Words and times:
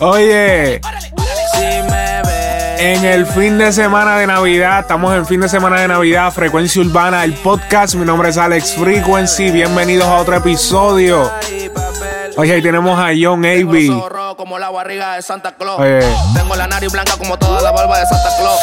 Oye, 0.00 0.80
en 2.78 3.04
el 3.04 3.26
fin 3.26 3.58
de 3.58 3.72
semana 3.72 4.16
de 4.16 4.26
Navidad, 4.26 4.80
estamos 4.80 5.14
en 5.14 5.26
fin 5.26 5.40
de 5.40 5.48
semana 5.48 5.80
de 5.80 5.88
Navidad, 5.88 6.32
Frecuencia 6.32 6.82
Urbana, 6.82 7.24
el 7.24 7.34
podcast. 7.34 7.94
Mi 7.94 8.04
nombre 8.04 8.30
es 8.30 8.38
Alex 8.38 8.74
Frequency. 8.74 9.50
Bienvenidos 9.50 10.06
a 10.06 10.16
otro 10.16 10.36
episodio. 10.36 11.30
Oye, 12.36 12.54
ahí 12.54 12.62
tenemos 12.62 12.98
a 12.98 13.10
John 13.20 13.44
zorro 13.86 14.36
como 14.36 14.58
la 14.58 14.70
barriga 14.70 15.16
de 15.16 15.22
Santa 15.22 15.52
Claus. 15.52 15.80
Tengo 16.34 16.56
la 16.56 16.66
nariz 16.66 16.90
blanca 16.90 17.16
como 17.18 17.38
toda 17.38 17.60
la 17.60 17.70
barba 17.70 17.98
de 17.98 18.06
Santa 18.06 18.30
Claus. 18.38 18.60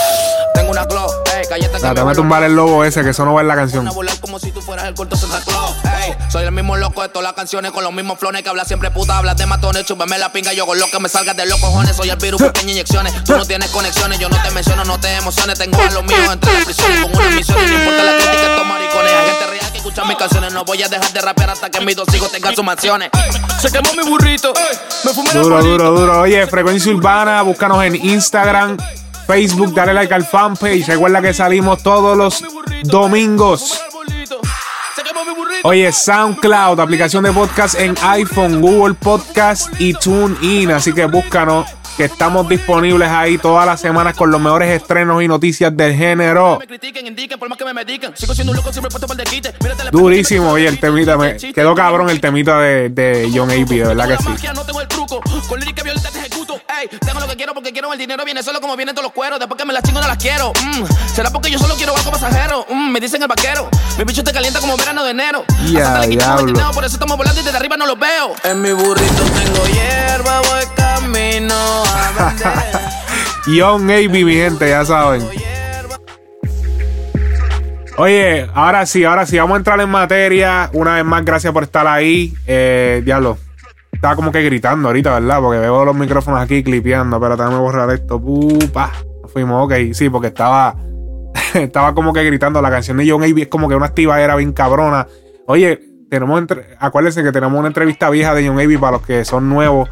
Tengo 0.55 0.71
una 0.71 0.87
Claus, 0.87 1.13
ey, 1.35 1.43
cállate 1.47 1.71
que 1.73 1.79
Trata 1.79 1.87
me 1.89 1.95
de 1.95 2.03
vuelvo 2.03 2.21
tumbar 2.21 2.43
el 2.43 2.55
lobo 2.55 2.83
ese, 2.83 3.03
que 3.03 3.11
eso 3.11 3.23
no 3.23 3.33
va 3.35 3.41
en 3.41 3.47
la 3.47 3.55
canción. 3.55 3.87
como 4.19 4.39
si 4.39 4.51
tú 4.51 4.61
fueras 4.61 4.85
el 4.85 4.95
corto 4.95 5.15
Santa 5.15 5.39
Claus. 5.45 5.75
Ey, 6.09 6.29
soy 6.29 6.45
el 6.45 6.51
mismo 6.51 6.75
loco 6.77 7.01
de 7.01 7.09
todas 7.09 7.23
las 7.23 7.33
canciones 7.33 7.71
con 7.71 7.83
los 7.83 7.93
mismos 7.93 8.19
flones 8.19 8.43
que 8.43 8.49
habla 8.49 8.65
siempre 8.65 8.91
puta, 8.91 9.17
hablas 9.17 9.37
de 9.37 9.45
matones, 9.45 9.85
chúpame 9.85 10.17
la 10.17 10.31
pinga, 10.31 10.53
yo 10.53 10.65
con 10.65 10.79
lo 10.79 10.85
que 10.87 10.99
me 10.99 11.09
salgas 11.09 11.35
de 11.35 11.45
los 11.45 11.59
cojones. 11.59 11.95
Soy 11.95 12.09
el 12.09 12.17
virus, 12.17 12.41
pequeñas 12.41 12.71
inyecciones. 12.71 13.23
Tú 13.23 13.35
no 13.37 13.45
tienes 13.45 13.69
conexiones, 13.69 14.19
yo 14.19 14.29
no 14.29 14.41
te 14.41 14.51
menciono, 14.51 14.83
no 14.85 14.99
te 14.99 15.13
emociones. 15.15 15.57
Tengo 15.57 15.81
a 15.81 15.91
los 15.91 16.03
míos 16.03 16.31
entre 16.31 16.53
las 16.53 16.65
prisiones 16.65 17.01
con 17.01 17.15
unas 17.15 17.31
misiones. 17.33 17.69
No 17.69 17.77
importa 17.77 18.03
la 18.03 18.11
crítica, 18.17 18.45
estos 18.51 18.65
maricones. 18.65 19.11
Hay 19.13 19.29
gente 19.29 19.47
real 19.47 19.71
que 19.71 19.77
escucha 19.77 20.05
mis 20.05 20.17
canciones. 20.17 20.53
No 20.53 20.65
voy 20.65 20.83
a 20.83 20.87
dejar 20.87 21.13
de 21.13 21.21
rapear 21.21 21.49
hasta 21.49 21.69
que 21.69 21.81
mis 21.81 21.95
dos 21.95 22.13
hijos 22.13 22.31
tengan 22.31 22.55
sus 22.55 22.63
mansiones. 22.63 23.09
Se 23.59 23.71
quemó 23.71 23.93
mi 23.93 24.09
burrito, 24.09 24.53
me 25.03 25.13
fumé 25.13 25.33
la 25.33 25.41
Duro, 25.41 25.63
duro, 25.63 25.91
duro. 25.91 26.21
Oye, 26.21 26.47
Frecuencia 26.47 26.91
Urbana, 26.91 27.41
búscanos 27.41 27.83
en 27.83 27.95
Instagram, 27.95 28.77
Facebook, 29.27 29.73
dale 29.73 29.93
like 29.93 30.13
al 30.13 30.25
fanpage. 30.25 30.87
Recuerda 30.87 31.21
que 31.21 31.33
salimos 31.33 31.83
todos 31.83 32.17
los 32.17 32.43
domingos. 32.83 33.81
Oye, 35.63 35.91
SoundCloud, 35.91 36.79
aplicación 36.79 37.23
de 37.23 37.31
podcast 37.31 37.79
en 37.79 37.95
iPhone, 38.01 38.61
Google 38.61 38.93
Podcast 38.93 39.69
y 39.79 39.93
TuneIn. 39.93 40.71
Así 40.71 40.93
que 40.93 41.05
búscanos, 41.05 41.67
que 41.99 42.05
estamos 42.05 42.47
disponibles 42.47 43.09
ahí 43.09 43.37
todas 43.37 43.65
las 43.65 43.81
semanas 43.81 44.15
con 44.15 44.31
los 44.31 44.39
mejores 44.39 44.69
estrenos 44.69 45.21
y 45.21 45.27
noticias 45.27 45.75
del 45.75 45.93
género. 45.97 46.57
Durísimo, 49.91 50.51
oye, 50.51 50.69
el 50.69 50.79
temita. 50.79 51.17
Me 51.17 51.35
quedó 51.35 51.75
cabrón 51.75 52.09
el 52.09 52.21
temita 52.21 52.57
de, 52.57 52.87
de 52.87 53.29
John 53.35 53.51
A.B., 53.51 53.65
de 53.65 53.83
verdad 53.83 54.07
que 54.07 54.15
sí. 54.15 54.47
no 54.55 54.63
tengo 54.63 54.79
lo 57.19 57.27
que 57.27 57.35
quiero 57.35 57.53
porque 57.53 57.73
quiero 57.73 57.91
el 57.91 57.99
dinero. 57.99 58.23
Viene 58.23 58.43
solo 58.43 58.61
como 58.61 58.77
vienen 58.77 58.95
todos 58.95 59.07
los 59.07 59.13
cueros. 59.13 59.37
Después 59.37 59.59
que 59.59 59.65
me 59.65 59.73
las 59.73 59.83
chingo, 59.83 59.99
no 59.99 60.07
las 60.07 60.17
quiero. 60.17 60.53
Mm, 60.53 60.85
Será 61.13 61.29
porque 61.31 61.51
yo 61.51 61.59
solo 61.59 61.75
quiero 61.75 61.93
algo 61.97 62.11
pasajero. 62.11 62.65
Mm, 62.69 62.91
me 62.91 63.01
dicen 63.01 63.21
el 63.21 63.27
vaquero. 63.27 63.69
Mi 63.97 64.05
bicho 64.05 64.23
te 64.23 64.31
calienta 64.31 64.61
como 64.61 64.77
verano 64.77 65.03
de 65.03 65.11
enero. 65.11 65.43
Ya, 65.69 65.99
diablo. 66.07 66.45
dinero, 66.45 66.71
por 66.71 66.85
eso 66.85 66.95
estamos 66.95 67.17
volando 67.17 67.41
y 67.41 67.43
desde 67.43 67.57
arriba 67.57 67.75
no 67.75 67.85
los 67.85 67.99
veo. 67.99 68.35
En 68.45 68.61
mi 68.61 68.71
burrito 68.71 69.23
tengo 69.43 69.65
hierba, 69.65 70.39
voy 70.43 70.65
camino 70.77 71.88
John 73.45 73.89
A.B., 73.89 74.23
mi 74.25 74.33
gente, 74.33 74.69
ya 74.69 74.85
saben. 74.85 75.23
Oye, 77.97 78.47
ahora 78.53 78.85
sí, 78.85 79.03
ahora 79.03 79.25
sí, 79.25 79.37
vamos 79.37 79.55
a 79.55 79.57
entrar 79.57 79.81
en 79.81 79.89
materia. 79.89 80.69
Una 80.73 80.95
vez 80.95 81.03
más, 81.03 81.25
gracias 81.25 81.51
por 81.51 81.63
estar 81.63 81.85
ahí. 81.85 82.33
Eh, 82.47 83.01
diablo, 83.03 83.37
estaba 83.91 84.15
como 84.15 84.31
que 84.31 84.41
gritando 84.41 84.87
ahorita, 84.87 85.19
¿verdad? 85.19 85.41
Porque 85.41 85.59
veo 85.59 85.83
los 85.83 85.95
micrófonos 85.95 86.39
aquí 86.39 86.63
clipeando, 86.63 87.19
pero 87.19 87.35
déjame 87.35 87.57
borrar 87.57 87.89
esto. 87.91 88.21
Pupa. 88.21 88.91
Fuimos, 89.33 89.65
ok, 89.65 89.93
sí, 89.93 90.09
porque 90.09 90.27
estaba, 90.27 90.75
estaba 91.53 91.93
como 91.93 92.13
que 92.13 92.23
gritando. 92.23 92.61
La 92.61 92.69
canción 92.69 92.95
de 92.95 93.09
John 93.09 93.23
A.B. 93.23 93.41
es 93.41 93.47
como 93.49 93.67
que 93.67 93.75
una 93.75 93.87
activadera 93.87 94.37
bien 94.37 94.53
cabrona. 94.53 95.05
Oye, 95.47 95.88
tenemos, 96.09 96.39
entre- 96.39 96.75
acuérdense 96.79 97.23
que 97.23 97.31
tenemos 97.31 97.57
una 97.57 97.67
entrevista 97.67 98.09
vieja 98.09 98.33
de 98.33 98.47
John 98.47 98.59
A.B. 98.59 98.77
para 98.79 98.93
los 98.93 99.05
que 99.05 99.23
son 99.25 99.49
nuevos. 99.49 99.89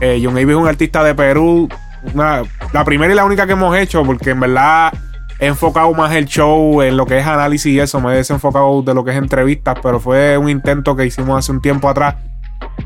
Eh, 0.00 0.20
John 0.22 0.34
A.B. 0.36 0.52
es 0.52 0.56
un 0.58 0.68
artista 0.68 1.02
de 1.04 1.14
Perú. 1.14 1.68
Una- 2.14 2.42
la 2.72 2.84
primera 2.84 3.12
y 3.12 3.16
la 3.16 3.24
única 3.24 3.46
que 3.46 3.52
hemos 3.52 3.76
hecho, 3.76 4.02
porque 4.04 4.30
en 4.30 4.40
verdad 4.40 4.92
he 5.38 5.46
enfocado 5.46 5.92
más 5.92 6.12
el 6.14 6.26
show 6.26 6.80
en 6.82 6.96
lo 6.96 7.04
que 7.06 7.18
es 7.18 7.26
análisis 7.26 7.72
y 7.72 7.80
eso. 7.80 8.00
Me 8.00 8.12
he 8.12 8.16
desenfocado 8.16 8.82
de 8.82 8.94
lo 8.94 9.04
que 9.04 9.10
es 9.10 9.16
entrevistas, 9.16 9.76
pero 9.82 9.98
fue 10.00 10.38
un 10.38 10.48
intento 10.48 10.94
que 10.96 11.04
hicimos 11.06 11.38
hace 11.38 11.52
un 11.52 11.60
tiempo 11.60 11.88
atrás. 11.88 12.14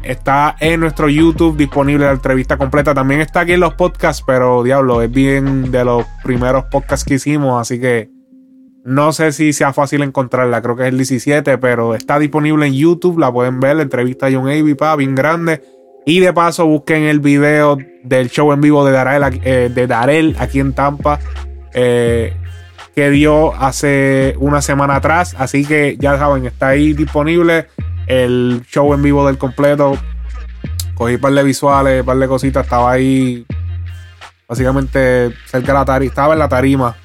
Está 0.03 0.57
en 0.61 0.81
nuestro 0.81 1.09
YouTube 1.09 1.57
disponible 1.57 2.07
la 2.07 2.13
entrevista 2.13 2.57
completa. 2.57 2.95
También 2.95 3.21
está 3.21 3.41
aquí 3.41 3.53
en 3.53 3.61
los 3.61 3.75
podcasts, 3.75 4.23
pero 4.27 4.63
diablo, 4.63 5.03
es 5.03 5.11
bien 5.11 5.71
de 5.71 5.85
los 5.85 6.05
primeros 6.25 6.65
podcasts 6.65 7.05
que 7.05 7.15
hicimos, 7.15 7.61
así 7.61 7.81
que 7.81 8.09
no 8.85 9.13
sé 9.13 9.33
si 9.33 9.53
sea 9.53 9.73
fácil 9.73 10.03
encontrarla. 10.03 10.63
Creo 10.63 10.77
que 10.77 10.83
es 10.85 10.89
el 10.89 10.97
17, 10.97 11.59
pero 11.59 11.95
está 11.95 12.19
disponible 12.19 12.67
en 12.67 12.75
YouTube. 12.75 13.19
La 13.19 13.33
pueden 13.33 13.61
ver. 13.61 13.77
La 13.77 13.83
entrevista 13.83 14.27
a 14.27 14.33
John 14.33 14.49
Avey, 14.49 14.77
bien 14.97 15.15
grande. 15.15 15.63
Y 16.07 16.21
de 16.21 16.33
paso, 16.33 16.67
busquen 16.67 17.03
el 17.03 17.21
video 17.21 17.77
del 18.03 18.31
show 18.31 18.53
en 18.53 18.61
vivo 18.61 18.85
de 18.85 18.93
Darel, 18.93 19.41
eh, 19.45 19.71
de 19.73 20.35
aquí 20.39 20.61
en 20.61 20.73
Tampa. 20.73 21.21
eh, 21.75 22.35
que 22.95 23.11
dio 23.11 23.55
hace 23.55 24.35
una 24.39 24.63
semana 24.63 24.97
atrás. 24.97 25.37
Así 25.39 25.65
que 25.65 25.97
ya 26.01 26.19
saben, 26.19 26.47
está 26.47 26.69
ahí 26.69 26.93
disponible 26.93 27.69
el 28.07 28.63
show 28.69 28.93
en 28.95 29.03
vivo 29.03 29.27
del 29.27 29.39
completo. 29.39 29.97
Cogí 30.95 31.15
un 31.15 31.21
par 31.21 31.33
de 31.33 31.43
visuales, 31.45 32.01
un 32.01 32.07
par 32.07 32.17
de 32.17 32.27
cositas. 32.27 32.65
Estaba 32.65 32.91
ahí 32.91 33.47
básicamente 34.49 35.33
cerca 35.47 35.73
de 35.73 35.79
la 35.79 35.85
tarima. 35.85 36.09
Estaba 36.09 36.33
en 36.33 36.39
la 36.41 36.49
tarima. 36.49 36.97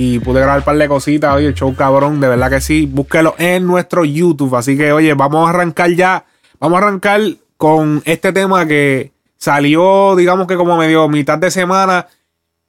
Y 0.00 0.20
pude 0.20 0.38
grabar 0.38 0.58
un 0.58 0.64
par 0.64 0.78
de 0.78 0.86
cositas. 0.86 1.34
Oye, 1.34 1.48
el 1.48 1.54
show 1.54 1.74
cabrón, 1.74 2.20
de 2.20 2.28
verdad 2.28 2.48
que 2.48 2.60
sí. 2.60 2.86
Búsquelo 2.86 3.34
en 3.36 3.66
nuestro 3.66 4.04
YouTube. 4.04 4.54
Así 4.54 4.76
que, 4.76 4.92
oye, 4.92 5.12
vamos 5.14 5.44
a 5.44 5.50
arrancar 5.50 5.90
ya. 5.90 6.24
Vamos 6.60 6.80
a 6.80 6.86
arrancar 6.86 7.20
con 7.56 8.00
este 8.04 8.32
tema 8.32 8.64
que 8.64 9.10
salió, 9.38 10.14
digamos 10.14 10.46
que 10.46 10.54
como 10.54 10.76
medio 10.76 11.08
mitad 11.08 11.36
de 11.36 11.50
semana. 11.50 12.06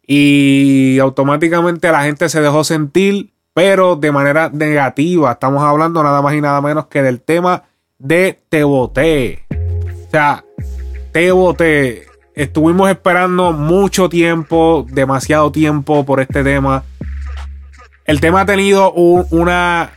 Y 0.08 0.98
automáticamente 0.98 1.92
la 1.92 2.02
gente 2.02 2.30
se 2.30 2.42
dejó 2.42 2.64
sentir, 2.64 3.30
pero 3.54 3.96
de 3.96 4.12
manera 4.12 4.50
negativa. 4.52 5.34
Estamos 5.34 5.62
hablando 5.62 6.02
nada 6.02 6.24
más 6.24 6.34
y 6.34 6.42
nada 6.42 6.60
menos 6.62 6.88
que 6.88 7.04
del 7.04 7.22
tema 7.22 7.62
de 8.00 8.40
Te 8.50 8.64
Boté. 8.64 9.46
O 9.52 10.10
sea, 10.10 10.44
Te 11.12 11.32
Boté. 11.32 12.08
Estuvimos 12.34 12.90
esperando 12.90 13.52
mucho 13.52 14.10
tiempo, 14.10 14.84
demasiado 14.90 15.52
tiempo 15.52 16.04
por 16.04 16.22
este 16.22 16.44
tema. 16.44 16.86
El 18.10 18.20
tema 18.20 18.42
ha 18.42 18.46
tenido 18.48 18.92
un- 18.92 19.28
una 19.30 19.92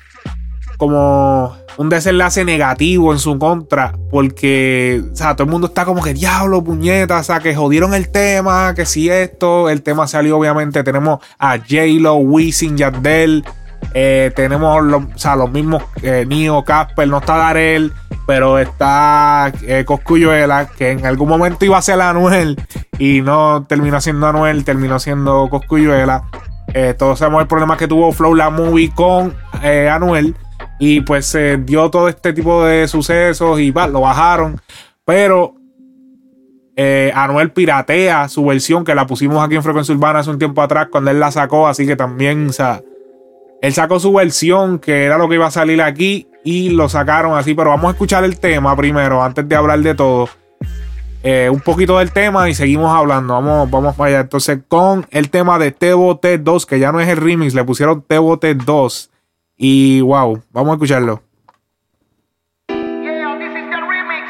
como 0.77 1.57
un 1.79 1.89
desenlace 1.89 2.45
negativo 2.45 3.11
en 3.15 3.19
su 3.19 3.39
contra 3.39 3.93
porque 4.11 5.03
o 5.11 5.17
sea, 5.17 5.35
todo 5.35 5.45
el 5.45 5.51
mundo 5.51 5.69
está 5.69 5.87
como 5.87 6.03
que 6.03 6.13
diablo, 6.13 6.63
puñeta, 6.63 7.21
o 7.21 7.23
sea, 7.23 7.41
que 7.41 7.55
jodieron 7.55 7.95
el 7.95 8.11
tema, 8.11 8.75
que 8.75 8.85
si 8.85 9.09
esto, 9.09 9.71
el 9.71 9.83
tema 9.83 10.07
salió 10.07 10.37
obviamente, 10.37 10.85
tenemos 10.85 11.21
a 11.39 11.57
J-Lo, 11.57 12.17
Wisin, 12.17 12.77
Yandel, 12.77 13.47
eh, 13.95 14.31
tenemos 14.37 14.83
los, 14.85 15.05
o 15.05 15.19
sea, 15.19 15.35
los 15.35 15.51
mismos 15.51 15.83
eh, 16.03 16.27
Casper, 16.67 17.09
no 17.09 17.19
está 17.19 17.39
Darel, 17.39 17.95
pero 18.27 18.59
está 18.59 19.51
eh, 19.63 19.85
Coscuyuela, 19.87 20.67
que 20.67 20.91
en 20.91 21.07
algún 21.07 21.31
momento 21.31 21.65
iba 21.65 21.79
a 21.79 21.83
ser 21.83 21.99
Anuel 22.03 22.61
y 22.99 23.23
no 23.23 23.65
terminó 23.67 24.03
siendo 24.03 24.27
Anuel, 24.27 24.65
terminó 24.65 24.99
siendo 24.99 25.49
Coscuyuela. 25.49 26.25
Eh, 26.75 26.95
todos 26.97 27.19
sabemos 27.19 27.43
el 27.43 27.49
problema 27.49 27.77
que 27.77 27.89
tuvo 27.89 28.13
Flow 28.13 28.35
la 28.35 28.51
Movie 28.51 28.93
con 28.95 29.35
eh, 29.63 29.89
Anuel. 29.89 30.35
Y 30.79 31.01
pues 31.03 31.27
se 31.27 31.59
dio 31.59 31.91
todo 31.91 32.09
este 32.09 32.33
tipo 32.33 32.65
de 32.65 32.89
sucesos 32.89 33.61
y 33.61 33.71
va, 33.71 33.87
lo 33.87 34.01
bajaron. 34.01 34.61
Pero 35.05 35.55
eh, 36.77 37.13
Anuel 37.15 37.53
piratea 37.53 38.29
su 38.29 38.45
versión 38.47 38.85
que 38.85 38.95
la 38.95 39.07
pusimos 39.07 39.45
aquí 39.45 39.55
en 39.55 39.63
Frecuencia 39.63 39.95
Urbana 39.95 40.21
hace 40.21 40.31
un 40.31 40.39
tiempo 40.39 40.63
atrás 40.63 40.89
cuando 40.91 41.11
él 41.11 41.21
la 41.21 41.31
sacó. 41.31 41.69
Así 41.69 41.87
que 41.87 41.97
también, 41.97 42.49
o 42.49 42.53
sea, 42.53 42.81
él 43.61 43.73
sacó 43.73 44.01
su 44.01 44.13
versión 44.13 44.79
que 44.79 45.05
era 45.05 45.19
lo 45.19 45.29
que 45.29 45.37
iba 45.37 45.47
a 45.47 45.51
salir 45.51 45.83
aquí 45.83 46.29
y 46.45 46.71
lo 46.71 46.89
sacaron 46.89 47.37
así. 47.37 47.55
Pero 47.55 47.71
vamos 47.71 47.87
a 47.87 47.93
escuchar 47.93 48.25
el 48.25 48.39
tema 48.41 48.75
primero 48.77 49.23
antes 49.23 49.49
de 49.49 49.55
hablar 49.55 49.81
de 49.81 49.95
todo. 49.95 50.29
Eh, 51.25 51.49
un 51.49 51.61
poquito 51.61 51.99
del 51.99 52.13
tema 52.13 52.51
y 52.51 52.55
seguimos 52.55 52.91
hablando. 52.93 53.35
Vamos, 53.35 53.71
vamos 53.71 53.95
para 53.95 54.09
allá. 54.09 54.21
Entonces, 54.21 54.59
con 54.67 55.07
el 55.11 55.31
tema 55.31 55.59
de 55.59 55.71
Tebo 55.71 56.21
T2, 56.21 56.67
que 56.67 56.81
ya 56.81 56.91
no 56.91 57.01
es 57.01 57.09
el 57.09 57.17
remix, 57.17 57.55
le 57.55 57.63
pusieron 57.63 58.03
Tebo 58.03 58.41
T2. 58.41 59.09
Y 59.57 60.01
wow, 60.01 60.43
vamos 60.51 60.71
a 60.71 60.75
escucharlo. 60.75 61.23
Yeah, 62.69 63.39
this 63.39 63.55
is 63.55 63.71
the 63.71 63.77
remix. 63.77 64.27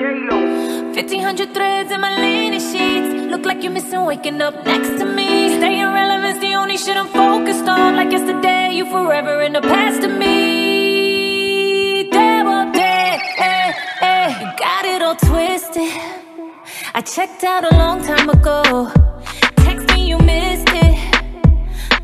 J-Lo. 0.00 0.92
1500 0.92 1.54
threads 1.54 1.92
in 1.92 2.00
my 2.00 2.16
linen 2.16 2.58
sheets. 2.58 3.30
Look 3.30 3.46
like 3.46 3.62
you're 3.62 3.72
missing 3.72 4.04
waking 4.04 4.42
up 4.42 4.66
next 4.66 4.98
to 4.98 5.04
me. 5.04 5.56
Staying 5.58 5.92
relevant's 5.92 6.40
the 6.40 6.56
only 6.56 6.76
shit 6.76 6.96
I'm 6.96 7.06
focused 7.06 7.68
on. 7.68 7.94
Like 7.94 8.10
yesterday, 8.10 8.72
you 8.72 8.86
forever 8.86 9.42
in 9.42 9.52
the 9.52 9.60
past 9.60 10.02
to 10.02 10.08
me. 10.08 10.65
All 15.06 15.14
twisted. 15.14 15.92
I 16.92 17.00
checked 17.00 17.44
out 17.44 17.62
a 17.62 17.76
long 17.76 18.02
time 18.02 18.28
ago. 18.28 18.90
Text 19.58 19.86
me, 19.94 20.08
you 20.08 20.18
missed 20.18 20.66
it. 20.70 20.94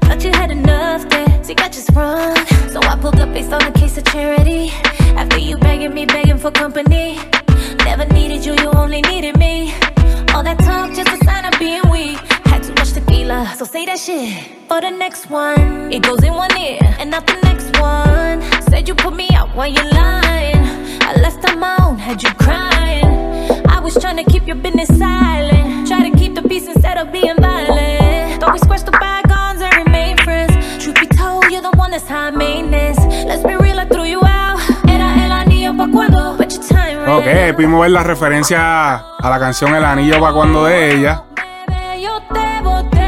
Thought 0.03 0.23
you 0.23 0.31
had 0.31 0.53
enough 0.53 1.09
there, 1.09 1.43
so 1.43 1.49
you 1.49 1.57
got 1.57 1.73
just 1.73 1.91
run. 1.97 2.37
So 2.71 2.79
I 2.81 2.97
pulled 3.01 3.19
up 3.19 3.33
based 3.33 3.53
on 3.53 3.61
a 3.63 3.73
case 3.73 3.99
of 3.99 4.05
charity. 4.05 4.71
After 5.19 5.39
you 5.39 5.59
begging 5.59 5.93
me, 5.95 6.07
begging 6.07 6.39
for 6.39 6.53
company. 6.53 7.19
Never 7.85 8.05
needed 8.05 8.47
you, 8.47 8.55
you 8.55 8.71
only 8.71 9.01
needed 9.03 9.37
me. 9.37 9.75
All 10.33 10.45
that 10.45 10.59
talk, 10.61 10.95
just 10.95 11.09
a 11.09 11.25
sign 11.25 11.45
of 11.45 11.59
being 11.59 11.83
weak. 11.91 12.19
Had 12.47 12.63
too 12.63 12.75
much 12.75 12.93
tequila, 12.93 13.53
so 13.57 13.65
say 13.65 13.85
that 13.87 13.99
shit. 13.99 14.31
For 14.69 14.81
the 14.81 14.91
next 14.91 15.29
one, 15.29 15.93
it 15.93 16.05
goes 16.05 16.23
in 16.23 16.35
one 16.35 16.57
ear 16.57 16.79
and 17.01 17.11
not 17.11 17.27
the 17.27 17.39
next 17.43 17.77
one. 17.81 18.41
Said 18.71 18.87
you 18.87 18.95
put 18.95 19.17
me 19.17 19.29
out 19.31 19.49
while 19.57 19.67
you're 19.67 19.91
lying. 19.91 20.82
I 21.01 21.19
left 21.21 21.45
on 21.49 21.59
my 21.59 21.77
own, 21.83 21.99
had 21.99 22.23
you 22.23 22.31
crying. 22.35 23.05
I 23.69 23.81
was 23.81 23.95
trying 23.95 24.17
to 24.23 24.25
keep 24.31 24.47
your 24.47 24.57
business 24.57 24.89
silent. 24.99 25.87
Try 25.89 26.09
to 26.11 26.17
keep 26.17 26.35
the 26.35 26.43
peace 26.43 26.67
instead 26.69 26.99
of 26.99 27.11
being 27.13 27.37
violent. 27.37 28.41
Thought 28.41 28.53
we 28.53 28.59
squashed 28.59 28.87
the 28.87 28.93
bygones 28.93 29.61
and 29.61 29.75
remain 29.85 30.17
friends. 30.19 30.53
Truth 30.83 30.97
be 31.01 31.07
told, 31.07 31.45
you're 31.51 31.63
the 31.63 31.75
one 31.77 31.91
that's 31.91 32.07
high 32.09 32.31
maintenance. 32.31 32.99
Let's 33.27 33.43
be 33.43 33.55
real, 33.57 33.79
I 33.81 33.87
threw 33.87 34.05
you 34.05 34.21
out. 34.25 34.59
Era 34.89 35.09
el 35.25 35.33
anillo 35.33 35.77
pa' 35.77 35.89
cuando, 35.91 36.37
but 36.37 36.53
your 36.53 36.63
time 36.63 36.99
ran 36.99 37.09
Ok, 37.19 37.55
pudimos 37.57 37.81
ver 37.83 37.91
la 37.91 38.03
referencia 38.03 38.95
a 39.19 39.31
la 39.31 39.39
canción 39.39 39.75
El 39.75 39.85
Anillo 39.85 40.19
cuando 40.33 40.65
de 40.65 40.95
ella. 40.97 41.23
Bebé, 41.35 42.03
Yo 42.03 42.21
te 42.33 42.63
boté, 42.63 43.02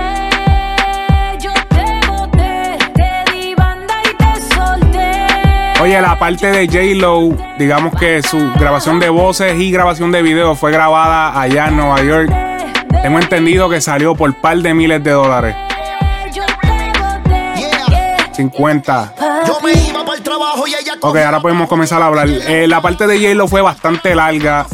Oye, 5.81 6.00
la 6.00 6.19
parte 6.19 6.47
de 6.50 6.67
J-Lo, 6.67 7.37
digamos 7.59 7.94
que 7.99 8.23
su 8.23 8.38
grabación 8.59 9.00
de 9.00 9.09
voces 9.09 9.59
y 9.59 9.71
grabación 9.71 10.12
de 10.12 10.23
video 10.23 10.55
fue 10.55 10.71
grabada 10.71 11.38
allá 11.38 11.67
en 11.69 11.76
Nueva 11.76 12.03
York. 12.03 12.32
Tengo 13.03 13.19
entendido 13.19 13.69
que 13.69 13.81
salió 13.81 14.15
por 14.15 14.35
par 14.41 14.59
de 14.59 14.73
miles 14.73 15.03
de 15.05 15.11
dólares. 15.11 15.55
Yo 16.32 16.43
te 16.47 17.00
boté, 17.00 17.61
yeah. 17.91 18.17
50. 18.32 19.15
Yo 19.47 19.61
me 19.61 19.73
iba 19.73 20.05
para 20.05 20.17
el 20.17 20.23
trabajo 20.23 20.67
y 20.67 20.75
ella 20.75 20.94
Ok, 21.00 21.17
ahora 21.17 21.41
podemos 21.41 21.69
comenzar 21.69 22.00
a 22.00 22.06
hablar. 22.06 22.29
Eh, 22.29 22.67
la 22.67 22.81
parte 22.81 23.06
de 23.06 23.19
J-Lo 23.19 23.47
fue 23.47 23.61
bastante 23.61 24.15
larga. 24.15 24.67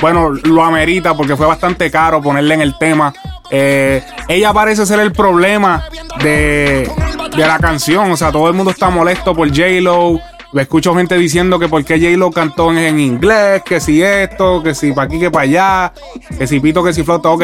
Bueno, 0.00 0.30
lo 0.30 0.64
amerita 0.64 1.14
porque 1.14 1.36
fue 1.36 1.46
bastante 1.46 1.90
caro 1.90 2.22
ponerle 2.22 2.54
en 2.54 2.62
el 2.62 2.78
tema. 2.78 3.12
Eh, 3.50 4.02
ella 4.28 4.52
parece 4.54 4.86
ser 4.86 5.00
el 5.00 5.12
problema 5.12 5.84
de, 6.22 6.90
de 7.36 7.46
la 7.46 7.58
canción. 7.58 8.10
O 8.10 8.16
sea, 8.16 8.32
todo 8.32 8.48
el 8.48 8.54
mundo 8.54 8.70
está 8.70 8.88
molesto 8.88 9.34
por 9.34 9.48
J-Lo. 9.48 10.20
Escucho 10.54 10.94
gente 10.94 11.16
diciendo 11.16 11.58
que 11.58 11.68
por 11.68 11.84
qué 11.84 11.98
J-Lo 11.98 12.30
cantó 12.30 12.72
en, 12.72 13.00
inglés, 13.00 13.62
que 13.64 13.80
si 13.80 14.02
esto, 14.02 14.62
que 14.62 14.74
si 14.74 14.92
para 14.92 15.06
aquí, 15.06 15.18
que 15.18 15.30
para 15.30 15.42
allá, 15.42 15.92
que 16.38 16.46
si 16.46 16.60
pito, 16.60 16.84
que 16.84 16.92
si 16.92 17.02
flota. 17.02 17.30
Ok. 17.30 17.42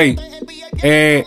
Eh, 0.83 1.25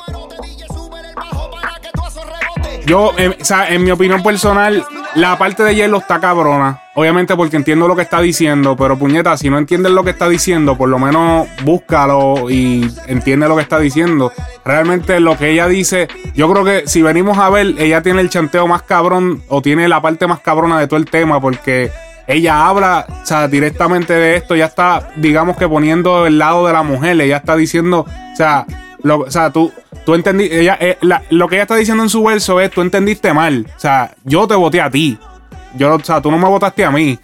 yo, 2.85 3.09
o 3.09 3.45
sea, 3.45 3.69
en 3.69 3.83
mi 3.83 3.91
opinión 3.91 4.23
personal, 4.23 4.85
la 5.15 5.37
parte 5.37 5.63
de 5.63 5.75
hielo 5.75 5.97
está 5.97 6.19
cabrona. 6.19 6.81
Obviamente 6.95 7.35
porque 7.35 7.57
entiendo 7.57 7.87
lo 7.87 7.95
que 7.95 8.03
está 8.03 8.21
diciendo, 8.21 8.75
pero 8.75 8.97
puñeta, 8.97 9.35
si 9.37 9.49
no 9.49 9.57
entiendes 9.57 9.91
lo 9.91 10.03
que 10.03 10.11
está 10.11 10.29
diciendo, 10.29 10.77
por 10.77 10.89
lo 10.89 10.99
menos 10.99 11.47
búscalo 11.63 12.49
y 12.49 12.91
entiende 13.07 13.47
lo 13.47 13.55
que 13.55 13.63
está 13.63 13.79
diciendo. 13.79 14.31
Realmente 14.63 15.19
lo 15.19 15.37
que 15.37 15.51
ella 15.51 15.67
dice, 15.67 16.07
yo 16.35 16.51
creo 16.51 16.63
que 16.63 16.87
si 16.87 17.01
venimos 17.01 17.37
a 17.37 17.49
ver, 17.49 17.75
ella 17.77 18.01
tiene 18.01 18.21
el 18.21 18.29
chanteo 18.29 18.67
más 18.67 18.83
cabrón 18.83 19.43
o 19.47 19.61
tiene 19.61 19.87
la 19.87 20.01
parte 20.01 20.27
más 20.27 20.39
cabrona 20.39 20.79
de 20.79 20.87
todo 20.87 20.97
el 20.97 21.05
tema 21.05 21.41
porque 21.41 21.91
ella 22.27 22.67
habla, 22.67 23.05
o 23.09 23.25
sea, 23.25 23.47
directamente 23.47 24.13
de 24.13 24.37
esto, 24.37 24.55
ya 24.55 24.65
está, 24.65 25.09
digamos 25.17 25.57
que 25.57 25.67
poniendo 25.67 26.25
el 26.25 26.37
lado 26.37 26.65
de 26.65 26.73
la 26.73 26.83
mujer, 26.83 27.19
ella 27.19 27.37
está 27.37 27.55
diciendo, 27.55 28.05
o 28.07 28.35
sea, 28.35 28.65
lo, 29.03 29.19
o 29.19 29.31
sea, 29.31 29.51
tú, 29.51 29.71
tú 30.05 30.15
entendí, 30.15 30.45
ella, 30.51 30.77
eh, 30.79 30.97
la- 31.01 31.21
lo 31.29 31.47
que 31.47 31.55
ella 31.55 31.63
está 31.63 31.75
diciendo 31.75 32.03
en 32.03 32.09
su 32.09 32.23
verso 32.23 32.59
es, 32.59 32.71
tú 32.71 32.81
entendiste 32.81 33.33
mal, 33.33 33.67
o 33.75 33.79
sea, 33.79 34.15
yo 34.23 34.47
te 34.47 34.55
voté 34.55 34.81
a 34.81 34.89
ti, 34.89 35.17
yo, 35.75 35.95
o 35.95 35.99
sea, 35.99 36.21
tú 36.21 36.31
no 36.31 36.37
me 36.37 36.47
votaste 36.47 36.83
a 36.85 36.91
mí, 36.91 37.19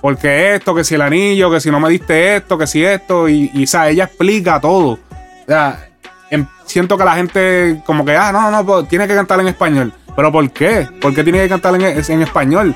porque 0.00 0.54
esto, 0.54 0.74
que 0.74 0.84
si 0.84 0.94
el 0.94 1.02
anillo, 1.02 1.50
que 1.50 1.60
si 1.60 1.70
no 1.70 1.80
me 1.80 1.88
diste 1.88 2.36
esto, 2.36 2.56
que 2.58 2.66
si 2.66 2.84
esto, 2.84 3.28
y, 3.28 3.50
o 3.64 3.66
sea, 3.66 3.88
ella 3.88 4.04
explica 4.04 4.60
todo, 4.60 4.90
o 4.92 4.98
sea, 5.46 5.88
em- 6.30 6.46
siento 6.64 6.96
que 6.98 7.04
la 7.04 7.14
gente 7.14 7.82
como 7.86 8.04
que, 8.04 8.14
ah, 8.16 8.30
no, 8.32 8.50
no, 8.50 8.64
pues, 8.66 8.88
tiene 8.88 9.06
que 9.08 9.14
cantar 9.14 9.40
en 9.40 9.48
español, 9.48 9.92
pero 10.14 10.30
¿por 10.30 10.48
qué? 10.50 10.86
¿Por 11.00 11.14
qué 11.14 11.22
tiene 11.24 11.38
que 11.40 11.48
cantar 11.48 11.74
en, 11.74 11.82
en 11.82 12.22
español? 12.22 12.74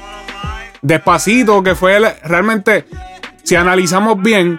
Despacito, 0.83 1.63
que 1.63 1.75
fue 1.75 1.99
realmente, 2.25 2.87
si 3.43 3.55
analizamos 3.57 4.21
bien, 4.23 4.59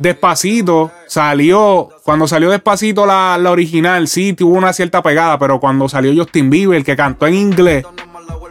Despacito 0.00 0.90
salió, 1.06 1.88
cuando 2.02 2.26
salió 2.26 2.50
Despacito 2.50 3.04
la, 3.06 3.36
la 3.38 3.50
original, 3.50 4.08
sí 4.08 4.32
tuvo 4.32 4.56
una 4.56 4.72
cierta 4.72 5.02
pegada, 5.02 5.38
pero 5.38 5.60
cuando 5.60 5.88
salió 5.88 6.12
Justin 6.14 6.48
Bieber, 6.50 6.82
que 6.82 6.96
cantó 6.96 7.26
en 7.26 7.34
inglés, 7.34 7.84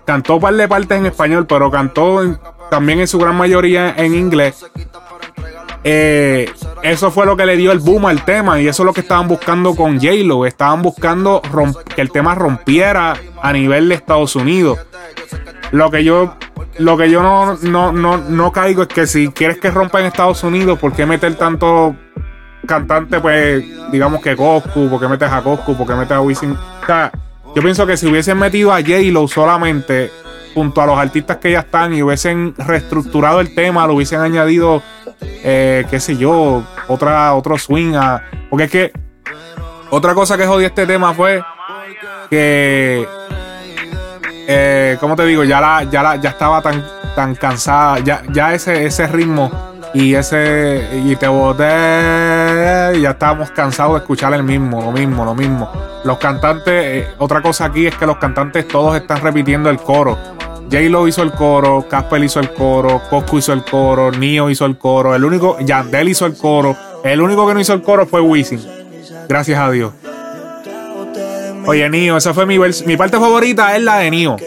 cantó 0.05 0.35
un 0.35 0.41
par 0.41 0.53
de 0.53 0.67
partes 0.67 0.97
en 0.99 1.07
español, 1.07 1.45
pero 1.47 1.71
cantó 1.71 2.21
en- 2.23 2.37
también 2.69 2.99
en 2.99 3.07
su 3.07 3.17
gran 3.17 3.35
mayoría 3.35 3.95
en 3.97 4.13
inglés. 4.13 4.63
Eh, 5.83 6.51
eso 6.83 7.09
fue 7.09 7.25
lo 7.25 7.35
que 7.37 7.45
le 7.45 7.55
dio 7.57 7.71
el 7.71 7.79
boom 7.79 8.05
al 8.05 8.23
tema 8.25 8.59
y 8.59 8.67
eso 8.67 8.83
es 8.83 8.85
lo 8.85 8.93
que 8.93 9.01
estaban 9.01 9.27
buscando 9.27 9.75
con 9.75 9.95
J-Lo. 9.99 10.45
Estaban 10.45 10.81
buscando 10.81 11.41
que 11.95 12.01
el 12.01 12.11
tema 12.11 12.35
rompiera 12.35 13.15
a 13.41 13.53
nivel 13.53 13.89
de 13.89 13.95
Estados 13.95 14.35
Unidos. 14.35 14.77
Lo 15.71 15.91
que 15.91 16.03
yo, 16.03 16.35
lo 16.77 16.97
que 16.97 17.09
yo 17.09 17.21
no, 17.21 17.55
no, 17.61 17.91
no, 17.91 18.17
no 18.17 18.51
caigo 18.51 18.83
es 18.83 18.87
que 18.87 19.05
si 19.07 19.29
quieres 19.29 19.59
que 19.59 19.71
rompa 19.71 19.99
en 19.99 20.07
Estados 20.07 20.43
Unidos, 20.43 20.79
¿por 20.79 20.93
qué 20.93 21.05
meter 21.05 21.35
tanto 21.35 21.95
cantante, 22.65 23.19
pues, 23.19 23.63
digamos 23.91 24.21
que 24.21 24.35
Coscu? 24.35 24.89
¿Por 24.89 24.99
qué 24.99 25.07
metes 25.07 25.31
a 25.31 25.41
Coscu? 25.41 25.75
¿Por 25.75 25.87
qué 25.87 25.93
metes 25.93 26.11
a 26.11 26.21
Wisin? 26.21 26.51
O 26.51 26.85
sea, 26.85 27.11
yo 27.55 27.61
pienso 27.61 27.85
que 27.85 27.97
si 27.97 28.07
hubiesen 28.07 28.37
metido 28.37 28.71
a 28.71 28.77
J-Lo 28.77 29.27
solamente 29.27 30.11
junto 30.53 30.81
a 30.81 30.85
los 30.85 30.97
artistas 30.97 31.37
que 31.37 31.51
ya 31.51 31.59
están 31.59 31.93
y 31.93 32.01
hubiesen 32.01 32.53
reestructurado 32.57 33.39
el 33.39 33.53
tema, 33.53 33.87
lo 33.87 33.95
hubiesen 33.95 34.21
añadido, 34.21 34.81
eh, 35.21 35.85
qué 35.89 35.99
sé 35.99 36.17
yo, 36.17 36.63
otra, 36.87 37.33
otro 37.33 37.57
swing 37.57 37.95
a. 37.95 38.23
Porque 38.49 38.65
es 38.65 38.71
que 38.71 38.91
otra 39.89 40.13
cosa 40.13 40.37
que 40.37 40.45
jodió 40.45 40.67
este 40.67 40.85
tema 40.85 41.13
fue 41.13 41.43
que 42.29 43.07
eh, 44.51 44.97
¿cómo 44.99 45.15
te 45.15 45.25
digo? 45.27 45.43
Ya 45.43 45.61
la, 45.61 45.83
ya 45.83 46.01
la, 46.01 46.15
ya 46.15 46.31
estaba 46.31 46.59
tan, 46.59 46.83
tan 47.15 47.35
cansada, 47.35 47.99
ya, 47.99 48.23
ya 48.31 48.55
ese, 48.55 48.83
ese 48.83 49.05
ritmo 49.05 49.51
y 49.93 50.15
ese, 50.15 50.89
y 51.05 51.15
te 51.15 51.27
boté, 51.27 51.63
ya 52.99 53.11
estábamos 53.11 53.51
cansados 53.51 53.93
de 53.93 53.99
escuchar 53.99 54.33
el 54.33 54.41
mismo, 54.41 54.81
lo 54.81 54.91
mismo, 54.91 55.23
lo 55.23 55.35
mismo. 55.35 55.71
Los 56.03 56.17
cantantes, 56.17 56.73
eh, 56.73 57.07
otra 57.19 57.43
cosa 57.43 57.65
aquí 57.65 57.85
es 57.85 57.95
que 57.95 58.07
los 58.07 58.17
cantantes 58.17 58.67
todos 58.67 58.95
están 58.95 59.21
repitiendo 59.21 59.69
el 59.69 59.77
coro. 59.77 60.17
J-Lo 60.71 61.07
hizo 61.07 61.21
el 61.21 61.31
coro, 61.31 61.85
Casper 61.87 62.23
hizo 62.23 62.39
el 62.39 62.51
coro, 62.51 63.03
Coscu 63.07 63.37
hizo 63.37 63.53
el 63.53 63.63
coro, 63.63 64.11
Nio 64.11 64.49
hizo 64.49 64.65
el 64.65 64.79
coro, 64.79 65.13
el 65.13 65.23
único, 65.25 65.59
Yandel 65.59 66.09
hizo 66.09 66.25
el 66.25 66.35
coro, 66.35 66.75
el 67.03 67.21
único 67.21 67.47
que 67.47 67.53
no 67.53 67.59
hizo 67.59 67.73
el 67.73 67.83
coro 67.83 68.07
fue 68.07 68.19
Wisin. 68.19 68.59
Gracias 69.27 69.59
a 69.59 69.69
Dios. 69.69 69.93
Oye, 71.69 71.87
Nio, 71.87 72.17
esa 72.17 72.33
fue 72.33 72.47
mi, 72.47 72.57
mi 72.57 72.97
parte 72.97 73.19
favorita, 73.19 73.75
es 73.75 73.83
la 73.83 73.97
de 73.99 74.09
Nio. 74.09 74.37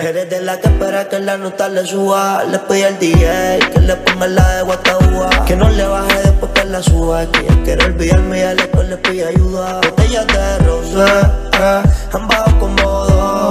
Eres 0.00 0.30
de 0.30 0.40
la 0.42 0.60
que 0.60 0.68
espera 0.68 1.08
que 1.08 1.18
la 1.18 1.36
nota 1.36 1.68
le 1.68 1.84
suba. 1.84 2.44
Le 2.44 2.60
pedí 2.60 2.82
al 2.84 3.00
DJ 3.00 3.58
que 3.74 3.80
le 3.80 3.96
ponga 3.96 4.28
la 4.28 4.48
de 4.58 4.62
Guataúba. 4.62 5.44
Que 5.44 5.56
no 5.56 5.68
le 5.70 5.84
baje 5.84 6.18
después 6.22 6.52
que 6.52 6.64
la 6.66 6.80
suba. 6.80 7.26
Que 7.32 7.46
ya 7.46 7.62
quiere 7.64 7.84
olvidarme 7.84 8.38
y 8.38 8.42
a 8.42 8.54
la 8.54 8.82
le 8.84 8.96
pide 8.98 9.26
ayuda. 9.26 9.80
Botellas 9.90 10.26
de 10.28 10.58
rosé, 10.58 11.20
eh, 11.60 11.82
han 12.12 12.28
bajado 12.28 12.58
como 12.60 12.82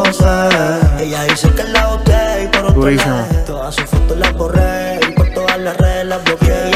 12. 0.06 0.24
Ella 1.02 1.24
dice 1.26 1.50
que 1.50 1.64
la 1.66 1.88
boté 1.88 2.44
y 2.46 2.48
por 2.48 2.60
otro 2.64 2.82
Durísimo. 2.82 3.28
Todas 3.46 3.76
sus 3.76 3.90
fotos 3.90 4.18
las 4.18 4.34
borré 4.38 5.02
y 5.06 5.12
por 5.12 5.34
todas 5.34 5.58
las 5.58 5.76
redes 5.76 6.06
las 6.06 6.24
bloqueé. 6.24 6.71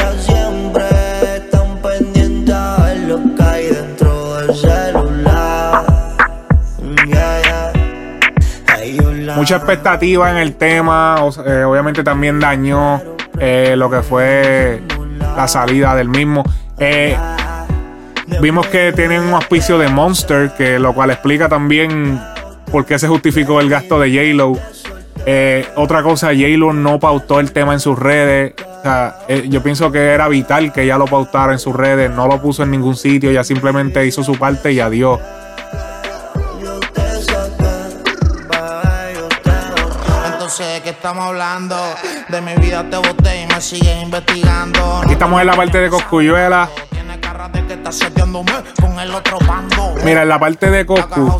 Mucha 9.46 9.58
expectativa 9.58 10.28
en 10.28 10.38
el 10.38 10.56
tema. 10.56 11.18
eh, 11.46 11.62
obviamente 11.62 12.02
también 12.02 12.40
dañó 12.40 13.00
eh, 13.38 13.74
lo 13.76 13.88
que 13.88 14.02
fue 14.02 14.82
la 15.36 15.46
salida 15.46 15.94
del 15.94 16.08
mismo. 16.08 16.42
Eh, 16.80 17.16
vimos 18.42 18.66
que 18.66 18.92
tienen 18.92 19.22
un 19.22 19.34
auspicio 19.34 19.78
de 19.78 19.86
Monster, 19.86 20.50
que 20.58 20.80
lo 20.80 20.92
cual 20.94 21.12
explica 21.12 21.48
también 21.48 22.20
por 22.72 22.86
qué 22.86 22.98
se 22.98 23.06
justificó 23.06 23.60
el 23.60 23.70
gasto 23.70 24.00
de 24.00 24.10
J-Lo. 24.10 24.58
Otra 25.76 26.02
cosa, 26.02 26.34
J-Lo 26.34 26.72
no 26.72 26.98
pautó 26.98 27.38
el 27.38 27.52
tema 27.52 27.72
en 27.72 27.78
sus 27.78 27.96
redes. 27.96 28.54
O 28.80 28.82
sea, 28.82 29.14
yo 29.48 29.62
pienso 29.62 29.92
que 29.92 30.06
era 30.06 30.26
vital 30.26 30.72
que 30.72 30.82
ella 30.82 30.98
lo 30.98 31.04
pautara 31.04 31.52
en 31.52 31.60
sus 31.60 31.76
redes. 31.76 32.10
No 32.10 32.26
lo 32.26 32.42
puso 32.42 32.64
en 32.64 32.72
ningún 32.72 32.96
sitio. 32.96 33.30
Ella 33.30 33.44
simplemente 33.44 34.04
hizo 34.04 34.24
su 34.24 34.36
parte 34.36 34.72
y 34.72 34.80
adiós. 34.80 35.20
Estamos 41.06 41.28
hablando? 41.28 41.76
De 42.28 42.40
mi 42.40 42.54
vida 42.56 42.82
te 42.90 42.96
boté 42.96 43.42
y 43.42 43.46
me 43.46 43.60
sigues 43.60 44.02
investigando. 44.02 45.02
Aquí 45.04 45.12
estamos 45.12 45.40
en 45.40 45.46
la 45.46 45.54
parte 45.54 45.78
de 45.78 45.88
Coscuyuela. 45.88 46.68
Mira, 50.04 50.22
en 50.22 50.28
la 50.28 50.38
parte 50.40 50.68
de 50.68 50.84
Coscu, 50.84 51.38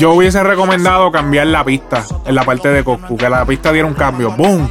yo 0.00 0.14
hubiese 0.14 0.42
recomendado 0.42 1.12
cambiar 1.12 1.46
la 1.46 1.64
pista 1.64 2.04
en 2.26 2.34
la 2.34 2.42
parte 2.42 2.70
de 2.70 2.82
Coscu. 2.82 3.16
Que 3.16 3.30
la 3.30 3.44
pista 3.44 3.70
diera 3.70 3.86
un 3.86 3.94
cambio. 3.94 4.32
¡Boom! 4.32 4.68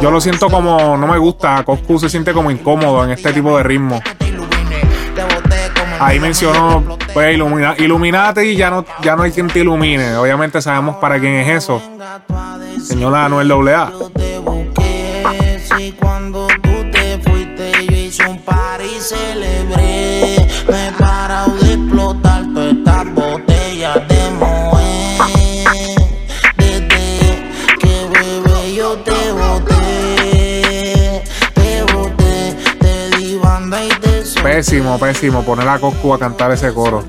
Yo 0.00 0.12
lo 0.12 0.20
siento 0.20 0.48
como, 0.48 0.96
no 0.96 1.08
me 1.08 1.18
gusta. 1.18 1.64
Coscu 1.64 1.98
se 1.98 2.08
siente 2.08 2.32
como 2.32 2.52
incómodo 2.52 3.02
en 3.02 3.10
este 3.10 3.32
tipo 3.32 3.56
de 3.56 3.64
ritmo. 3.64 4.00
Ahí 6.00 6.20
mencionó, 6.20 6.98
pues, 7.12 7.34
ilumina, 7.34 7.74
Illuminati 7.78 8.40
y 8.40 8.56
ya 8.56 8.70
no, 8.70 8.84
ya 9.02 9.16
no 9.16 9.22
hay 9.22 9.32
quien 9.32 9.48
te 9.48 9.60
ilumine. 9.60 10.16
Obviamente 10.16 10.60
sabemos 10.60 10.96
para 10.96 11.18
quién 11.18 11.34
es 11.34 11.48
eso. 11.64 11.82
Señora 12.82 13.26
Anuel 13.26 13.50
AA. 13.50 13.92
Pésimo, 34.54 35.00
pésimo 35.00 35.42
poner 35.42 35.66
a 35.66 35.80
Coscu 35.80 36.14
a 36.14 36.18
cantar 36.20 36.52
ese 36.52 36.72
coro. 36.72 37.02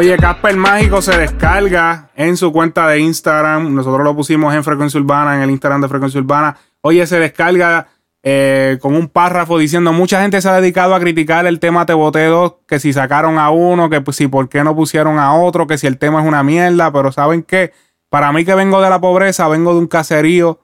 Oye, 0.00 0.16
Casper 0.16 0.56
Mágico 0.56 1.02
se 1.02 1.14
descarga 1.14 2.08
en 2.16 2.38
su 2.38 2.50
cuenta 2.52 2.88
de 2.88 3.00
Instagram. 3.00 3.74
Nosotros 3.74 4.02
lo 4.02 4.16
pusimos 4.16 4.54
en 4.54 4.64
Frecuencia 4.64 4.98
Urbana, 4.98 5.36
en 5.36 5.42
el 5.42 5.50
Instagram 5.50 5.82
de 5.82 5.88
Frecuencia 5.88 6.18
Urbana. 6.18 6.56
Oye, 6.80 7.06
se 7.06 7.18
descarga 7.18 7.86
eh, 8.22 8.78
con 8.80 8.94
un 8.94 9.08
párrafo 9.08 9.58
diciendo: 9.58 9.92
Mucha 9.92 10.22
gente 10.22 10.40
se 10.40 10.48
ha 10.48 10.58
dedicado 10.58 10.94
a 10.94 11.00
criticar 11.00 11.44
el 11.44 11.60
tema 11.60 11.84
Te 11.84 11.92
Boté 11.92 12.24
2, 12.24 12.54
que 12.66 12.80
si 12.80 12.94
sacaron 12.94 13.38
a 13.38 13.50
uno, 13.50 13.90
que 13.90 14.02
si 14.12 14.26
por 14.26 14.48
qué 14.48 14.64
no 14.64 14.74
pusieron 14.74 15.18
a 15.18 15.34
otro, 15.34 15.66
que 15.66 15.76
si 15.76 15.86
el 15.86 15.98
tema 15.98 16.22
es 16.22 16.26
una 16.26 16.42
mierda. 16.42 16.90
Pero 16.90 17.12
¿saben 17.12 17.42
qué? 17.42 17.74
Para 18.08 18.32
mí 18.32 18.46
que 18.46 18.54
vengo 18.54 18.80
de 18.80 18.88
la 18.88 19.02
pobreza, 19.02 19.48
vengo 19.48 19.74
de 19.74 19.80
un 19.80 19.86
caserío. 19.86 20.60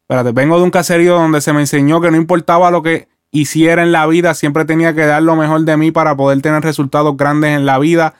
Espérate, 0.00 0.32
vengo 0.32 0.58
de 0.58 0.64
un 0.64 0.72
caserío 0.72 1.14
donde 1.14 1.40
se 1.40 1.52
me 1.52 1.60
enseñó 1.60 2.00
que 2.00 2.10
no 2.10 2.16
importaba 2.16 2.72
lo 2.72 2.82
que 2.82 3.06
hiciera 3.30 3.84
en 3.84 3.92
la 3.92 4.08
vida, 4.08 4.34
siempre 4.34 4.64
tenía 4.64 4.96
que 4.96 5.06
dar 5.06 5.22
lo 5.22 5.36
mejor 5.36 5.60
de 5.60 5.76
mí 5.76 5.92
para 5.92 6.16
poder 6.16 6.42
tener 6.42 6.64
resultados 6.64 7.16
grandes 7.16 7.56
en 7.56 7.66
la 7.66 7.78
vida. 7.78 8.14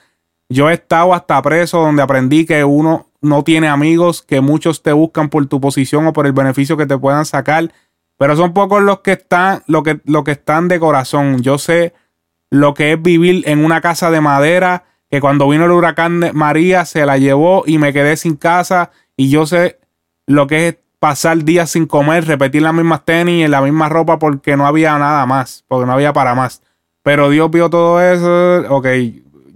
Yo 0.51 0.69
he 0.69 0.73
estado 0.73 1.13
hasta 1.13 1.41
preso 1.41 1.79
donde 1.79 2.03
aprendí 2.03 2.45
que 2.45 2.65
uno 2.65 3.07
no 3.21 3.41
tiene 3.45 3.69
amigos, 3.69 4.21
que 4.21 4.41
muchos 4.41 4.83
te 4.83 4.91
buscan 4.91 5.29
por 5.29 5.45
tu 5.45 5.61
posición 5.61 6.05
o 6.07 6.13
por 6.13 6.25
el 6.25 6.33
beneficio 6.33 6.75
que 6.75 6.85
te 6.85 6.97
puedan 6.97 7.25
sacar, 7.25 7.71
pero 8.17 8.35
son 8.35 8.53
pocos 8.53 8.83
los 8.83 8.99
que 8.99 9.13
están, 9.13 9.63
lo 9.67 9.81
que, 9.81 10.01
lo 10.03 10.25
que 10.25 10.31
están 10.31 10.67
de 10.67 10.77
corazón. 10.77 11.41
Yo 11.41 11.57
sé 11.57 11.93
lo 12.49 12.73
que 12.73 12.91
es 12.91 13.01
vivir 13.01 13.47
en 13.47 13.63
una 13.63 13.79
casa 13.79 14.11
de 14.11 14.19
madera, 14.19 14.83
que 15.09 15.21
cuando 15.21 15.47
vino 15.47 15.63
el 15.63 15.71
huracán 15.71 16.31
María 16.33 16.83
se 16.83 17.05
la 17.05 17.17
llevó 17.17 17.63
y 17.65 17.77
me 17.77 17.93
quedé 17.93 18.17
sin 18.17 18.35
casa, 18.35 18.91
y 19.15 19.29
yo 19.29 19.45
sé 19.45 19.79
lo 20.27 20.47
que 20.47 20.67
es 20.67 20.77
pasar 20.99 21.45
días 21.45 21.69
sin 21.69 21.85
comer, 21.85 22.25
repetir 22.25 22.61
las 22.61 22.73
mismas 22.73 23.05
tenis 23.05 23.45
y 23.45 23.47
la 23.47 23.61
misma 23.61 23.87
ropa 23.87 24.19
porque 24.19 24.57
no 24.57 24.67
había 24.67 24.97
nada 24.99 25.25
más, 25.25 25.63
porque 25.69 25.85
no 25.85 25.93
había 25.93 26.11
para 26.11 26.35
más. 26.35 26.61
Pero 27.03 27.29
Dios 27.29 27.49
vio 27.49 27.69
todo 27.69 28.01
eso, 28.01 28.65
ok, 28.69 28.87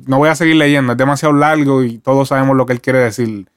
no 0.06 0.18
voy 0.18 0.30
a 0.30 0.36
seguir 0.36 0.56
leyendo, 0.56 0.94
es 0.94 0.98
demasiado 0.98 1.34
largo 1.34 1.84
y 1.84 1.98
todos 1.98 2.30
sabemos 2.30 2.56
lo 2.56 2.66
que 2.66 2.74
él 2.74 2.82
quiere 2.82 3.00
decir. 3.00 3.48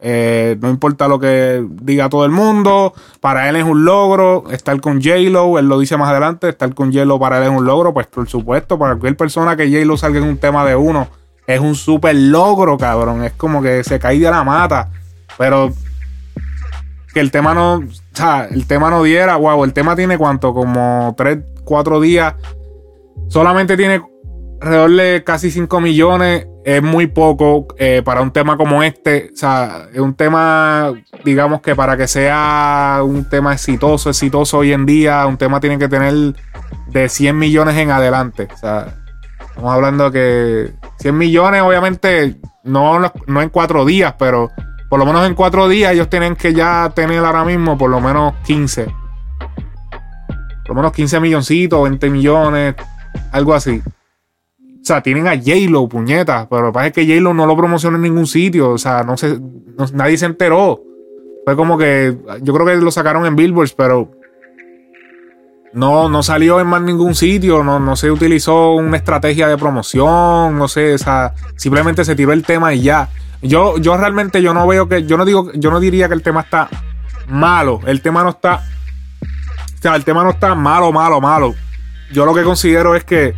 Eh, 0.00 0.58
no 0.60 0.68
importa 0.68 1.08
lo 1.08 1.18
que 1.18 1.64
diga 1.70 2.08
todo 2.08 2.24
el 2.26 2.30
mundo, 2.30 2.92
para 3.20 3.48
él 3.48 3.56
es 3.56 3.64
un 3.64 3.84
logro 3.84 4.44
estar 4.50 4.78
con 4.80 5.00
J-Lo, 5.02 5.58
él 5.58 5.66
lo 5.66 5.78
dice 5.78 5.96
más 5.96 6.10
adelante, 6.10 6.48
estar 6.48 6.74
con 6.74 6.92
J-Lo 6.92 7.18
para 7.18 7.38
él 7.38 7.44
es 7.44 7.58
un 7.58 7.64
logro, 7.64 7.94
pues 7.94 8.06
por 8.08 8.28
supuesto, 8.28 8.78
para 8.78 8.92
cualquier 8.92 9.16
persona 9.16 9.56
que 9.56 9.66
J-Lo 9.66 9.96
salga 9.96 10.18
en 10.18 10.24
un 10.24 10.36
tema 10.36 10.66
de 10.66 10.76
uno, 10.76 11.08
es 11.46 11.60
un 11.60 11.74
súper 11.74 12.16
logro, 12.16 12.76
cabrón, 12.76 13.24
es 13.24 13.32
como 13.32 13.62
que 13.62 13.82
se 13.84 13.98
cae 13.98 14.18
de 14.18 14.30
la 14.30 14.44
mata, 14.44 14.90
pero 15.38 15.72
que 17.14 17.20
el 17.20 17.30
tema 17.30 17.54
no, 17.54 17.76
o 17.76 17.82
sea, 18.12 18.46
el 18.50 18.66
tema 18.66 18.90
no 18.90 19.02
diera, 19.04 19.36
wow, 19.36 19.64
el 19.64 19.72
tema 19.72 19.94
tiene 19.96 20.18
cuánto, 20.18 20.52
como 20.52 21.14
3, 21.16 21.38
4 21.64 22.00
días, 22.00 22.34
solamente 23.28 23.76
tiene 23.76 24.02
alrededor 24.60 24.90
de 24.90 25.24
casi 25.24 25.50
5 25.50 25.80
millones 25.80 26.46
es 26.64 26.82
muy 26.82 27.06
poco 27.06 27.66
eh, 27.78 28.02
para 28.04 28.22
un 28.22 28.32
tema 28.32 28.56
como 28.56 28.82
este. 28.82 29.30
O 29.32 29.36
sea, 29.36 29.88
es 29.92 30.00
un 30.00 30.14
tema, 30.14 30.92
digamos 31.24 31.60
que 31.60 31.76
para 31.76 31.96
que 31.96 32.08
sea 32.08 33.00
un 33.04 33.28
tema 33.28 33.52
exitoso, 33.52 34.10
exitoso 34.10 34.58
hoy 34.58 34.72
en 34.72 34.86
día, 34.86 35.26
un 35.26 35.36
tema 35.36 35.60
tiene 35.60 35.78
que 35.78 35.88
tener 35.88 36.34
de 36.88 37.08
100 37.08 37.38
millones 37.38 37.76
en 37.76 37.90
adelante. 37.90 38.48
O 38.52 38.56
sea, 38.56 38.94
estamos 39.40 39.72
hablando 39.72 40.10
que 40.10 40.72
100 41.00 41.16
millones, 41.18 41.62
obviamente, 41.62 42.36
no, 42.64 43.12
no 43.26 43.42
en 43.42 43.48
cuatro 43.50 43.84
días, 43.84 44.14
pero 44.18 44.50
por 44.88 44.98
lo 44.98 45.06
menos 45.06 45.26
en 45.26 45.34
cuatro 45.34 45.68
días 45.68 45.92
ellos 45.92 46.08
tienen 46.08 46.36
que 46.36 46.54
ya 46.54 46.90
tener 46.94 47.18
ahora 47.24 47.44
mismo 47.44 47.76
por 47.76 47.90
lo 47.90 48.00
menos 48.00 48.34
15. 48.46 48.86
Por 48.86 50.68
lo 50.68 50.74
menos 50.76 50.92
15 50.92 51.20
milloncitos, 51.20 51.82
20 51.82 52.10
millones, 52.10 52.74
algo 53.32 53.54
así. 53.54 53.82
O 54.84 54.86
sea, 54.86 55.02
tienen 55.02 55.26
a 55.26 55.34
J-Lo, 55.34 55.88
puñeta. 55.88 56.46
Pero 56.50 56.60
lo 56.60 56.68
que 56.68 56.72
pasa 56.74 56.86
es 56.88 56.92
que 56.92 57.06
J-Lo 57.06 57.32
no 57.32 57.46
lo 57.46 57.56
promocionó 57.56 57.96
en 57.96 58.02
ningún 58.02 58.26
sitio. 58.26 58.68
O 58.68 58.76
sea, 58.76 59.02
no 59.02 59.16
se, 59.16 59.40
nadie 59.94 60.18
se 60.18 60.26
enteró. 60.26 60.82
Fue 61.46 61.56
como 61.56 61.78
que. 61.78 62.14
Yo 62.42 62.52
creo 62.52 62.66
que 62.66 62.76
lo 62.76 62.90
sacaron 62.90 63.24
en 63.24 63.34
Billboards, 63.34 63.72
pero. 63.72 64.10
No, 65.72 66.10
no 66.10 66.22
salió 66.22 66.60
en 66.60 66.66
más 66.66 66.82
ningún 66.82 67.14
sitio. 67.14 67.64
No, 67.64 67.80
no 67.80 67.96
se 67.96 68.10
utilizó 68.10 68.72
una 68.72 68.98
estrategia 68.98 69.48
de 69.48 69.56
promoción. 69.56 70.58
No 70.58 70.68
sé. 70.68 70.92
O 70.92 70.98
sea, 70.98 71.32
simplemente 71.56 72.04
se 72.04 72.14
tiró 72.14 72.34
el 72.34 72.44
tema 72.44 72.74
y 72.74 72.82
ya. 72.82 73.08
Yo, 73.40 73.78
yo 73.78 73.96
realmente 73.96 74.42
yo 74.42 74.52
no 74.52 74.66
veo 74.66 74.86
que. 74.86 75.04
Yo 75.04 75.16
no 75.16 75.24
digo. 75.24 75.50
Yo 75.54 75.70
no 75.70 75.80
diría 75.80 76.08
que 76.08 76.14
el 76.14 76.22
tema 76.22 76.42
está 76.42 76.68
malo. 77.26 77.80
El 77.86 78.02
tema 78.02 78.22
no 78.22 78.28
está. 78.28 78.56
O 79.78 79.80
sea, 79.80 79.96
el 79.96 80.04
tema 80.04 80.22
no 80.24 80.28
está 80.28 80.54
malo, 80.54 80.92
malo, 80.92 81.22
malo. 81.22 81.54
Yo 82.12 82.26
lo 82.26 82.34
que 82.34 82.42
considero 82.42 82.94
es 82.94 83.04
que 83.04 83.34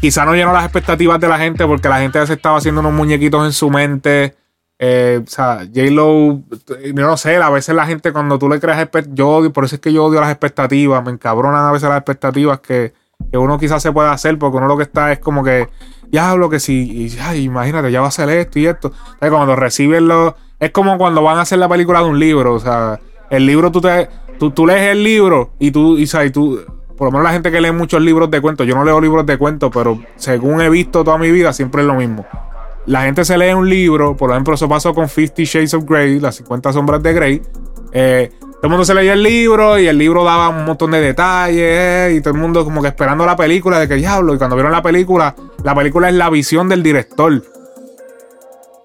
quizá 0.00 0.24
no 0.24 0.34
llenó 0.34 0.52
las 0.52 0.64
expectativas 0.64 1.20
de 1.20 1.28
la 1.28 1.38
gente 1.38 1.66
porque 1.66 1.88
la 1.88 2.00
gente 2.00 2.24
se 2.26 2.34
estaba 2.34 2.58
haciendo 2.58 2.80
unos 2.80 2.92
muñequitos 2.92 3.44
en 3.44 3.52
su 3.52 3.70
mente. 3.70 4.34
Eh, 4.78 5.20
o 5.24 5.26
sea, 5.28 5.66
J-Lo, 5.74 6.42
yo 6.68 6.92
no 6.94 7.16
sé, 7.16 7.36
a 7.36 7.50
veces 7.50 7.74
la 7.74 7.84
gente 7.86 8.12
cuando 8.12 8.38
tú 8.38 8.48
le 8.48 8.60
creas 8.60 8.88
yo 9.12 9.28
odio, 9.28 9.52
por 9.52 9.64
eso 9.64 9.74
es 9.74 9.80
que 9.80 9.92
yo 9.92 10.04
odio 10.04 10.20
las 10.20 10.30
expectativas, 10.30 11.04
me 11.04 11.10
encabronan 11.10 11.66
a 11.66 11.72
veces 11.72 11.88
las 11.88 11.98
expectativas 11.98 12.60
que, 12.60 12.92
que 13.30 13.38
uno 13.38 13.58
quizás 13.58 13.82
se 13.82 13.90
puede 13.90 14.08
hacer 14.08 14.38
porque 14.38 14.58
uno 14.58 14.68
lo 14.68 14.76
que 14.76 14.84
está 14.84 15.10
es 15.10 15.18
como 15.18 15.42
que, 15.42 15.68
ya 16.12 16.30
hablo 16.30 16.48
que 16.48 16.60
si, 16.60 17.06
y, 17.06 17.18
ay, 17.20 17.44
imagínate, 17.44 17.90
ya 17.90 18.00
va 18.00 18.06
a 18.06 18.08
hacer 18.08 18.28
esto 18.30 18.58
y 18.60 18.66
esto. 18.66 18.88
O 18.88 19.18
sea, 19.18 19.30
cuando 19.30 19.56
reciben 19.56 20.06
los, 20.06 20.34
es 20.60 20.70
como 20.70 20.96
cuando 20.96 21.22
van 21.22 21.38
a 21.38 21.42
hacer 21.42 21.58
la 21.58 21.68
película 21.68 22.00
de 22.00 22.06
un 22.06 22.18
libro, 22.18 22.54
o 22.54 22.60
sea, 22.60 23.00
el 23.30 23.46
libro 23.46 23.72
tú 23.72 23.80
te, 23.80 24.08
tú, 24.38 24.52
tú 24.52 24.64
lees 24.64 24.92
el 24.92 25.02
libro 25.02 25.50
y 25.58 25.72
tú, 25.72 25.98
y, 25.98 26.04
y 26.04 26.30
tú, 26.30 26.60
por 26.98 27.06
lo 27.06 27.12
menos 27.12 27.24
la 27.24 27.32
gente 27.32 27.52
que 27.52 27.60
lee 27.60 27.70
muchos 27.70 28.02
libros 28.02 28.28
de 28.30 28.40
cuentos, 28.40 28.66
yo 28.66 28.74
no 28.74 28.84
leo 28.84 29.00
libros 29.00 29.24
de 29.24 29.38
cuentos, 29.38 29.70
pero 29.72 30.00
según 30.16 30.60
he 30.60 30.68
visto 30.68 31.04
toda 31.04 31.16
mi 31.16 31.30
vida, 31.30 31.52
siempre 31.52 31.82
es 31.82 31.86
lo 31.86 31.94
mismo. 31.94 32.26
La 32.86 33.02
gente 33.02 33.24
se 33.24 33.38
lee 33.38 33.52
un 33.52 33.68
libro, 33.68 34.16
por 34.16 34.32
ejemplo, 34.32 34.54
eso 34.54 34.68
pasó 34.68 34.92
con 34.92 35.08
Fifty 35.08 35.44
Shades 35.44 35.74
of 35.74 35.84
Grey, 35.84 36.18
las 36.18 36.36
50 36.36 36.72
sombras 36.72 37.02
de 37.02 37.12
Grey. 37.12 37.42
Eh, 37.92 38.32
todo 38.40 38.60
el 38.64 38.70
mundo 38.70 38.84
se 38.84 38.94
leía 38.94 39.12
el 39.12 39.22
libro 39.22 39.78
y 39.78 39.86
el 39.86 39.96
libro 39.96 40.24
daba 40.24 40.48
un 40.48 40.64
montón 40.64 40.90
de 40.90 41.00
detalles 41.00 41.60
eh, 41.62 42.14
y 42.16 42.20
todo 42.20 42.34
el 42.34 42.40
mundo 42.40 42.64
como 42.64 42.82
que 42.82 42.88
esperando 42.88 43.24
la 43.24 43.36
película 43.36 43.78
de 43.78 43.86
que 43.86 43.94
diablo. 43.94 44.34
Y 44.34 44.38
cuando 44.38 44.56
vieron 44.56 44.72
la 44.72 44.82
película, 44.82 45.36
la 45.62 45.74
película 45.76 46.08
es 46.08 46.16
la 46.16 46.28
visión 46.28 46.68
del 46.68 46.82
director. 46.82 47.40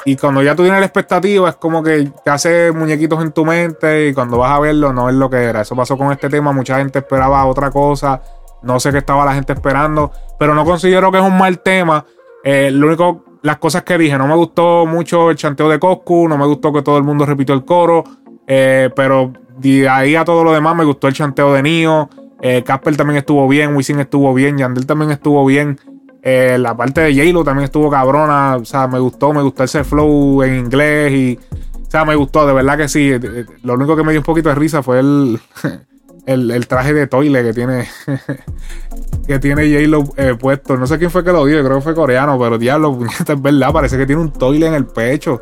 Y 0.05 0.15
cuando 0.17 0.41
ya 0.41 0.55
tú 0.55 0.63
tienes 0.63 0.79
la 0.79 0.85
expectativa, 0.85 1.49
es 1.49 1.55
como 1.55 1.81
que 1.81 2.11
te 2.23 2.29
hace 2.29 2.71
muñequitos 2.71 3.21
en 3.21 3.31
tu 3.31 3.45
mente 3.45 4.07
y 4.07 4.13
cuando 4.13 4.37
vas 4.37 4.51
a 4.51 4.59
verlo 4.59 4.91
no 4.91 5.09
es 5.09 5.15
lo 5.15 5.29
que 5.29 5.37
era. 5.37 5.61
Eso 5.61 5.75
pasó 5.75 5.97
con 5.97 6.11
este 6.11 6.29
tema, 6.29 6.51
mucha 6.51 6.77
gente 6.77 6.99
esperaba 6.99 7.45
otra 7.45 7.71
cosa, 7.71 8.21
no 8.63 8.79
sé 8.79 8.91
qué 8.91 8.97
estaba 8.97 9.25
la 9.25 9.33
gente 9.33 9.53
esperando, 9.53 10.11
pero 10.37 10.53
no 10.55 10.65
considero 10.65 11.11
que 11.11 11.19
es 11.19 11.23
un 11.23 11.37
mal 11.37 11.59
tema. 11.59 12.05
Eh, 12.43 12.69
lo 12.71 12.87
único, 12.87 13.23
las 13.43 13.57
cosas 13.57 13.83
que 13.83 13.97
dije, 13.97 14.17
no 14.17 14.27
me 14.27 14.35
gustó 14.35 14.85
mucho 14.85 15.29
el 15.29 15.37
chanteo 15.37 15.69
de 15.69 15.79
Coscu, 15.79 16.27
no 16.27 16.37
me 16.37 16.45
gustó 16.45 16.73
que 16.73 16.81
todo 16.81 16.97
el 16.97 17.03
mundo 17.03 17.25
repitió 17.25 17.55
el 17.55 17.63
coro, 17.63 18.03
eh, 18.45 18.89
pero 18.95 19.31
de 19.57 19.87
ahí 19.87 20.15
a 20.15 20.25
todo 20.25 20.43
lo 20.43 20.51
demás 20.51 20.75
me 20.75 20.83
gustó 20.83 21.07
el 21.07 21.13
chanteo 21.13 21.53
de 21.53 21.63
Nio. 21.63 22.09
Eh, 22.41 22.61
Casper 22.61 22.97
también 22.97 23.19
estuvo 23.19 23.47
bien, 23.47 23.73
Wisin 23.73 24.01
estuvo 24.01 24.33
bien, 24.33 24.57
Yandel 24.57 24.85
también 24.85 25.11
estuvo 25.11 25.45
bien. 25.45 25.79
Eh, 26.25 26.57
la 26.57 26.75
parte 26.75 27.01
de 27.01 27.13
J-Lo 27.13 27.43
también 27.43 27.65
estuvo 27.65 27.89
cabrona. 27.91 28.55
O 28.55 28.65
sea, 28.65 28.87
me 28.87 28.97
gustó, 28.99 29.33
me 29.33 29.41
gustó 29.41 29.63
ese 29.65 29.83
flow 29.83 30.41
en 30.43 30.55
inglés 30.55 31.11
y. 31.11 31.39
O 31.85 31.91
sea, 31.91 32.05
me 32.05 32.15
gustó, 32.15 32.47
de 32.47 32.53
verdad 32.53 32.77
que 32.77 32.87
sí. 32.87 33.11
Eh, 33.11 33.19
eh, 33.21 33.45
Lo 33.63 33.73
único 33.73 33.95
que 33.95 34.03
me 34.03 34.11
dio 34.13 34.21
un 34.21 34.25
poquito 34.25 34.49
de 34.49 34.55
risa 34.55 34.81
fue 34.81 34.99
el, 34.99 35.39
el, 36.25 36.49
el 36.49 36.67
traje 36.67 36.93
de 36.93 37.07
toile 37.07 37.43
que 37.43 37.53
tiene. 37.53 37.87
que 39.27 39.39
tiene 39.39 39.63
J-Lo 39.69 40.03
eh, 40.17 40.35
puesto. 40.39 40.77
No 40.77 40.87
sé 40.87 40.97
quién 40.97 41.11
fue 41.11 41.23
que 41.23 41.31
lo 41.31 41.45
dio, 41.45 41.63
creo 41.63 41.77
que 41.77 41.83
fue 41.83 41.93
coreano, 41.95 42.39
pero 42.39 42.57
diablo, 42.57 42.93
puñeta, 42.97 43.33
es 43.33 43.41
verdad. 43.41 43.73
Parece 43.73 43.97
que 43.97 44.05
tiene 44.05 44.21
un 44.21 44.31
toile 44.31 44.67
en 44.67 44.73
el 44.75 44.85
pecho. 44.85 45.41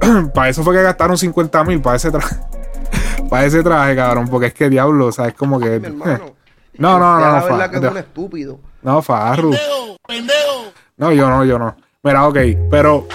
para 0.34 0.48
eso 0.50 0.62
fue 0.62 0.74
que 0.76 0.82
gastaron 0.82 1.18
50 1.18 1.64
mil, 1.64 1.80
para 1.80 1.96
ese 1.96 2.10
traje. 2.12 2.36
para 3.28 3.44
ese 3.44 3.62
traje, 3.62 3.96
cabrón, 3.96 4.28
porque 4.28 4.46
es 4.46 4.54
que 4.54 4.70
diablo, 4.70 5.06
o 5.06 5.12
sea, 5.12 5.26
es 5.28 5.34
como 5.34 5.58
que. 5.58 5.80
Mi 5.80 5.86
hermano. 5.86 6.36
No, 6.78 6.98
no, 6.98 7.14
no, 7.14 7.20
Ya 7.20 7.26
no, 7.26 7.32
La 7.32 7.42
fa- 7.42 7.48
que 8.86 8.92
es 8.92 8.94
un 8.94 8.94
estúpido. 8.94 8.94
No, 8.94 9.02
Farru. 9.02 9.54
No, 10.98 11.12
yo 11.12 11.28
no, 11.28 11.44
yo 11.44 11.58
no. 11.58 11.76
Mira, 12.02 12.26
ok, 12.28 12.38
pero 12.70 13.06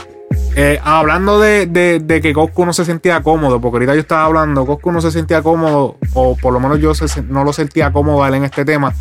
eh, 0.55 0.79
hablando 0.83 1.39
de, 1.39 1.65
de- 1.65 1.99
de 1.99 2.21
que 2.21 2.33
Coscu 2.33 2.65
no 2.65 2.73
se 2.73 2.83
sentía 2.85 3.23
cómodo, 3.23 3.59
porque 3.61 3.75
ahorita 3.77 3.93
yo 3.95 4.01
estaba 4.01 4.25
hablando, 4.25 4.65
Coscu 4.65 4.91
no 4.91 5.01
se 5.01 5.11
sentía 5.11 5.41
cómodo, 5.41 5.97
o 6.13 6.35
por 6.35 6.53
lo 6.53 6.59
menos 6.59 6.79
yo 6.79 6.93
se- 6.93 7.23
no 7.23 7.43
lo 7.43 7.53
sentía 7.53 7.91
cómodo 7.91 8.25
en 8.27 8.43
este 8.43 8.65
tema. 8.65 8.93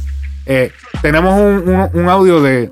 Eh, 0.47 0.71
tenemos 1.03 1.35
un, 1.35 1.69
un- 1.69 1.91
un 1.93 2.09
audio 2.09 2.41
de, 2.41 2.71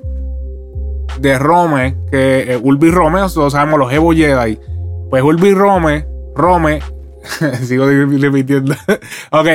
de 1.19 1.37
Rome, 1.39 1.95
que 2.09 2.53
eh, 2.53 2.59
Ulvi 2.61 2.89
Rome, 2.91 3.19
todos 3.33 3.53
sabemos 3.53 3.79
los 3.79 3.91
Evo 3.93 4.13
Jedi. 4.13 4.59
Pues 5.09 5.23
Ulvi 5.23 5.53
Rome, 5.53 6.07
Rome, 6.35 6.81
sigo 7.63 7.85
repitiendo. 7.87 8.73
ok, 9.31 9.47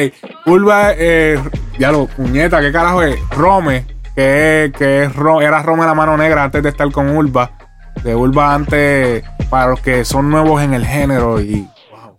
Ulva, 0.47 0.93
eh, 0.97 1.39
ya 1.79 1.91
lo, 1.91 2.07
puñeta, 2.07 2.61
¿qué 2.61 2.71
carajo 2.71 3.03
es? 3.03 3.19
Rome, 3.31 3.87
que, 4.15 4.73
que 4.77 5.05
es 5.05 5.15
Ro- 5.17 5.41
era 5.43 5.63
Rome 5.63 5.85
la 5.85 5.95
mano 5.95 6.17
negra 6.17 6.45
antes 6.45 6.63
de 6.63 6.69
estar 6.69 6.91
con 6.93 7.09
Ulva. 7.17 7.51
De 8.03 8.15
Ulva 8.15 8.55
antes, 8.55 9.25
para 9.51 9.69
los 9.71 9.81
que 9.81 10.05
son 10.05 10.31
nuevos 10.31 10.63
en 10.63 10.75
el 10.75 10.85
género 10.85 11.41
y 11.41 11.69
wow, 11.91 12.19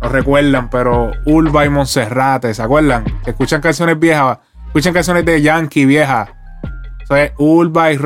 no 0.00 0.08
recuerdan, 0.08 0.70
pero 0.70 1.10
Ulva 1.26 1.66
y 1.66 1.68
Monserrate, 1.70 2.54
¿se 2.54 2.62
acuerdan? 2.62 3.04
Escuchan 3.26 3.60
canciones 3.60 3.98
viejas, 3.98 4.38
escuchan 4.66 4.94
canciones 4.94 5.24
de 5.24 5.42
Yankee 5.42 5.86
viejas. 5.86 6.30
Eso 7.02 7.16
es 7.16 7.32
Ulva 7.38 7.92
y, 7.92 7.98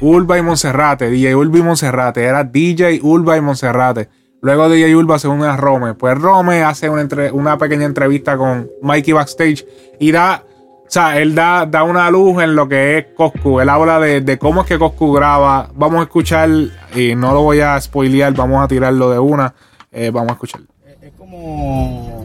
Ulva 0.00 0.38
y 0.38 0.42
Monserrate, 0.42 1.10
DJ 1.10 1.36
Ulva 1.36 1.58
y 1.58 1.62
Monserrate. 1.62 2.24
Era 2.24 2.42
DJ 2.42 3.00
Ulva 3.02 3.36
y 3.36 3.40
Monserrate. 3.42 4.08
Luego 4.40 4.68
DJ 4.68 4.96
Ulva 4.96 5.18
se 5.18 5.28
une 5.28 5.46
a 5.46 5.56
Rome. 5.56 5.94
Pues 5.94 6.16
Rome 6.18 6.62
hace 6.62 6.88
una 6.88 7.58
pequeña 7.58 7.84
entrevista 7.84 8.36
con 8.38 8.68
Mikey 8.82 9.12
backstage 9.12 9.66
y 10.00 10.10
da, 10.10 10.42
o 10.88 10.90
sea, 10.90 11.18
él 11.18 11.34
da, 11.34 11.66
da 11.66 11.82
una 11.84 12.10
luz 12.10 12.42
en 12.42 12.56
lo 12.56 12.66
que 12.68 12.96
es 12.98 13.06
Coscu. 13.16 13.60
Él 13.60 13.68
habla 13.68 14.00
de, 14.00 14.22
de 14.22 14.38
cómo 14.38 14.62
es 14.62 14.66
que 14.66 14.78
Coscu 14.78 15.12
graba. 15.12 15.68
Vamos 15.74 16.00
a 16.00 16.04
escuchar, 16.04 16.48
y 16.96 17.14
no 17.14 17.32
lo 17.34 17.42
voy 17.42 17.60
a 17.60 17.78
spoilear, 17.80 18.32
vamos 18.34 18.64
a 18.64 18.68
tirarlo 18.68 19.10
de 19.10 19.18
una. 19.18 19.52
Eh, 19.92 20.10
vamos 20.10 20.30
a 20.30 20.32
escuchar. 20.32 20.60
Es 21.02 21.12
como. 21.18 22.24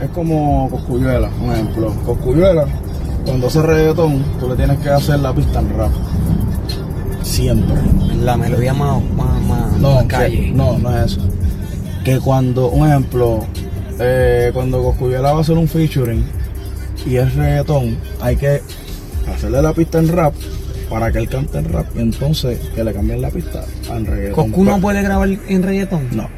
Es 0.00 0.08
como 0.10 0.68
Coscuyuela, 0.70 1.28
un 1.40 1.52
ejemplo. 1.52 1.92
Coscuyuela, 2.04 2.64
cuando 3.24 3.46
hace 3.46 3.62
reggaetón, 3.62 4.22
tú 4.40 4.48
le 4.48 4.56
tienes 4.56 4.78
que 4.80 4.88
hacer 4.90 5.20
la 5.20 5.32
pista 5.32 5.60
en 5.60 5.76
rap. 5.78 5.90
Siempre. 7.22 7.76
La 8.22 8.36
melodía 8.36 8.74
más, 8.74 9.02
más, 9.16 9.40
más 9.42 9.72
No, 9.78 9.98
que- 10.00 10.06
calle. 10.08 10.52
no, 10.54 10.78
no 10.78 10.90
es 10.98 11.12
eso. 11.12 11.20
Que 12.04 12.18
cuando, 12.18 12.68
un 12.70 12.88
ejemplo, 12.88 13.40
eh, 13.98 14.50
cuando 14.52 14.82
Coscuyuela 14.82 15.32
va 15.32 15.38
a 15.38 15.40
hacer 15.42 15.56
un 15.56 15.68
featuring 15.68 16.24
y 17.06 17.16
es 17.16 17.34
reggaetón, 17.34 17.96
hay 18.20 18.36
que 18.36 18.60
hacerle 19.32 19.62
la 19.62 19.72
pista 19.72 19.98
en 19.98 20.08
rap 20.08 20.34
para 20.88 21.12
que 21.12 21.18
él 21.18 21.28
cante 21.28 21.58
en 21.58 21.72
rap 21.72 21.86
y 21.94 22.00
entonces 22.00 22.58
que 22.74 22.82
le 22.82 22.92
cambien 22.92 23.22
la 23.22 23.30
pista 23.30 23.64
en 23.90 24.06
reggaetón. 24.06 24.34
Coscu 24.50 24.64
no 24.64 24.80
puede 24.80 25.02
grabar 25.02 25.28
en 25.28 25.62
reggaetón. 25.62 26.08
No, 26.12 26.28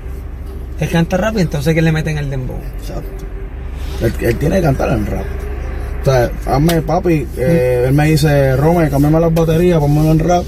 Él 0.78 0.88
canta 0.90 1.16
rap 1.16 1.36
y 1.38 1.40
entonces 1.40 1.74
que 1.74 1.82
le 1.82 1.92
meten 1.92 2.18
el 2.18 2.28
dembow. 2.30 2.56
exacto. 2.78 3.24
Él, 4.02 4.12
él 4.20 4.36
tiene 4.36 4.56
que 4.56 4.62
cantar 4.62 4.90
en 4.90 5.06
rap. 5.06 5.24
O 6.02 6.04
sea, 6.04 6.30
hazme 6.46 6.82
papi, 6.82 7.26
eh, 7.36 7.84
él 7.86 7.94
me 7.94 8.06
dice, 8.06 8.56
Rome, 8.56 8.90
cámbiame 8.90 9.20
las 9.20 9.32
baterías, 9.32 9.78
ponmelo 9.78 10.10
en 10.10 10.18
rap. 10.18 10.44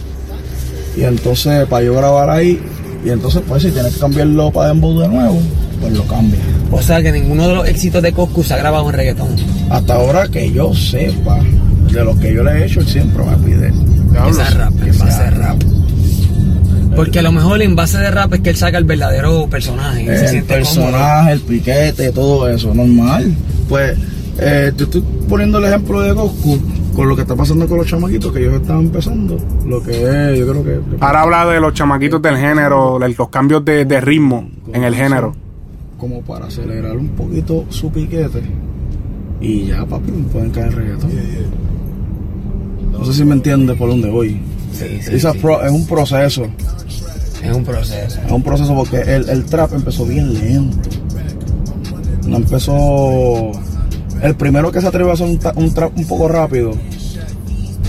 Y 0.96 1.04
entonces, 1.04 1.66
para 1.68 1.84
yo 1.84 1.94
grabar 1.94 2.28
ahí, 2.30 2.60
y 3.04 3.10
entonces, 3.10 3.42
pues, 3.46 3.62
si 3.62 3.70
tienes 3.70 3.94
que 3.94 4.00
cambiarlo 4.00 4.50
para 4.50 4.68
dembow 4.68 4.98
de 4.98 5.08
nuevo, 5.08 5.38
pues 5.84 5.98
lo 5.98 6.04
cambia. 6.04 6.38
O 6.70 6.80
sea 6.82 7.02
que 7.02 7.12
ninguno 7.12 7.46
de 7.48 7.54
los 7.54 7.68
éxitos 7.68 8.02
de 8.02 8.12
Coscu 8.12 8.42
se 8.42 8.54
ha 8.54 8.56
grabado 8.56 8.88
en 8.88 8.96
reggaetón. 8.96 9.28
Hasta 9.70 9.94
ahora 9.94 10.28
que 10.28 10.50
yo 10.50 10.74
sepa, 10.74 11.38
de 11.92 12.04
lo 12.04 12.18
que 12.18 12.32
yo 12.34 12.42
le 12.42 12.52
he 12.52 12.66
hecho, 12.66 12.80
él 12.80 12.86
siempre 12.86 13.22
me 13.24 13.36
pide. 13.38 13.72
Que 14.26 14.32
sea 14.32 14.50
rap, 14.50 14.72
que 14.82 14.90
en 14.90 14.98
base 14.98 15.12
sea 15.12 15.30
de 15.30 15.30
rap. 15.30 15.62
Porque 16.96 17.18
a 17.18 17.22
lo 17.22 17.32
mejor 17.32 17.60
en 17.60 17.76
base 17.76 17.98
de 17.98 18.10
rap 18.10 18.32
es 18.34 18.40
que 18.40 18.50
él 18.50 18.56
saca 18.56 18.78
el 18.78 18.84
verdadero 18.84 19.46
personaje. 19.48 20.04
se 20.06 20.38
El 20.38 20.44
cómodo. 20.44 20.46
personaje, 20.46 21.32
el 21.32 21.40
piquete, 21.40 22.12
todo 22.12 22.48
eso, 22.48 22.72
normal. 22.72 23.34
Pues, 23.68 23.98
eh, 24.38 24.72
te 24.76 24.84
estoy 24.84 25.02
poniendo 25.28 25.58
el 25.58 25.64
ejemplo 25.64 26.00
de 26.00 26.12
Goku 26.12 26.60
con 26.94 27.08
lo 27.08 27.16
que 27.16 27.22
está 27.22 27.34
pasando 27.34 27.66
con 27.66 27.78
los 27.78 27.86
chamaquitos 27.88 28.32
que 28.32 28.38
ellos 28.40 28.54
están 28.60 28.78
empezando. 28.80 29.36
Lo 29.66 29.82
que 29.82 29.90
es, 29.90 30.38
yo 30.38 30.48
creo 30.48 30.64
que. 30.64 30.80
Ahora 31.00 31.22
habla 31.22 31.46
de 31.46 31.60
los 31.60 31.74
chamaquitos 31.74 32.22
del 32.22 32.36
género, 32.36 32.98
de 33.00 33.08
los 33.16 33.28
cambios 33.28 33.64
de, 33.64 33.84
de 33.84 34.00
ritmo 34.00 34.48
en 34.72 34.84
el 34.84 34.94
género. 34.94 35.34
Como 36.04 36.20
para 36.20 36.48
acelerar 36.48 36.98
un 36.98 37.08
poquito 37.08 37.64
su 37.70 37.90
piquete. 37.90 38.42
Y 39.40 39.64
ya, 39.68 39.86
papi, 39.86 40.10
pueden 40.30 40.50
caer 40.50 40.66
en 40.66 40.72
reggaetón. 40.74 41.10
No 42.92 43.04
sé 43.06 43.14
si 43.14 43.24
me 43.24 43.32
entiendes 43.32 43.74
por 43.78 43.88
dónde 43.88 44.10
voy. 44.10 44.38
Sí, 44.74 44.84
sí, 45.00 45.14
Esa 45.14 45.32
sí. 45.32 45.38
pro- 45.38 45.62
es 45.64 45.72
un 45.72 45.86
proceso. 45.86 46.44
Es 47.42 47.56
un 47.56 47.64
proceso. 47.64 48.20
Es 48.22 48.30
un 48.30 48.42
proceso 48.42 48.74
porque 48.74 49.00
el, 49.00 49.26
el 49.30 49.46
trap 49.46 49.72
empezó 49.72 50.04
bien 50.04 50.34
lento. 50.34 50.76
No 52.28 52.36
empezó. 52.36 53.52
El 54.20 54.34
primero 54.36 54.70
que 54.70 54.82
se 54.82 54.86
atrevió 54.88 55.10
a 55.10 55.14
hacer 55.14 55.26
un, 55.26 55.40
un 55.56 55.72
trap 55.72 55.96
un 55.96 56.04
poco 56.06 56.28
rápido 56.28 56.72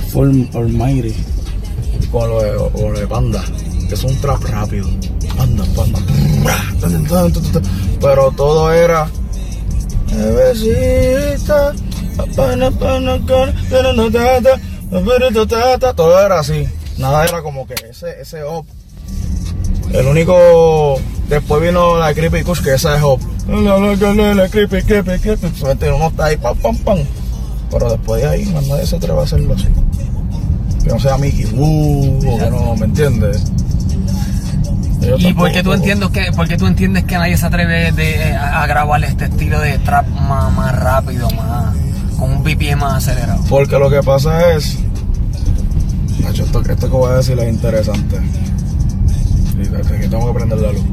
fue 0.07 0.27
el 0.31 0.47
Almighty. 0.53 1.13
Con 2.13 2.29
lo 2.29 2.41
de, 2.41 2.51
o 2.55 2.91
lo 2.93 2.97
de 2.97 3.07
Panda. 3.07 3.43
Que 3.89 3.93
es 3.95 4.03
un 4.05 4.15
trap 4.21 4.41
rápido. 4.45 4.87
Panda, 5.35 5.65
panda. 5.75 5.99
Pero 7.99 8.31
todo 8.31 8.71
era. 8.71 9.09
Todo 15.93 16.19
era 16.19 16.39
así. 16.39 16.67
Nada 16.97 17.25
era 17.25 17.41
como 17.41 17.67
que 17.67 17.75
ese, 17.89 18.21
ese 18.21 18.43
up. 18.43 18.65
El 19.91 20.07
único. 20.07 20.99
Después 21.29 21.61
vino 21.61 21.97
la 21.97 22.13
Creepy 22.13 22.43
Kush, 22.43 22.61
que 22.61 22.73
esa 22.75 22.95
es 22.95 23.03
Hop. 23.03 23.19
La, 23.47 24.49
Creepy, 24.49 24.83
Creepy, 24.83 25.19
Creepy. 25.19 25.51
Solamente 25.57 25.91
uno 25.91 26.07
está 26.07 26.25
ahí, 26.25 26.37
pam, 26.37 26.55
pam, 26.57 26.77
pam. 26.77 26.99
Pero 27.71 27.89
después 27.89 28.21
de 28.21 28.27
ahí, 28.27 28.45
nadie 28.45 28.85
se 28.85 28.95
atreve 28.95 29.19
a 29.19 29.23
hacerlo 29.23 29.53
así. 29.53 29.67
Que 30.83 30.89
no 30.89 30.99
sea 30.99 31.17
Mickey 31.17 31.45
Woo, 31.45 32.19
o 32.19 32.37
que 32.37 32.49
no, 32.49 32.75
¿me 32.75 32.85
entiendes? 32.85 33.43
Yo 35.05 35.17
¿Y 35.17 35.33
por 35.33 35.51
qué 35.51 35.61
tú 35.61 35.73
entiendes 35.73 36.09
que, 36.09 36.31
por 36.31 36.47
qué 36.47 36.57
tú 36.57 36.65
entiendes 36.65 37.03
que 37.03 37.15
nadie 37.15 37.37
se 37.37 37.45
atreve 37.45 37.91
de, 37.91 38.33
a, 38.33 38.63
a 38.63 38.67
grabar 38.67 39.03
este 39.03 39.25
estilo 39.25 39.59
de 39.59 39.77
trap 39.79 40.07
más, 40.07 40.51
más 40.53 40.75
rápido, 40.75 41.29
más 41.31 41.75
con 42.17 42.31
un 42.31 42.43
BPM 42.43 42.79
más 42.79 43.03
acelerado? 43.07 43.43
Porque 43.47 43.77
lo 43.77 43.89
que 43.89 44.01
pasa 44.01 44.53
es. 44.53 44.79
Nacho, 46.21 46.43
esto, 46.43 46.61
esto 46.61 46.87
que 46.87 46.95
voy 46.95 47.11
a 47.11 47.17
decir 47.17 47.37
es 47.37 47.53
interesante. 47.53 48.17
Que 49.55 50.07
tengo 50.07 50.33
que 50.33 50.39
prender 50.39 50.59
la 50.59 50.71
luz. 50.71 50.83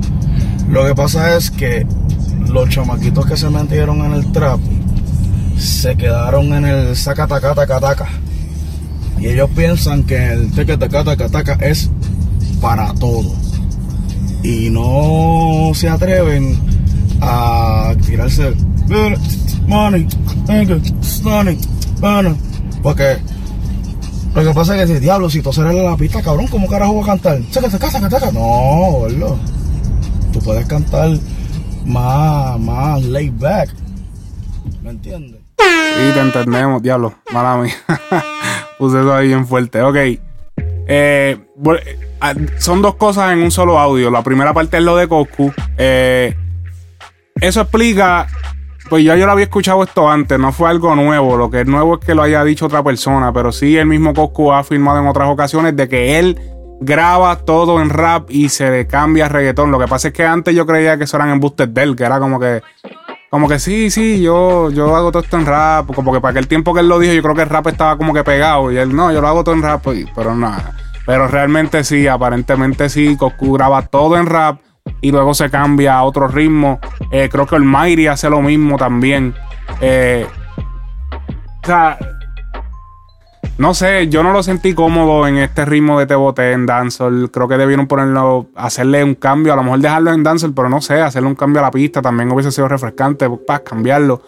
Lo 0.69 0.87
que 0.87 0.95
pasa 0.95 1.37
es 1.37 1.51
que 1.51 1.87
los 2.49 2.69
chamaquitos 2.69 3.27
que 3.27 3.37
se 3.37 3.49
metieron 3.51 4.05
en 4.05 4.13
el 4.13 4.31
trap 4.33 4.61
se 5.59 5.97
quedaron 5.97 6.53
en 6.53 6.67
el 6.67 6.97
sacatacatacataca. 6.97 8.09
Y 9.19 9.29
ellos 9.29 9.51
piensan 9.55 10.03
que 10.05 10.33
el 10.33 10.51
tecatacatacataca 10.53 11.55
es 11.55 11.91
para 12.61 12.93
todo. 12.95 13.42
Y 14.43 14.71
no 14.71 15.73
se 15.75 15.89
atreven 15.89 16.59
a 17.21 17.95
tirarse 18.05 18.55
money. 19.67 20.07
Porque 22.83 23.19
lo 24.35 24.43
que 24.43 24.51
pasa 24.53 24.75
es 24.75 24.89
que 24.89 24.95
si 24.95 25.01
diablo, 25.01 25.31
si 25.31 25.43
tú 25.43 25.51
eres 25.51 25.75
la 25.85 25.97
pista, 25.97 26.23
cabrón, 26.23 26.47
¿cómo 26.49 26.67
carajo 26.67 26.97
va 26.97 27.03
a 27.03 27.07
cantar? 27.07 27.41
No, 28.33 28.41
boludo. 28.41 29.39
Tú 30.33 30.41
puedes 30.41 30.67
cantar 30.67 31.11
más, 31.85 32.59
más 32.59 33.03
laid 33.03 33.33
back. 33.39 33.71
¿Me 34.83 34.91
entiendes? 34.91 35.41
Sí, 35.59 36.13
te 36.15 36.21
entendemos, 36.21 36.83
diablo. 36.83 37.15
Mala 37.33 37.59
mía. 37.59 37.75
Puse 38.79 39.01
eso 39.01 39.15
ahí 39.15 39.29
bien 39.29 39.47
fuerte. 39.47 39.83
Ok. 39.83 39.97
Eh, 40.89 41.39
son 42.59 42.83
dos 42.83 42.95
cosas 42.97 43.33
en 43.33 43.43
un 43.43 43.51
solo 43.51 43.79
audio. 43.79 44.11
La 44.11 44.23
primera 44.23 44.53
parte 44.53 44.79
es 44.79 44.83
lo 44.83 44.97
de 44.97 45.09
Coscu. 45.09 45.53
Eh, 45.77 46.37
eso 47.41 47.61
explica. 47.63 48.27
Pues 48.91 49.05
ya 49.05 49.17
yo 49.17 49.25
lo 49.25 49.33
había 49.33 49.45
escuchado 49.45 49.83
esto 49.83 50.11
antes, 50.11 50.39
no 50.39 50.53
fue 50.53 50.69
algo 50.69 50.95
nuevo. 50.95 51.37
Lo 51.39 51.51
que 51.51 51.63
es 51.63 51.67
nuevo 51.67 51.95
es 51.99 52.05
que 52.05 52.15
lo 52.15 52.23
haya 52.23 52.45
dicho 52.45 52.67
otra 52.67 52.83
persona. 52.83 53.33
Pero 53.33 53.51
sí, 53.51 53.77
el 53.79 53.87
mismo 53.87 54.13
Coscu 54.13 54.53
ha 54.53 54.59
afirmado 54.59 55.01
en 55.01 55.07
otras 55.07 55.29
ocasiones 55.31 55.75
de 55.77 55.89
que 55.89 56.19
él 56.19 56.39
graba 56.81 57.37
todo 57.37 57.81
en 57.81 57.89
rap 57.91 58.29
y 58.31 58.49
se 58.51 58.71
le 58.71 58.87
cambia 58.87 59.29
reggaetón. 59.29 59.71
Lo 59.71 59.79
que 59.79 59.87
pasa 59.89 60.09
es 60.09 60.15
que 60.15 60.27
antes 60.27 60.55
yo 60.55 60.67
creía 60.67 60.99
que 60.99 61.05
eso 61.05 61.17
eran 61.17 61.31
embustes 61.31 61.73
de 61.73 61.83
él, 61.83 61.97
que 61.97 62.05
era 62.05 62.19
como 62.19 62.39
que. 62.39 62.61
Como 63.31 63.49
que 63.49 63.59
sí, 63.59 63.89
sí, 63.91 64.21
yo, 64.21 64.69
yo 64.71 64.95
hago 64.95 65.11
todo 65.11 65.23
esto 65.23 65.39
en 65.39 65.47
rap. 65.47 65.87
Como 65.95 66.13
que 66.13 66.21
para 66.21 66.33
aquel 66.33 66.47
tiempo 66.49 66.75
que 66.75 66.81
él 66.81 66.89
lo 66.89 66.99
dijo, 66.99 67.15
yo 67.15 67.23
creo 67.23 67.35
que 67.35 67.43
el 67.43 67.49
rap 67.49 67.67
estaba 67.69 67.97
como 67.97 68.13
que 68.13 68.23
pegado. 68.25 68.71
Y 68.71 68.77
él, 68.77 68.95
no, 68.95 69.11
yo 69.11 69.23
lo 69.23 69.29
hago 69.29 69.43
todo 69.43 69.55
en 69.55 69.63
rap. 69.63 69.87
y- 69.87 70.05
Pero 70.15 70.35
nada. 70.35 70.77
Pero 71.07 71.29
realmente 71.29 71.85
sí, 71.85 72.07
aparentemente 72.07 72.89
sí. 72.89 73.17
Coscu 73.17 73.55
graba 73.55 73.83
todo 73.83 74.17
en 74.17 74.27
rap 74.27 74.61
y 75.01 75.11
luego 75.11 75.35
se 75.35 75.51
cambia 75.51 75.95
a 75.95 76.05
otro 76.05 76.29
ritmo. 76.29 76.81
Eh, 77.11 77.29
creo 77.31 77.47
que 77.47 77.57
el 77.57 77.65
Mayri 77.65 78.07
hace 78.07 78.31
lo 78.31 78.41
mismo 78.41 78.77
también. 78.77 79.35
Eh, 79.81 80.27
o 81.63 81.67
sea, 81.67 81.99
no 83.59 83.75
sé, 83.75 84.09
yo 84.09 84.23
no 84.23 84.33
lo 84.33 84.43
sentí 84.43 84.75
cómodo 84.75 85.27
en 85.29 85.37
este 85.39 85.65
ritmo 85.65 85.99
de 85.99 86.07
Te 86.07 86.15
Boté 86.15 86.53
en 86.53 86.67
Dancehall. 86.67 87.31
Creo 87.31 87.47
que 87.47 87.57
debieron 87.57 87.87
ponerlo, 87.87 88.49
hacerle 88.57 89.05
un 89.05 89.15
cambio, 89.15 89.53
a 89.53 89.57
lo 89.57 89.63
mejor 89.63 89.79
dejarlo 89.81 90.13
en 90.13 90.23
Dancehall, 90.23 90.55
pero 90.55 90.69
no 90.69 90.81
sé, 90.81 91.01
hacerle 91.01 91.29
un 91.29 91.35
cambio 91.35 91.61
a 91.61 91.65
la 91.65 91.71
pista 91.71 92.03
también 92.03 92.33
hubiese 92.33 92.51
sido 92.51 92.67
refrescante 92.67 93.29
para 93.47 93.63
cambiarlo. 93.63 94.23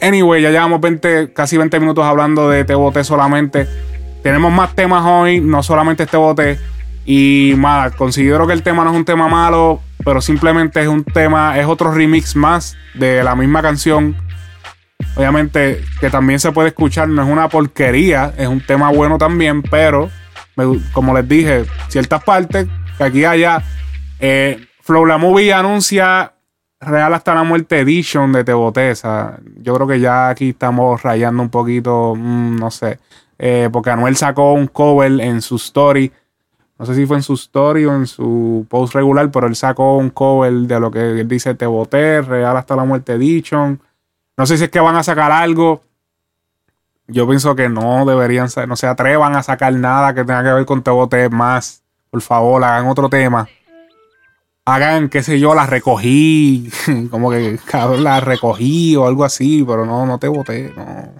Anyway, 0.00 0.40
ya 0.40 0.50
llevamos 0.50 0.80
20, 0.80 1.32
casi 1.32 1.58
20 1.58 1.80
minutos 1.80 2.04
hablando 2.04 2.48
de 2.48 2.64
Te 2.64 2.74
Boté 2.74 3.04
solamente. 3.04 3.66
Tenemos 4.22 4.52
más 4.52 4.74
temas 4.74 5.04
hoy, 5.06 5.40
no 5.40 5.62
solamente 5.62 6.02
este 6.04 6.16
bote. 6.16 6.58
Y 7.06 7.54
más, 7.56 7.92
considero 7.94 8.46
que 8.46 8.52
el 8.52 8.62
tema 8.62 8.84
no 8.84 8.90
es 8.90 8.96
un 8.96 9.04
tema 9.04 9.26
malo, 9.28 9.80
pero 10.04 10.20
simplemente 10.20 10.80
es 10.80 10.88
un 10.88 11.02
tema, 11.04 11.58
es 11.58 11.66
otro 11.66 11.92
remix 11.92 12.36
más 12.36 12.76
de 12.94 13.24
la 13.24 13.34
misma 13.34 13.62
canción. 13.62 14.16
Obviamente 15.16 15.82
que 15.98 16.10
también 16.10 16.38
se 16.38 16.52
puede 16.52 16.68
escuchar, 16.68 17.08
no 17.08 17.22
es 17.22 17.28
una 17.28 17.48
porquería, 17.48 18.32
es 18.36 18.46
un 18.46 18.60
tema 18.60 18.90
bueno 18.90 19.16
también, 19.18 19.62
pero 19.62 20.10
me- 20.56 20.78
como 20.92 21.14
les 21.14 21.26
dije, 21.28 21.64
ciertas 21.88 22.22
partes, 22.22 22.68
que 22.98 23.04
aquí 23.04 23.20
y 23.20 23.24
allá, 23.24 23.62
eh, 24.20 24.66
Flow 24.82 25.06
La 25.06 25.16
Movie 25.18 25.52
anuncia 25.52 26.34
Real 26.82 27.12
hasta 27.12 27.34
la 27.34 27.42
muerte 27.42 27.80
edition 27.80 28.32
de 28.32 28.42
Te 28.44 28.52
Boté, 28.54 28.92
o 28.92 28.94
sea, 28.94 29.38
yo 29.60 29.74
creo 29.74 29.86
que 29.86 30.00
ya 30.00 30.30
aquí 30.30 30.50
estamos 30.50 31.02
rayando 31.02 31.42
un 31.42 31.50
poquito, 31.50 32.14
mm, 32.16 32.56
no 32.56 32.70
sé, 32.70 32.98
eh, 33.42 33.70
porque 33.72 33.88
Anuel 33.88 34.16
sacó 34.16 34.52
un 34.52 34.66
cover 34.66 35.18
en 35.18 35.40
su 35.40 35.56
story, 35.56 36.12
no 36.78 36.84
sé 36.84 36.94
si 36.94 37.06
fue 37.06 37.16
en 37.16 37.22
su 37.22 37.32
story 37.32 37.86
o 37.86 37.94
en 37.94 38.06
su 38.06 38.66
post 38.68 38.94
regular, 38.94 39.30
pero 39.30 39.46
él 39.46 39.56
sacó 39.56 39.96
un 39.96 40.10
cover 40.10 40.52
de 40.52 40.78
lo 40.78 40.90
que 40.90 41.20
él 41.20 41.26
dice 41.26 41.54
Te 41.54 41.64
Boté, 41.64 42.20
Real 42.20 42.54
hasta 42.54 42.76
la 42.76 42.84
muerte 42.84 43.14
edition. 43.14 43.80
No 44.36 44.44
sé 44.44 44.58
si 44.58 44.64
es 44.64 44.70
que 44.70 44.78
van 44.78 44.96
a 44.96 45.02
sacar 45.02 45.32
algo. 45.32 45.82
Yo 47.06 47.26
pienso 47.26 47.56
que 47.56 47.70
no 47.70 48.04
deberían, 48.04 48.48
no 48.68 48.76
se 48.76 48.86
atrevan 48.86 49.34
a 49.34 49.42
sacar 49.42 49.72
nada 49.72 50.14
que 50.14 50.22
tenga 50.22 50.42
que 50.42 50.52
ver 50.52 50.66
con 50.66 50.82
Te 50.82 50.90
Boté 50.90 51.30
más. 51.30 51.82
Por 52.10 52.20
favor, 52.20 52.62
hagan 52.62 52.88
otro 52.88 53.08
tema. 53.08 53.48
Hagan, 54.66 55.08
qué 55.08 55.22
sé 55.22 55.40
yo, 55.40 55.54
la 55.54 55.64
recogí. 55.64 56.70
Como 57.10 57.30
que, 57.30 57.58
cabrón, 57.64 58.04
la 58.04 58.20
recogí 58.20 58.96
o 58.96 59.06
algo 59.06 59.24
así. 59.24 59.64
Pero 59.66 59.86
no, 59.86 60.04
no 60.04 60.18
te 60.18 60.28
boté. 60.28 60.74
No, 60.76 61.14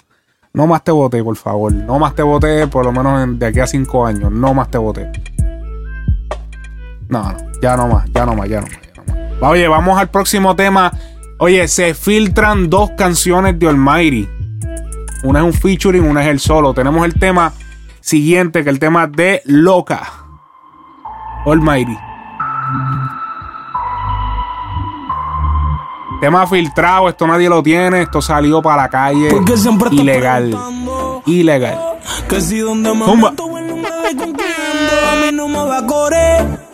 no 0.53 0.67
más 0.67 0.83
te 0.85 0.91
boté, 0.93 1.23
por 1.23 1.37
favor. 1.37 1.73
No 1.73 1.99
más 1.99 2.15
te 2.15 2.23
boté, 2.23 2.67
por 2.67 2.85
lo 2.85 2.93
menos 2.93 3.23
en- 3.23 3.39
de 3.39 3.47
aquí 3.47 3.61
a 3.61 3.67
cinco 3.67 4.05
años. 4.07 4.31
No 4.33 4.53
más 4.55 4.69
te 4.71 4.79
boté. 4.79 5.11
No, 7.09 7.23
no, 7.33 7.37
ya 7.63 7.77
no 7.77 7.89
más, 7.89 8.09
ya 8.13 8.25
no 8.27 8.35
más, 8.35 8.49
ya 8.49 8.61
no 8.61 8.67
más. 8.67 8.81
ya 8.95 9.03
no 9.03 9.15
más. 9.41 9.51
Oye, 9.51 9.69
vamos 9.69 9.99
al 9.99 10.09
próximo 10.11 10.55
tema. 10.57 10.93
Oye, 11.39 11.67
se 11.69 11.95
filtran 11.95 12.69
dos 12.69 12.91
canciones 12.97 13.59
de 13.59 13.69
Almighty. 13.69 14.29
Una 15.25 15.41
es 15.41 15.45
un 15.45 15.53
featuring, 15.53 16.03
una 16.05 16.23
es 16.23 16.29
el 16.29 16.41
solo. 16.41 16.73
Tenemos 16.75 17.05
el 17.05 17.15
tema 17.15 17.53
siguiente, 18.01 18.63
que 18.63 18.71
es 18.71 18.75
el 18.75 18.79
tema 18.81 19.07
de 19.07 19.43
Loca. 19.45 20.03
Almighty. 21.47 21.97
Tema 26.21 26.47
filtrado, 26.47 27.09
esto 27.09 27.27
nadie 27.27 27.49
lo 27.49 27.63
tiene, 27.63 28.03
esto 28.03 28.21
salió 28.21 28.61
para 28.61 28.83
la 28.83 28.89
calle. 28.89 29.29
Porque 29.31 29.57
siempre 29.57 29.89
Ilegal. 29.91 30.55
Ilegal. 31.27 31.79
Que 32.29 32.41
si 32.41 32.59
donde 32.59 32.93
me 32.95 33.05
Zumba. 33.07 33.31
meto 33.31 33.49
quién 33.49 34.27
ando, 34.27 35.11
a 35.11 35.15
mí 35.25 35.33
no 35.33 35.49
me 35.49 35.65
va 35.65 35.79
a 35.79 35.87
correr. 35.87 36.71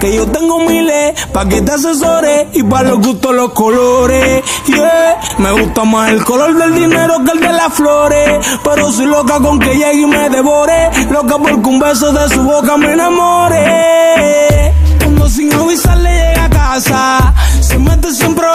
Que 0.00 0.14
yo 0.16 0.26
tengo 0.26 0.60
miles 0.60 1.20
pa' 1.32 1.46
que 1.48 1.60
te 1.62 1.72
asesore 1.72 2.48
y 2.52 2.62
pa' 2.62 2.82
los 2.84 3.00
gustos 3.00 3.34
los 3.34 3.52
colores. 3.52 4.42
Yeah, 4.66 5.20
me 5.38 5.52
gusta 5.52 5.84
más 5.84 6.10
el 6.10 6.24
color 6.24 6.54
del 6.56 6.74
dinero 6.74 7.22
que 7.24 7.32
el 7.32 7.40
de 7.40 7.52
las 7.52 7.72
flores. 7.72 8.58
Pero 8.64 8.90
soy 8.90 9.06
loca 9.06 9.38
con 9.40 9.58
que 9.58 9.74
llegue 9.74 10.02
y 10.02 10.06
me 10.06 10.28
devore. 10.30 10.90
Loca 11.10 11.36
porque 11.38 11.68
un 11.68 11.78
beso 11.80 12.12
de 12.12 12.28
su 12.30 12.42
boca 12.42 12.76
me 12.76 12.92
enamore. 12.92 14.72
Cuando 15.00 15.28
sin 15.28 15.52
avisar 15.52 15.98
le 15.98 16.10
llega 16.10 16.44
a 16.44 16.50
casa, 16.50 17.34
se 17.60 17.78
mete 17.78 18.12
siempre 18.12 18.46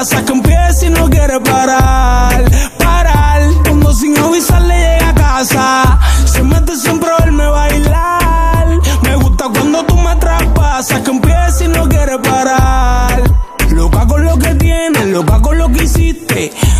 traspasas, 0.00 0.22
que 0.22 0.32
empieza 0.32 0.86
y 0.86 0.90
no 0.90 1.10
quiere 1.10 1.40
parar. 1.40 2.44
Parar, 2.78 3.42
cuando 3.64 3.92
sin 3.92 4.16
avisar 4.18 4.62
le 4.62 4.74
llega 4.74 5.10
a 5.10 5.14
casa, 5.14 5.98
se 6.24 6.42
mete 6.42 6.76
siempre 6.76 7.08
a 7.10 7.24
verme 7.24 7.46
bailar. 7.46 8.68
Me 9.02 9.16
gusta 9.16 9.48
cuando 9.52 9.84
tú 9.84 9.96
me 9.96 10.14
traspasas, 10.16 11.00
que 11.00 11.10
empieza 11.10 11.64
y 11.64 11.68
no 11.68 11.88
quiere 11.88 12.18
parar. 12.18 13.22
Loca 13.70 14.06
con 14.06 14.24
lo 14.24 14.38
que 14.38 14.54
tienes, 14.54 15.06
loca 15.06 15.40
con 15.40 15.58
lo 15.58 15.68
que 15.68 15.84
hiciste. 15.84 15.99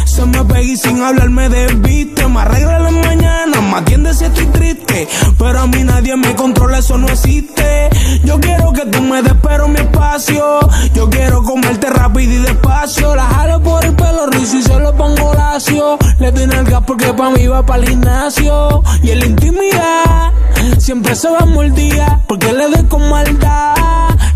Se 0.07 0.27
me 0.27 0.45
pega 0.45 0.61
y 0.61 0.77
sin 0.77 1.01
hablar 1.03 1.31
me 1.31 1.49
desviste. 1.49 2.27
Me 2.27 2.41
arregla 2.41 2.81
las 2.81 2.93
mañanas, 2.93 3.63
me 3.63 3.77
atiende 3.77 4.13
si 4.13 4.25
estoy 4.25 4.47
triste. 4.47 5.09
Pero 5.39 5.61
a 5.61 5.67
mí 5.67 5.85
nadie 5.85 6.17
me 6.17 6.35
controla, 6.35 6.79
eso 6.79 6.99
no 6.99 7.09
existe. 7.09 7.89
Yo 8.25 8.41
quiero 8.41 8.73
que 8.73 8.87
tú 8.87 9.01
me 9.03 9.23
des 9.23 9.35
pero 9.43 9.69
mi 9.69 9.79
espacio. 9.79 10.59
Yo 10.95 11.09
quiero 11.09 11.43
comerte 11.45 11.91
rápido 11.91 12.33
y 12.33 12.39
despacio. 12.39 13.15
La 13.15 13.25
jalo 13.25 13.63
por 13.63 13.85
el 13.85 13.95
pelo 13.95 14.27
rizo 14.27 14.57
y 14.57 14.63
se 14.63 14.79
lo 14.79 14.95
pongo 14.97 15.33
lacio. 15.35 15.97
Le 16.19 16.33
doy 16.33 16.45
el 16.45 16.83
porque 16.85 17.13
pa' 17.13 17.31
mí 17.31 17.47
va 17.47 17.65
para 17.65 17.83
el 17.83 17.89
gimnasio. 17.89 18.83
Y 19.03 19.11
en 19.11 19.19
la 19.21 19.27
intimidad 19.27 20.33
siempre 20.79 21.15
se 21.15 21.29
va 21.31 21.47
mordida 21.47 22.21
porque 22.27 22.53
le 22.53 22.69
doy 22.69 22.85
con 22.87 23.09
maldad. 23.09 23.75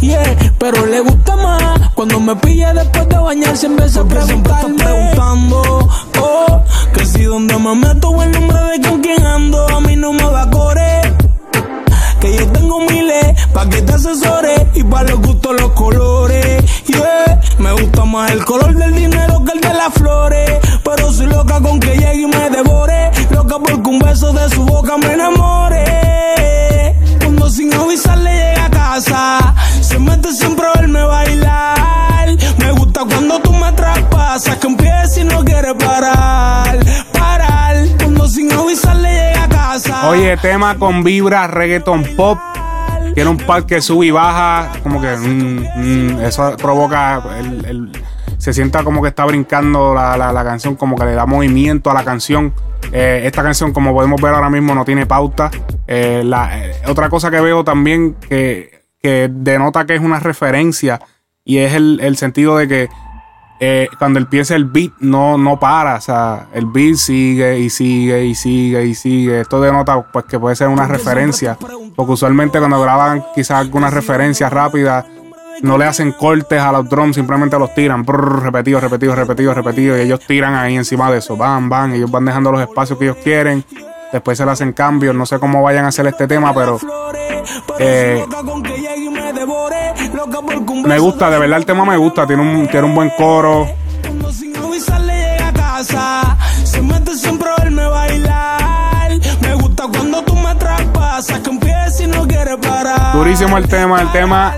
Yeah, 0.01 0.37
pero 0.59 0.85
le 0.87 1.01
gusta 1.01 1.37
más 1.37 1.91
cuando 1.95 2.21
me 2.21 2.37
pilla 2.37 2.75
después 2.75 3.09
de 3.09 3.19
bañarse 3.19 3.67
en 3.67 3.77
vez 3.77 3.95
de 3.95 4.05
preguntarme. 4.05 4.77
preguntando, 4.77 5.89
oh, 6.21 6.63
que 6.93 7.07
si 7.07 7.23
donde 7.23 7.57
me 7.59 7.75
meto 7.75 8.23
el 8.23 8.33
nombre 8.33 8.59
de 8.59 8.89
con 8.89 9.01
quién 9.01 9.25
ando, 9.25 9.67
a 9.69 9.81
mí 9.81 9.97
no 9.97 10.13
me 10.13 10.25
va 10.25 10.43
a 10.43 10.51
correr. 10.51 11.15
Que 12.21 12.37
yo 12.37 12.47
tengo 12.49 12.81
miles 12.81 13.49
pa' 13.53 13.69
que 13.69 13.83
te 13.83 13.93
asesore 13.93 14.69
y 14.75 14.83
pa' 14.83 15.03
los 15.05 15.21
gustos 15.21 15.61
los 15.61 15.71
colores. 15.73 16.65
Yeah, 16.87 17.41
me 17.59 17.73
gusta 17.73 18.05
más 18.05 18.31
el 18.31 18.45
color 18.45 18.75
del 18.75 18.95
dinero 18.95 19.43
que 19.45 19.53
el 19.53 19.61
de 19.61 19.75
las 19.75 19.93
flores. 19.95 20.51
Pero 20.85 20.94
tema 40.37 40.77
con 40.79 41.03
vibra, 41.05 41.47
reggaeton 41.47 42.05
pop. 42.17 42.39
Tiene 43.15 43.31
un 43.31 43.37
par 43.37 43.65
que 43.67 43.81
sube 43.81 44.07
y 44.07 44.11
baja. 44.11 44.71
Como 44.83 45.01
que 45.01 45.17
mm, 45.17 46.17
mm, 46.17 46.21
eso 46.23 46.57
provoca. 46.57 47.23
se 48.39 48.53
sienta 48.53 48.83
como 48.85 49.01
que 49.03 49.09
está 49.09 49.25
brincando 49.25 49.95
la, 49.95 50.17
la- 50.17 50.33
la 50.33 50.45
canción, 50.45 50.75
como 50.77 50.97
que 50.97 51.05
le 51.05 51.15
da 51.15 51.25
movimiento 51.27 51.91
a 51.91 51.95
la 51.95 52.05
canción. 52.05 52.53
Eh, 52.93 53.23
esta 53.25 53.43
canción, 53.43 53.73
como 53.73 53.93
podemos 53.95 54.21
ver 54.21 54.35
ahora 54.35 54.51
mismo, 54.51 54.75
no 54.75 54.85
tiene 54.85 55.07
pauta. 55.07 55.51
Eh, 55.87 56.23
la- 56.25 56.59
eh, 56.67 56.73
otra 56.87 57.09
cosa 57.09 57.31
que 57.31 57.41
veo 57.41 57.65
también 57.65 58.15
que, 58.29 58.83
que 59.01 59.29
denota 59.33 59.87
que 59.87 59.95
es 59.95 60.01
una 60.01 60.19
referencia 60.21 61.01
y 61.45 61.59
es 61.59 61.75
el, 61.75 62.01
el 62.03 62.17
sentido 62.17 62.57
de 62.57 62.69
que 62.69 62.89
eh, 63.61 63.89
cuando 63.99 64.19
empieza 64.19 64.57
el 64.57 64.65
beat 64.65 64.93
no, 65.01 65.39
no 65.39 65.59
para, 65.59 65.97
o 65.97 66.01
sea, 66.01 66.49
el 66.53 66.67
beat 66.67 66.97
sigue 66.97 67.59
y 67.61 67.71
sigue 67.71 68.25
y 68.25 68.35
sigue 68.35 68.85
y 68.85 68.95
sigue. 68.95 69.41
Esto 69.41 69.61
denota 69.61 70.03
pues 70.03 70.25
que 70.25 70.39
puede 70.39 70.57
ser 70.57 70.69
una 70.69 70.87
referencia, 70.87 71.57
porque 71.95 72.13
usualmente 72.13 72.59
cuando 72.59 72.81
graban 72.81 73.25
quizás 73.35 73.61
alguna 73.61 73.91
referencia 73.91 74.51
rápida 74.51 75.07
no 75.63 75.79
le 75.79 75.85
hacen 75.85 76.13
cortes 76.13 76.61
a 76.61 76.73
los 76.73 76.89
drums, 76.89 77.15
simplemente 77.15 77.59
los 77.59 77.73
tiran, 77.75 78.05
brrr, 78.05 78.43
repetido, 78.43 78.81
repetido, 78.81 79.15
repetido, 79.15 79.55
repetido, 79.55 79.97
y 79.97 80.01
ellos 80.01 80.21
tiran 80.27 80.55
ahí 80.55 80.77
encima 80.77 81.11
de 81.11 81.19
eso, 81.19 81.37
van, 81.37 81.69
van, 81.69 81.93
ellos 81.95 82.11
van 82.11 82.25
dejando 82.25 82.51
los 82.51 82.61
espacios 82.61 82.99
que 82.99 83.05
ellos 83.07 83.19
quieren, 83.23 83.65
después 84.13 84.37
se 84.37 84.45
le 84.45 84.51
hacen 84.51 84.73
cambios, 84.73 85.15
no 85.15 85.27
sé 85.27 85.39
cómo 85.39 85.63
vayan 85.63 85.85
a 85.85 85.89
hacer 85.89 86.07
este 86.07 86.27
tema, 86.27 86.53
pero 86.53 86.79
eh, 87.79 88.25
me 90.83 90.99
gusta, 90.99 91.31
de 91.31 91.39
verdad 91.39 91.59
el 91.59 91.67
tema 91.67 91.85
me 91.85 91.97
gusta, 91.97 92.27
tiene 92.27 92.43
un, 92.43 92.69
tiene 92.69 92.87
un 92.87 92.95
buen 92.95 93.11
coro, 93.11 93.67
que 102.29 103.19
durísimo 103.19 103.59
el 103.59 103.69
tema, 103.69 104.03
el 104.03 104.13
tema 104.13 104.55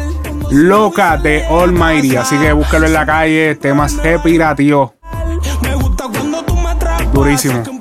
loca 0.51 1.17
de 1.17 1.45
Almighty, 1.47 2.17
así 2.17 2.37
que 2.39 2.53
búsquelo 2.53 2.87
en 2.87 2.93
la 2.93 3.07
calle, 3.07 3.55
tema 3.57 3.89
se 3.89 4.19
pirateó. 4.19 4.95
Me 5.63 5.75
gusta 5.75 6.05
cuando 6.13 6.43
tú 6.45 6.55
me 6.57 6.75
traspasas, 6.77 7.13
Durísimo. 7.13 7.76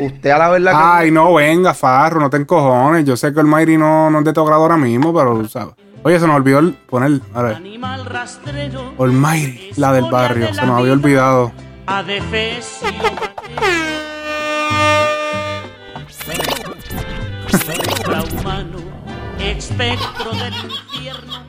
Usted 0.00 0.30
a 0.30 0.38
la 0.38 0.48
verdad 0.50 0.72
que. 0.72 0.78
Ay, 0.82 1.10
no, 1.10 1.34
venga, 1.34 1.74
Farro, 1.74 2.20
no 2.20 2.30
te 2.30 2.36
encojones. 2.36 3.04
Yo 3.04 3.16
sé 3.16 3.32
que 3.32 3.40
Almighty 3.40 3.76
no, 3.76 4.10
no 4.10 4.18
es 4.20 4.24
de 4.24 4.32
tu 4.32 4.44
grado 4.44 4.62
ahora 4.62 4.76
mismo, 4.76 5.12
pero, 5.14 5.46
¿sabes? 5.48 5.74
Oye, 6.02 6.20
se 6.20 6.26
nos 6.26 6.36
olvidó 6.36 6.58
el- 6.58 6.74
poner, 6.74 7.20
a 7.34 7.42
ver, 7.42 7.56
Almighty, 8.98 9.70
la 9.76 9.92
del 9.92 10.10
barrio, 10.10 10.52
se 10.52 10.66
nos 10.66 10.78
había 10.80 10.92
olvidado. 10.92 11.52
humano, 18.32 18.78
espectro 19.38 20.30
del 20.32 20.54
infierno, 20.54 21.42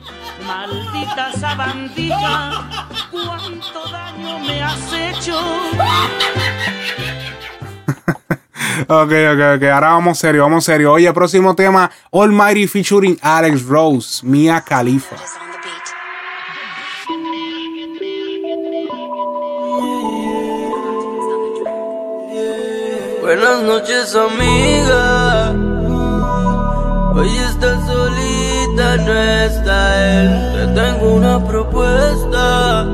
maldita 0.46 1.32
sabandija, 1.32 2.88
cuánto 3.10 3.88
daño 3.90 4.38
me 4.40 4.62
has 4.62 4.92
hecho. 4.92 5.40
Ok, 8.88 9.12
ok, 9.32 9.40
ok, 9.56 9.62
ahora 9.72 9.88
vamos 9.90 10.18
serio, 10.18 10.42
vamos 10.42 10.64
serio. 10.64 10.92
Oye, 10.92 11.12
próximo 11.12 11.54
tema, 11.54 11.90
Almighty 12.12 12.66
featuring 12.66 13.18
Alex 13.22 13.64
Rose, 13.66 14.24
Mia 14.26 14.60
Khalifa. 14.60 15.16
Buenas 23.20 23.62
noches, 23.62 24.14
amiga. 24.14 25.52
Hoy 27.12 27.28
está 27.38 27.86
solita, 27.86 28.96
no 28.98 29.12
está 29.14 30.20
él. 30.20 30.52
Te 30.54 30.80
tengo 30.80 31.14
una 31.14 31.44
propuesta. 31.44 32.84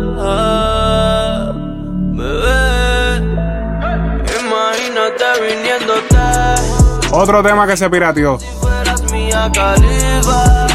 Otro 7.12 7.42
tema 7.42 7.66
que 7.66 7.76
se 7.76 7.90
pirateó. 7.90 8.38
Mía 9.12 9.50
califa. 9.52 10.66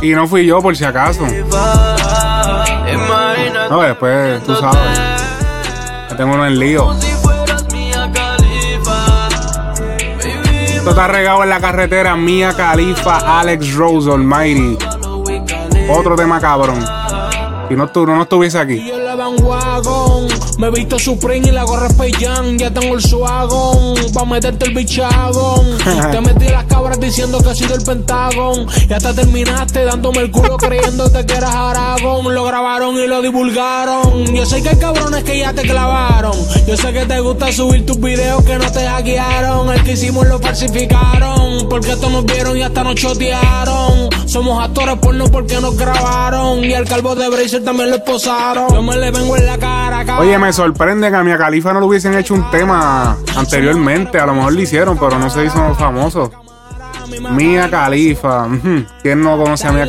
Y 0.00 0.10
no 0.10 0.28
fui 0.28 0.46
yo, 0.46 0.62
por 0.62 0.76
si 0.76 0.84
acaso. 0.84 1.26
No, 3.68 3.80
después, 3.82 4.42
tú 4.44 4.54
sabes. 4.54 4.98
Ya 6.10 6.16
tengo 6.16 6.34
uno 6.34 6.46
en 6.46 6.58
lío. 6.58 6.94
Mía 7.72 8.10
califa. 8.12 9.28
Esto 10.64 10.90
está 10.90 11.08
regado 11.08 11.42
en 11.42 11.50
la 11.50 11.60
carretera, 11.60 12.16
Mia 12.16 12.54
Khalifa, 12.54 13.40
Alex 13.40 13.74
Rose, 13.74 14.10
Almighty. 14.10 14.78
Otro 15.90 16.16
tema 16.16 16.40
cabrón. 16.40 16.84
Si 17.68 17.74
no, 17.74 17.88
tú, 17.88 18.06
no 18.06 18.22
estuviese 18.22 18.58
aquí. 18.58 18.90
Yo 19.08 19.16
le 19.16 19.22
dan 19.22 19.42
wagon, 19.42 20.28
me 20.58 20.66
he 20.66 20.70
visto 20.70 20.98
Supreme 20.98 21.48
y 21.48 21.50
la 21.50 21.64
gorra 21.64 21.88
Jam, 22.20 22.58
ya 22.58 22.70
tengo 22.70 22.94
el 22.94 23.00
swagón, 23.00 23.94
pa' 24.12 24.26
meterte 24.26 24.66
el 24.66 24.74
bichagón. 24.74 25.78
Te 26.12 26.20
metí 26.20 26.48
las 26.48 26.64
cabras 26.64 27.00
diciendo 27.00 27.38
que 27.40 27.48
ha 27.48 27.54
sido 27.54 27.74
el 27.74 27.82
Pentagón, 27.82 28.66
y 28.86 28.92
hasta 28.92 29.14
terminaste 29.14 29.84
dándome 29.84 30.18
el 30.18 30.30
culo 30.30 30.58
creyéndote 30.58 31.24
que 31.24 31.34
eras 31.34 31.54
Aragón. 31.54 32.34
Lo 32.34 32.44
grabaron 32.44 32.96
y 32.96 33.06
lo 33.06 33.22
divulgaron. 33.22 34.26
Yo 34.26 34.44
sé 34.44 34.62
que 34.62 34.70
hay 34.70 34.76
cabrones 34.76 35.24
que 35.24 35.38
ya 35.38 35.54
te 35.54 35.62
clavaron. 35.62 36.36
Yo 36.66 36.76
sé 36.76 36.92
que 36.92 37.06
te 37.06 37.20
gusta 37.20 37.50
subir 37.50 37.86
tus 37.86 37.98
videos 38.00 38.44
que 38.44 38.58
no 38.58 38.70
te 38.70 38.86
hackearon. 38.86 39.70
El 39.70 39.82
que 39.84 39.92
hicimos 39.92 40.26
lo 40.26 40.38
falsificaron, 40.38 41.66
porque 41.70 41.92
esto 41.92 42.10
nos 42.10 42.26
vieron 42.26 42.58
y 42.58 42.62
hasta 42.62 42.84
nos 42.84 42.96
chotearon. 42.96 44.10
Somos 44.26 44.62
actores 44.62 44.96
porno 44.98 45.24
porque 45.30 45.58
nos 45.60 45.76
grabaron, 45.76 46.62
y 46.62 46.74
al 46.74 46.84
calvo 46.84 47.14
de 47.14 47.28
Bracer 47.30 47.64
también 47.64 47.88
lo 47.88 47.96
esposaron. 47.96 48.68
Yo 48.74 48.82
me 48.82 48.97
le 48.98 49.10
vengo 49.10 49.36
en 49.36 49.46
la 49.46 49.58
cara, 49.58 50.04
cara. 50.04 50.20
Oye, 50.20 50.38
me 50.38 50.52
sorprende 50.52 51.10
que 51.10 51.16
a 51.16 51.24
Mia 51.24 51.38
Khalifa 51.38 51.72
no 51.72 51.80
le 51.80 51.86
hubiesen 51.86 52.14
hecho 52.14 52.34
un 52.34 52.50
tema 52.50 53.16
anteriormente. 53.36 54.18
A 54.18 54.26
lo 54.26 54.34
mejor 54.34 54.52
lo 54.52 54.60
hicieron, 54.60 54.98
pero 54.98 55.18
no 55.18 55.30
se 55.30 55.44
hizo 55.44 55.74
famoso. 55.74 56.30
Mia 57.30 57.70
Khalifa. 57.70 58.46
ujú. 58.46 58.84
¿Quién 59.02 59.22
no 59.22 59.36
conoce 59.38 59.66
a 59.66 59.72
Mia. 59.72 59.84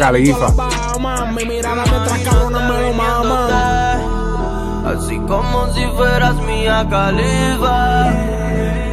Así 4.85 5.17
como 5.27 5.71
si 5.73 5.85
fueras 5.95 6.35
califa. 6.89 8.05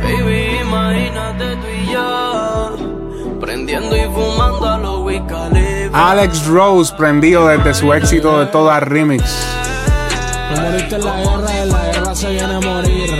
Baby, 0.03 0.59
imagínate 0.63 1.57
tú 1.57 1.67
y 1.69 1.93
yo. 1.93 2.77
Prendiendo 3.41 3.97
y 3.97 4.05
fumando 4.05 4.69
a 4.69 4.79
los 4.79 5.01
Wiz 5.01 5.23
Khalifa. 5.29 6.11
Alex 6.11 6.47
Rose 6.47 6.95
prendido 6.97 7.47
desde 7.47 7.75
su 7.75 7.93
éxito 7.93 8.39
de 8.41 8.47
toda 8.47 8.81
remix. 8.81 9.66
No 10.55 10.63
moriste 10.63 10.95
en 10.97 11.05
la 11.05 11.17
guerra, 11.17 11.63
en 11.63 11.69
la 11.71 11.85
guerra 11.87 12.15
se 12.15 12.31
viene 12.31 12.55
a 12.55 12.61
morir. 12.61 13.11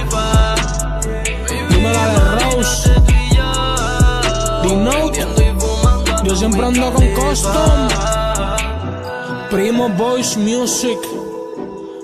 Dime 1.71 1.93
la 1.93 2.07
de 2.09 2.21
Rose. 2.55 2.91
D-Note. 4.63 5.27
Yo 6.25 6.37
siempre 6.37 6.65
ando 6.67 6.93
con 6.93 7.07
custom. 7.15 7.89
Primo 9.51 9.89
Boys 9.91 10.37
Music. 10.37 10.99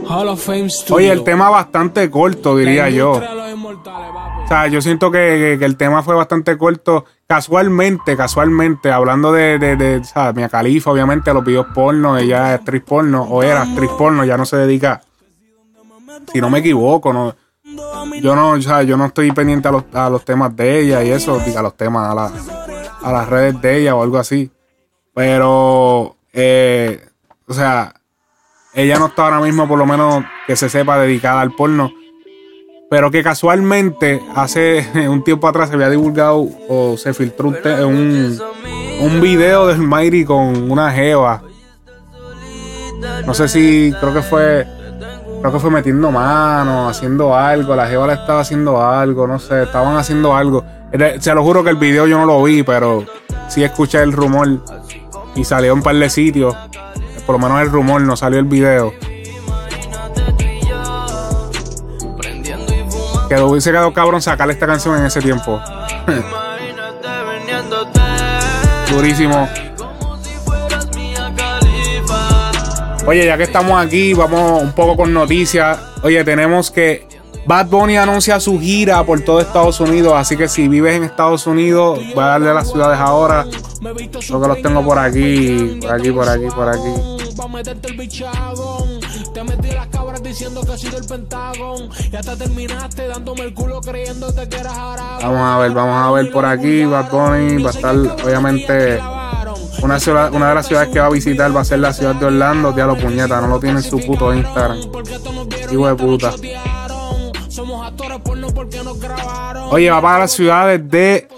Hall 0.09 0.29
of 0.29 0.45
Fame 0.45 0.69
Studio. 0.69 0.97
Oye, 0.97 1.11
el 1.13 1.23
tema 1.25 1.49
bastante 1.51 2.11
corto, 2.11 2.57
diría 2.57 2.89
yo. 2.91 3.13
O 3.13 4.49
sea, 4.49 4.67
yo 4.67 4.83
siento 4.83 5.11
que, 5.11 5.19
que- 5.19 5.59
que 5.59 5.65
el 5.65 5.77
tema 5.77 6.03
fue 6.03 6.15
bastante 6.15 6.59
corto. 6.59 7.05
Casualmente, 7.27 8.17
casualmente, 8.17 8.91
hablando 8.93 9.33
de, 9.33 9.59
de, 9.59 9.77
de 9.77 9.97
o 9.99 10.05
sea, 10.05 10.33
Mia 10.35 10.49
Khalifa, 10.49 10.91
obviamente, 10.91 11.33
los 11.33 11.43
videos 11.45 11.67
porno, 11.75 12.19
ella 12.19 12.53
es 12.55 12.59
actriz 12.61 12.83
porno, 12.87 13.23
o 13.23 13.43
era 13.43 13.63
actriz 13.63 13.91
porno, 13.97 14.25
ya 14.25 14.37
no 14.37 14.45
se 14.45 14.57
dedica. 14.59 15.01
Si 16.33 16.41
no 16.41 16.51
me 16.51 16.59
equivoco, 16.61 17.13
no. 17.13 17.35
Yo 18.21 18.35
no, 18.35 18.53
o 18.53 18.83
yo 18.83 18.97
no 18.97 19.07
estoy 19.07 19.31
pendiente 19.33 19.69
a 19.69 19.71
los, 19.73 19.85
a 19.93 20.11
los 20.11 20.25
temas 20.25 20.55
de 20.57 20.81
ella 20.81 21.03
y 21.03 21.11
eso, 21.11 21.41
a 21.57 21.63
los 21.63 21.77
temas, 21.77 22.11
a, 22.11 22.15
la- 22.15 22.33
a 23.03 23.13
las 23.13 23.29
redes 23.29 23.61
de 23.63 23.79
ella 23.81 23.95
o 23.95 24.03
algo 24.03 24.19
así. 24.19 24.51
Pero, 25.15 26.17
eh, 26.33 27.07
o 27.47 27.55
sea, 27.55 27.95
ella 28.75 28.99
no 28.99 29.07
está 29.07 29.25
ahora 29.25 29.41
mismo, 29.41 29.69
por 29.69 29.79
lo 29.79 29.87
menos 29.87 30.25
que 30.47 30.57
se 30.57 30.69
sepa, 30.69 30.99
dedicada 30.99 31.41
al 31.41 31.53
porno. 31.53 31.91
Pero 32.91 33.11
que 33.11 33.23
casualmente 33.23 34.21
hace 34.35 34.87
un 35.09 35.23
tiempo 35.25 35.49
atrás 35.49 35.69
se 35.69 35.75
había 35.77 35.89
divulgado 35.89 36.47
o 36.69 36.97
se 36.99 37.15
filtró 37.15 37.49
un, 37.49 37.57
un, 37.85 38.39
un 39.01 39.21
video 39.21 39.67
del 39.69 39.79
Mayri 39.79 40.25
con 40.25 40.71
una 40.71 40.91
jeva. 40.93 41.43
No 43.27 43.35
sé 43.35 43.49
si 43.49 43.93
creo 44.01 44.13
que 44.15 44.23
fue 44.23 44.67
creo 45.43 45.53
que 45.53 45.59
fue 45.59 45.71
metiendo 45.71 46.13
mano, 46.13 46.89
haciendo 46.89 47.35
algo, 47.35 47.75
la 47.75 47.89
jeva 47.89 48.07
le 48.07 48.13
estaba 48.13 48.43
haciendo 48.43 48.81
algo, 48.81 49.27
no 49.27 49.41
sé, 49.41 49.65
estaban 49.65 49.97
haciendo 49.97 50.37
algo. 50.37 50.65
Se 51.19 51.35
lo 51.35 51.43
juro 51.43 51.65
que 51.65 51.71
el 51.71 51.77
video 51.77 52.07
yo 52.07 52.17
no 52.17 52.27
lo 52.27 52.41
vi, 52.45 52.63
pero 52.63 53.05
sí 53.49 53.65
escuché 53.65 54.01
el 54.03 54.13
rumor 54.13 54.61
y 55.35 55.43
salió 55.43 55.73
en 55.73 55.79
un 55.79 55.83
par 55.83 55.97
de 55.97 56.09
sitios. 56.09 56.55
Por 57.27 57.35
lo 57.35 57.39
menos 57.41 57.61
el 57.61 57.73
rumor, 57.73 58.01
no 58.03 58.17
salió 58.17 58.39
el 58.39 58.45
video. 58.45 58.93
Que 63.29 63.37
lo 63.37 63.49
hubiese 63.49 63.73
quedado 63.73 63.93
cabrón 63.93 64.23
sacarle 64.23 64.53
esta 64.53 64.69
canción 64.69 64.97
en 64.97 65.07
ese 65.07 65.21
tiempo. 65.21 65.61
Durísimo. 68.93 69.49
Oye, 73.07 73.27
ya 73.27 73.37
que 73.37 73.43
estamos 73.43 73.85
aquí, 73.85 74.15
vamos 74.15 74.63
un 74.63 74.73
poco 74.73 74.97
con 74.97 75.13
noticias. 75.13 75.79
Oye, 76.03 76.23
tenemos 76.25 76.71
que 76.71 77.07
Bad 77.47 77.67
Bunny 77.67 77.97
anuncia 77.97 78.39
su 78.39 78.61
gira 78.61 79.03
por 79.05 79.21
todo 79.23 79.41
Estados 79.41 79.81
Unidos, 79.81 80.15
así 80.17 80.37
que 80.37 80.49
si 80.49 80.69
vives 80.69 80.95
en 80.95 81.03
Estados 81.03 81.47
Unidos, 81.49 81.99
voy 82.15 82.23
a 82.23 82.29
darle 82.29 82.51
a 82.51 82.55
las 82.55 82.71
ciudades 82.71 83.01
ahora. 83.01 83.47
Creo 83.81 84.41
que 84.41 84.49
los 84.49 84.63
tengo 84.63 84.85
por 84.85 84.99
aquí, 84.99 85.81
por 85.81 85.93
aquí, 85.93 86.13
por 86.13 86.29
aquí, 86.29 86.47
por 86.55 86.69
aquí. 86.69 86.95
Te 89.35 89.45
metí 89.45 89.71
las 89.73 89.87
cabras 89.89 90.23
diciendo 90.23 90.63
que 90.65 90.73
ha 90.73 90.79
sido 90.79 90.99
el 90.99 91.07
Pentagón. 91.07 91.89
Y 92.13 92.15
hasta 92.15 92.37
terminaste 92.37 93.09
dándome 93.09 93.43
el 93.43 93.55
culo 93.55 93.81
creyéndote 93.81 94.49
que 94.49 94.59
eras. 94.59 94.77
Vamos 95.23 95.41
a 95.41 95.59
ver, 95.59 95.73
vamos 95.73 95.97
a 95.97 96.11
ver 96.13 96.31
por 96.31 96.45
aquí. 96.45 96.85
Bad 96.85 97.11
Bunny 97.11 97.63
va 97.63 97.71
a 97.71 97.73
estar, 97.73 97.97
obviamente, 97.97 99.01
una, 99.81 99.99
una 100.31 100.49
de 100.49 100.55
las 100.55 100.67
ciudades 100.67 100.89
que 100.91 101.01
va 101.01 101.07
a 101.07 101.11
visitar 101.11 101.55
va 101.55 101.61
a 101.61 101.65
ser 101.65 101.79
la 101.79 101.93
ciudad 101.93 102.15
de 102.15 102.27
Orlando. 102.27 102.73
Diablo 102.73 102.97
puñeta, 102.97 103.41
no 103.41 103.49
lo 103.49 103.61
tiene 103.61 103.79
en 103.79 103.83
su 103.83 103.99
puto 104.01 104.35
Instagram. 104.35 104.79
Hijo 105.71 105.87
de 105.89 105.95
puta. 105.95 106.33
Oye, 109.71 109.91
va 109.91 110.03
para 110.03 110.19
las 110.21 110.33
ciudades 110.33 110.91
de 110.91 111.29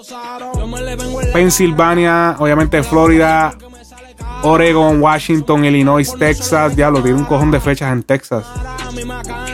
Pensilvania, 1.33 2.37
obviamente 2.39 2.83
Florida, 2.83 3.57
Oregon, 4.43 5.01
Washington, 5.01 5.65
Illinois, 5.65 6.15
Texas. 6.19 6.77
Diablo, 6.77 7.03
tiene 7.03 7.19
un 7.19 7.25
cojón 7.25 7.51
de 7.51 7.61
fechas 7.61 7.93
en 7.93 8.03
Texas. 8.03 8.45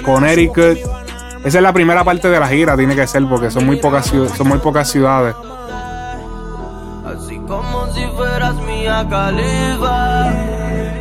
Connecticut. 0.04 0.78
Esa 1.44 1.58
es 1.58 1.62
la 1.62 1.72
primera 1.72 2.04
parte 2.04 2.28
de 2.28 2.38
la 2.38 2.48
gira, 2.48 2.76
tiene 2.76 2.94
que 2.94 3.06
ser, 3.06 3.26
porque 3.26 3.50
son 3.50 3.64
muy 3.64 3.76
pocas, 3.76 4.12
son 4.36 4.48
muy 4.48 4.58
pocas 4.58 4.90
ciudades. 4.90 5.34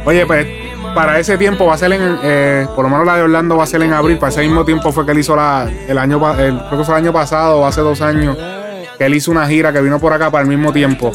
Oye, 0.05 0.25
pues 0.25 0.47
para 0.95 1.19
ese 1.19 1.37
tiempo 1.37 1.65
va 1.67 1.75
a 1.75 1.77
ser 1.77 1.93
en, 1.93 2.17
eh, 2.23 2.65
por 2.75 2.83
lo 2.83 2.89
menos 2.89 3.05
la 3.05 3.15
de 3.17 3.23
Orlando 3.23 3.57
va 3.57 3.63
a 3.63 3.67
ser 3.67 3.81
en 3.83 3.93
abril. 3.93 4.17
Para 4.17 4.31
ese 4.31 4.41
mismo 4.41 4.65
tiempo 4.65 4.91
fue 4.91 5.05
que 5.05 5.11
él 5.11 5.19
hizo 5.19 5.35
la, 5.35 5.69
el 5.87 5.97
año, 5.97 6.19
el- 6.39 6.57
creo 6.67 6.79
que 6.79 6.83
fue 6.85 6.95
el 6.95 7.03
año 7.03 7.13
pasado 7.13 7.59
o 7.59 7.65
hace 7.65 7.81
dos 7.81 8.01
años, 8.01 8.35
que 8.97 9.05
él 9.05 9.13
hizo 9.13 9.31
una 9.31 9.47
gira 9.47 9.71
que 9.71 9.81
vino 9.81 9.99
por 9.99 10.13
acá 10.13 10.31
para 10.31 10.41
el 10.43 10.49
mismo 10.49 10.73
tiempo. 10.73 11.11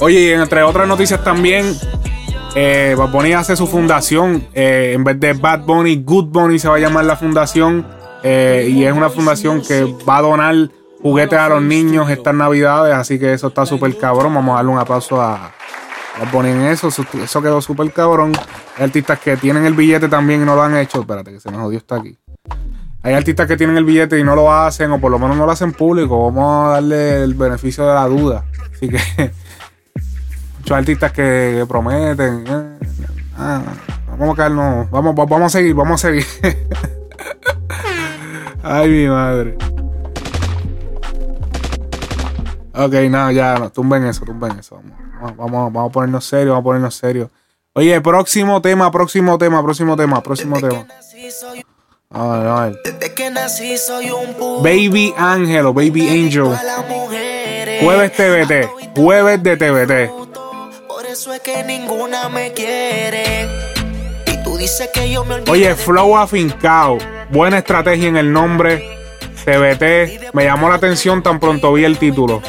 Oye, 0.00 0.20
y 0.20 0.30
entre 0.32 0.62
otras 0.62 0.86
noticias 0.88 1.22
también, 1.24 1.74
eh, 2.54 2.94
Bad 2.96 3.10
Bunny 3.10 3.32
hace 3.32 3.56
su 3.56 3.66
fundación. 3.66 4.46
eh, 4.54 4.92
en 4.94 5.02
vez 5.04 5.18
de 5.18 5.32
Bad 5.32 5.60
Bunny, 5.60 6.02
Good 6.04 6.26
Bunny 6.26 6.58
se 6.58 6.68
va 6.68 6.76
a 6.76 6.78
llamar 6.78 7.04
la 7.04 7.16
fundación. 7.16 7.86
eh, 8.26 8.66
y 8.70 8.84
es 8.84 8.92
una 8.94 9.10
fundación 9.10 9.60
que 9.60 9.84
va 10.08 10.16
a 10.18 10.22
donar 10.22 10.54
juguetes 11.04 11.38
a 11.38 11.48
los 11.50 11.62
niños 11.62 12.08
estas 12.08 12.34
navidades. 12.34 12.94
Así 12.94 13.18
que 13.18 13.34
eso 13.34 13.48
está 13.48 13.66
súper 13.66 13.96
cabrón. 13.98 14.32
Vamos 14.34 14.54
a 14.54 14.56
darle 14.56 14.70
un 14.72 14.78
aplauso 14.78 15.20
a 15.20 15.52
Bunny 16.32 16.48
en 16.50 16.62
eso. 16.62 16.88
Eso, 16.88 17.04
eso 17.22 17.42
quedó 17.42 17.60
súper 17.60 17.92
cabrón. 17.92 18.32
Hay 18.78 18.84
artistas 18.84 19.18
que 19.20 19.36
tienen 19.36 19.66
el 19.66 19.74
billete 19.74 20.08
también 20.08 20.40
y 20.42 20.44
no 20.46 20.54
lo 20.54 20.62
han 20.62 20.76
hecho. 20.78 21.00
Espérate, 21.02 21.30
que 21.32 21.40
se 21.40 21.50
me 21.50 21.58
jodió 21.58 21.76
está 21.78 21.96
aquí. 21.96 22.16
Hay 23.02 23.12
artistas 23.12 23.46
que 23.46 23.58
tienen 23.58 23.76
el 23.76 23.84
billete 23.84 24.18
y 24.18 24.24
no 24.24 24.34
lo 24.34 24.50
hacen, 24.50 24.90
o 24.90 24.98
por 24.98 25.10
lo 25.10 25.18
menos 25.18 25.36
no 25.36 25.44
lo 25.44 25.52
hacen 25.52 25.72
público. 25.74 26.24
Vamos 26.24 26.68
a 26.68 26.70
darle 26.70 27.22
el 27.22 27.34
beneficio 27.34 27.86
de 27.86 27.92
la 27.94 28.06
duda. 28.08 28.46
Así 28.74 28.88
que 28.88 28.98
muchos 30.58 30.76
artistas 30.76 31.12
que, 31.12 31.56
que 31.58 31.66
prometen. 31.68 32.44
eh, 32.48 32.78
ah, 33.36 33.60
vamos 34.08 34.32
a 34.32 34.36
caernos. 34.36 34.90
Vamos, 34.90 35.14
va- 35.14 35.26
vamos 35.26 35.54
a 35.54 35.58
seguir, 35.58 35.74
vamos 35.74 36.02
a 36.02 36.08
seguir. 36.08 36.24
Ay, 38.62 38.88
mi 38.88 39.06
madre. 39.08 39.58
Ok, 42.76 42.92
no, 43.08 43.30
ya, 43.30 43.58
no, 43.58 43.70
tumben 43.70 44.04
eso, 44.04 44.24
tumben 44.24 44.58
eso. 44.58 44.80
Vamos, 45.20 45.36
vamos, 45.36 45.72
vamos, 45.72 45.90
a 45.90 45.92
ponernos 45.92 46.24
serios, 46.24 46.48
vamos 46.48 46.60
a 46.60 46.64
ponernos 46.64 46.94
serios. 46.96 47.30
Oye, 47.72 48.00
próximo 48.00 48.60
tema, 48.60 48.90
próximo 48.90 49.38
tema, 49.38 49.62
próximo 49.62 49.96
tema, 49.96 50.20
próximo 50.22 50.60
tema. 50.60 50.86
A 52.10 52.28
ver, 52.28 52.46
a 52.46 52.60
ver. 52.66 52.80
Desde 52.84 53.14
que 53.14 53.30
nací 53.30 53.76
soy 53.78 54.10
un 54.10 54.34
puto 54.34 54.62
Baby 54.62 55.14
Angel 55.16 55.66
o 55.66 55.72
Baby 55.72 56.08
Angel. 56.08 56.46
Jueves 57.82 58.12
TVT. 58.12 58.96
Jueves 58.96 59.42
de 59.42 59.56
TVT. 59.56 60.10
Por 60.88 61.06
eso 61.06 61.32
es 61.32 61.40
que 61.40 61.62
ninguna 61.64 62.28
me 62.28 62.52
quiere. 62.52 63.48
Y 64.26 64.42
tú 64.42 64.56
dices 64.56 64.90
que 64.92 65.10
yo 65.10 65.24
me 65.24 65.34
olvidé. 65.34 65.50
Oye, 65.50 65.74
Flow 65.74 66.16
afincao. 66.16 66.98
Buena 67.30 67.58
estrategia 67.58 68.08
en 68.08 68.16
el 68.16 68.32
nombre. 68.32 69.03
TVT. 69.44 70.32
Me 70.34 70.44
llamó 70.44 70.68
la 70.68 70.76
atención 70.76 71.22
tan 71.22 71.38
pronto 71.38 71.72
vi 71.72 71.84
el 71.84 71.98
título. 71.98 72.42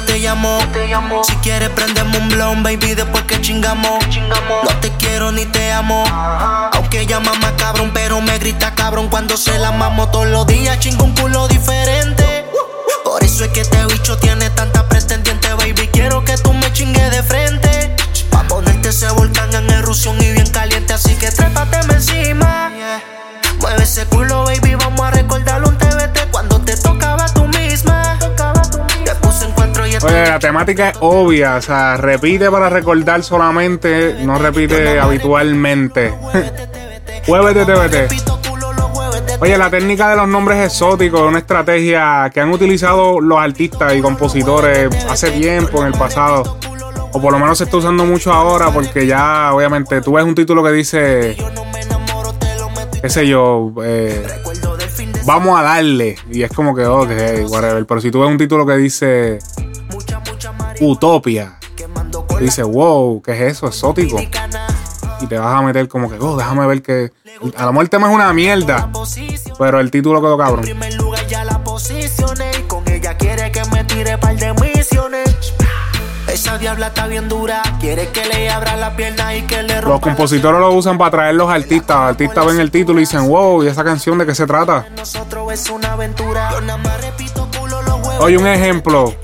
Me 0.00 0.20
llames, 0.20 0.60
yo 0.60 0.68
te 0.72 0.88
llamo. 0.88 1.24
Si 1.24 1.34
quieres 1.36 1.70
prendemos 1.70 2.16
un 2.18 2.28
blon, 2.28 2.62
baby, 2.62 2.94
después 2.94 3.24
que 3.24 3.40
chingamos. 3.40 4.04
No 4.28 4.78
te 4.80 4.90
quiero 4.92 5.30
ni 5.32 5.46
te 5.46 5.72
amo. 5.72 6.04
Aunque 6.72 7.00
ella 7.00 7.20
mama 7.20 7.54
cabrón, 7.56 7.90
pero 7.94 8.20
me 8.20 8.38
grita 8.38 8.74
cabrón 8.74 9.08
cuando 9.08 9.36
se 9.36 9.58
la 9.58 9.72
mamo 9.72 10.08
todos 10.10 10.26
los 10.26 10.46
días. 10.46 10.78
Chingo 10.80 11.04
un 11.04 11.14
culo 11.14 11.46
diferente. 11.48 12.44
Por 13.04 13.22
eso 13.22 13.44
es 13.44 13.50
que 13.50 13.60
este 13.60 13.84
bicho 13.86 14.16
tiene 14.18 14.50
tanta 14.50 14.88
pretendiente, 14.88 15.52
baby. 15.54 15.88
Quiero 15.92 16.24
que 16.24 16.36
tú 16.38 16.52
me 16.52 16.72
chingues 16.72 17.10
de 17.10 17.22
frente. 17.22 17.96
Pa' 18.30 18.42
ponerte 18.44 18.88
ese 18.88 19.08
volcán 19.10 19.54
en 19.54 19.70
erupción 19.70 20.20
y 20.20 20.32
bien 20.32 20.48
caliente. 20.50 20.94
Así 20.94 21.14
que 21.14 21.30
trépateme 21.30 21.94
encima. 21.94 22.72
Mueve 23.60 23.84
ese 23.84 24.06
culo, 24.06 24.44
baby. 24.44 24.74
Vamos 24.74 25.00
a 25.06 25.10
recordarlo 25.10 25.68
un 25.68 25.83
la 30.14 30.38
temática 30.38 30.90
es 30.90 30.98
obvia. 31.00 31.56
O 31.56 31.62
sea, 31.62 31.96
repite 31.96 32.50
para 32.50 32.68
recordar 32.68 33.22
solamente. 33.22 34.16
No 34.24 34.38
repite 34.38 34.98
habitualmente. 34.98 36.14
Jueves 37.26 37.54
de 37.54 37.64
TVT. 37.64 38.34
Oye, 39.40 39.58
la 39.58 39.68
técnica 39.68 40.10
de 40.10 40.16
los 40.16 40.28
nombres 40.28 40.64
exóticos 40.64 41.20
es 41.20 41.26
una 41.26 41.38
estrategia 41.38 42.30
que 42.32 42.40
han 42.40 42.50
utilizado 42.50 43.20
los 43.20 43.38
artistas 43.38 43.94
y 43.94 44.00
compositores 44.00 44.88
hace 45.08 45.30
tiempo, 45.32 45.80
en 45.80 45.88
el 45.88 45.98
pasado. 45.98 46.58
O 47.12 47.20
por 47.20 47.32
lo 47.32 47.38
menos 47.38 47.58
se 47.58 47.64
está 47.64 47.76
usando 47.76 48.04
mucho 48.04 48.32
ahora 48.32 48.70
porque 48.70 49.06
ya, 49.06 49.52
obviamente, 49.52 50.00
tú 50.00 50.12
ves 50.12 50.24
un 50.24 50.34
título 50.34 50.62
que 50.62 50.72
dice, 50.72 51.36
qué 53.02 53.10
sé 53.10 53.26
yo, 53.26 53.72
eh, 53.84 54.26
vamos 55.26 55.58
a 55.58 55.62
darle. 55.62 56.16
Y 56.30 56.42
es 56.42 56.50
como 56.50 56.74
que, 56.74 56.86
ok, 56.86 57.10
whatever. 57.48 57.86
Pero 57.86 58.00
si 58.00 58.10
tú 58.10 58.20
ves 58.20 58.30
un 58.30 58.38
título 58.38 58.64
que 58.66 58.76
dice 58.76 59.38
Utopia, 60.80 61.58
dice, 62.40 62.62
wow, 62.62 63.22
¿qué 63.22 63.32
es 63.32 63.56
eso? 63.56 63.66
Exótico. 63.66 64.18
Y 65.20 65.26
te 65.26 65.38
vas 65.38 65.54
a 65.54 65.62
meter 65.62 65.88
como 65.88 66.10
que, 66.10 66.16
oh, 66.18 66.36
déjame 66.36 66.66
ver 66.66 66.82
que. 66.82 67.12
A 67.56 67.66
lo 67.66 67.72
mejor 67.72 67.84
el 67.84 67.90
tema 67.90 68.08
es 68.08 68.14
una 68.14 68.32
mierda. 68.32 68.90
Pero 69.58 69.80
el 69.80 69.90
título 69.90 70.20
quedó 70.20 70.36
cabrón. 70.36 70.64
Esa 76.34 76.58
diabla 76.58 76.88
está 76.88 77.06
bien 77.06 77.28
dura, 77.28 77.62
Los 79.84 80.00
compositores 80.00 80.60
lo 80.60 80.72
usan 80.72 80.98
para 80.98 81.10
traer 81.12 81.34
los 81.36 81.48
artistas. 81.48 81.96
Los 81.96 82.08
artistas 82.08 82.46
ven 82.46 82.60
el 82.60 82.70
título 82.72 82.98
y 82.98 83.02
dicen, 83.02 83.28
wow, 83.28 83.62
¿y 83.62 83.68
esa 83.68 83.84
canción 83.84 84.18
de 84.18 84.26
qué 84.26 84.34
se 84.34 84.46
trata? 84.46 84.84
Oye, 88.18 88.36
un 88.36 88.46
ejemplo. 88.46 89.14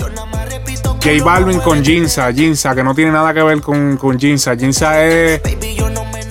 J 1.03 1.25
Balvin 1.25 1.61
con 1.61 1.83
Jinza. 1.83 2.33
Jinza, 2.33 2.75
que 2.75 2.85
no 2.85 2.95
tiene 2.95 3.11
nada 3.11 3.33
que 3.33 3.43
ver 3.43 3.61
con, 3.61 3.97
con 3.97 4.19
Jinza. 4.19 4.55
Jinza 4.55 5.05
es 5.05 5.41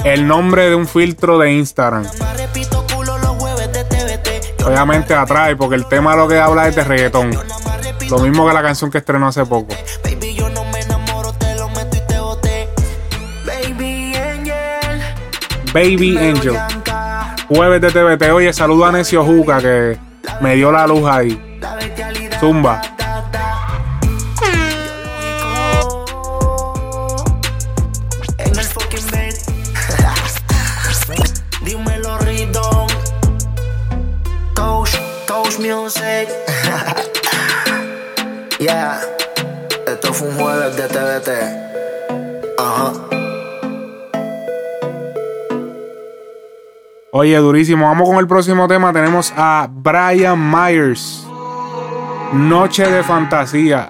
el 0.03 0.27
nombre 0.27 0.69
de 0.69 0.75
un 0.75 0.87
filtro 0.87 1.39
de 1.39 1.51
Instagram. 1.53 2.05
Obviamente 4.65 5.15
atrae, 5.15 5.55
porque 5.55 5.75
el 5.75 5.87
tema 5.87 6.15
lo 6.15 6.27
que 6.27 6.37
habla 6.37 6.67
es 6.67 6.75
de 6.75 6.83
reggaetón. 6.83 7.31
Lo 8.09 8.19
mismo 8.19 8.47
que 8.47 8.53
la 8.53 8.61
canción 8.61 8.91
que 8.91 8.99
estrenó 8.99 9.27
hace 9.27 9.45
poco. 9.45 9.73
Baby, 15.73 16.17
Angel. 16.17 16.57
Jueves 17.47 17.81
de 17.81 17.91
TVT. 17.91 18.31
Oye, 18.31 18.53
saludo 18.53 18.85
a 18.85 18.91
Necio 18.91 19.23
Juca 19.23 19.59
que 19.59 19.97
me 20.41 20.55
dio 20.55 20.71
la 20.71 20.85
luz 20.87 21.07
ahí. 21.07 21.59
Zumba. 22.39 22.81
Coach, 38.69 40.01
Coach 40.01 40.21
Music. 40.21 40.37
yeah. 40.37 40.69
vete, 40.77 40.99
vete. 40.99 41.39
Ajá. 42.57 42.93
Oye, 47.11 47.37
durísimo. 47.37 47.87
Vamos 47.87 48.07
con 48.07 48.17
el 48.17 48.27
próximo 48.27 48.67
tema. 48.67 48.93
Tenemos 48.93 49.33
a 49.35 49.67
Brian 49.69 50.39
Myers. 50.39 51.25
Noche 52.33 52.89
de 52.89 53.03
fantasía. 53.03 53.89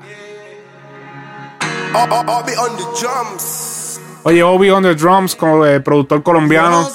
Oye, 4.24 4.44
Obi 4.44 4.70
on 4.70 4.84
the 4.84 4.96
drums, 4.96 5.36
como 5.36 5.66
el 5.66 5.84
productor 5.84 6.24
colombiano. 6.24 6.90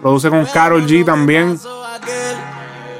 Produce 0.00 0.30
con 0.30 0.46
Carol 0.46 0.86
G 0.86 1.04
también. 1.04 1.60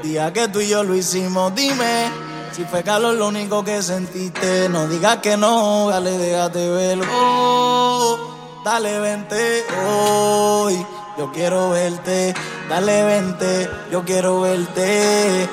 Día 0.03 0.33
que 0.33 0.49
tú 0.49 0.61
y 0.61 0.69
yo 0.69 0.83
lo 0.83 0.95
hicimos, 0.95 1.55
dime 1.55 2.30
si 2.61 2.67
fue 2.67 2.83
calor 2.83 3.15
lo 3.15 3.29
único 3.29 3.65
que 3.65 3.83
sentiste. 3.83 4.69
No 4.69 4.87
digas 4.87 5.19
que 5.23 5.35
no, 5.39 5.89
dale, 5.89 6.19
déjate 6.19 6.69
verlo. 6.69 7.07
Oh, 7.11 8.19
dale, 8.63 9.01
vente 9.01 9.65
hoy. 9.83 10.87
Yo 11.17 11.33
quiero 11.33 11.71
verte, 11.71 12.35
dale, 12.69 13.03
vente. 13.05 13.71
Yo 13.91 14.05
quiero 14.05 14.43
verte. 14.43 15.49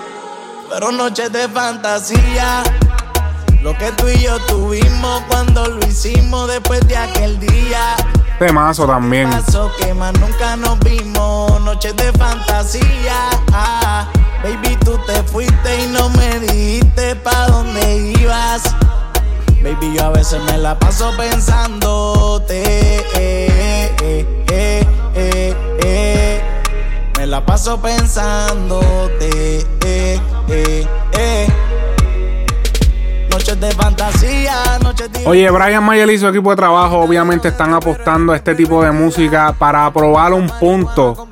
Pero 0.69 0.91
noches 0.91 1.31
de 1.31 1.47
fantasía. 1.47 2.63
Lo 3.61 3.77
que 3.77 3.89
tú 3.93 4.09
y 4.09 4.23
yo 4.23 4.37
tuvimos 4.45 5.21
cuando 5.29 5.65
lo 5.65 5.87
hicimos 5.87 6.49
después 6.49 6.85
de 6.89 6.97
aquel 6.97 7.39
día. 7.39 7.95
Temazo 8.37 8.85
también. 8.85 9.29
Pasó 9.29 9.71
que 9.79 9.93
más 9.93 10.13
nunca 10.19 10.57
nos 10.57 10.77
vimos. 10.79 11.61
Noches 11.61 11.95
de 11.95 12.11
fantasía. 12.11 13.29
Ah, 13.53 14.09
baby, 14.47 14.77
tú 14.83 14.97
te 15.05 15.23
fuiste 15.23 15.83
y 15.83 15.87
no 15.87 16.09
me 16.09 16.39
dijiste 16.39 17.15
pa' 17.15 17.47
dónde 17.47 18.13
ibas. 18.19 18.63
Baby, 19.63 19.93
yo 19.95 20.05
a 20.05 20.09
veces 20.09 20.41
me 20.43 20.57
la 20.57 20.77
paso 20.79 21.11
pensándote. 21.17 23.03
Me 27.17 27.25
la 27.25 27.45
paso 27.45 27.81
pensándote. 27.81 29.65
Noches 33.29 33.59
de 33.59 33.71
fantasía, 33.71 34.79
noches 34.81 35.11
de 35.11 35.25
Oye, 35.25 35.49
Brian 35.49 35.83
Mayer 35.83 36.09
y 36.09 36.17
su 36.17 36.27
equipo 36.27 36.51
de 36.51 36.55
trabajo 36.55 36.99
obviamente 36.99 37.49
están 37.49 37.73
apostando 37.73 38.33
a 38.33 38.35
este 38.35 38.55
tipo 38.55 38.83
de 38.83 38.91
música 38.91 39.53
para 39.57 39.91
probar 39.91 40.33
un 40.33 40.47
punto. 40.47 41.27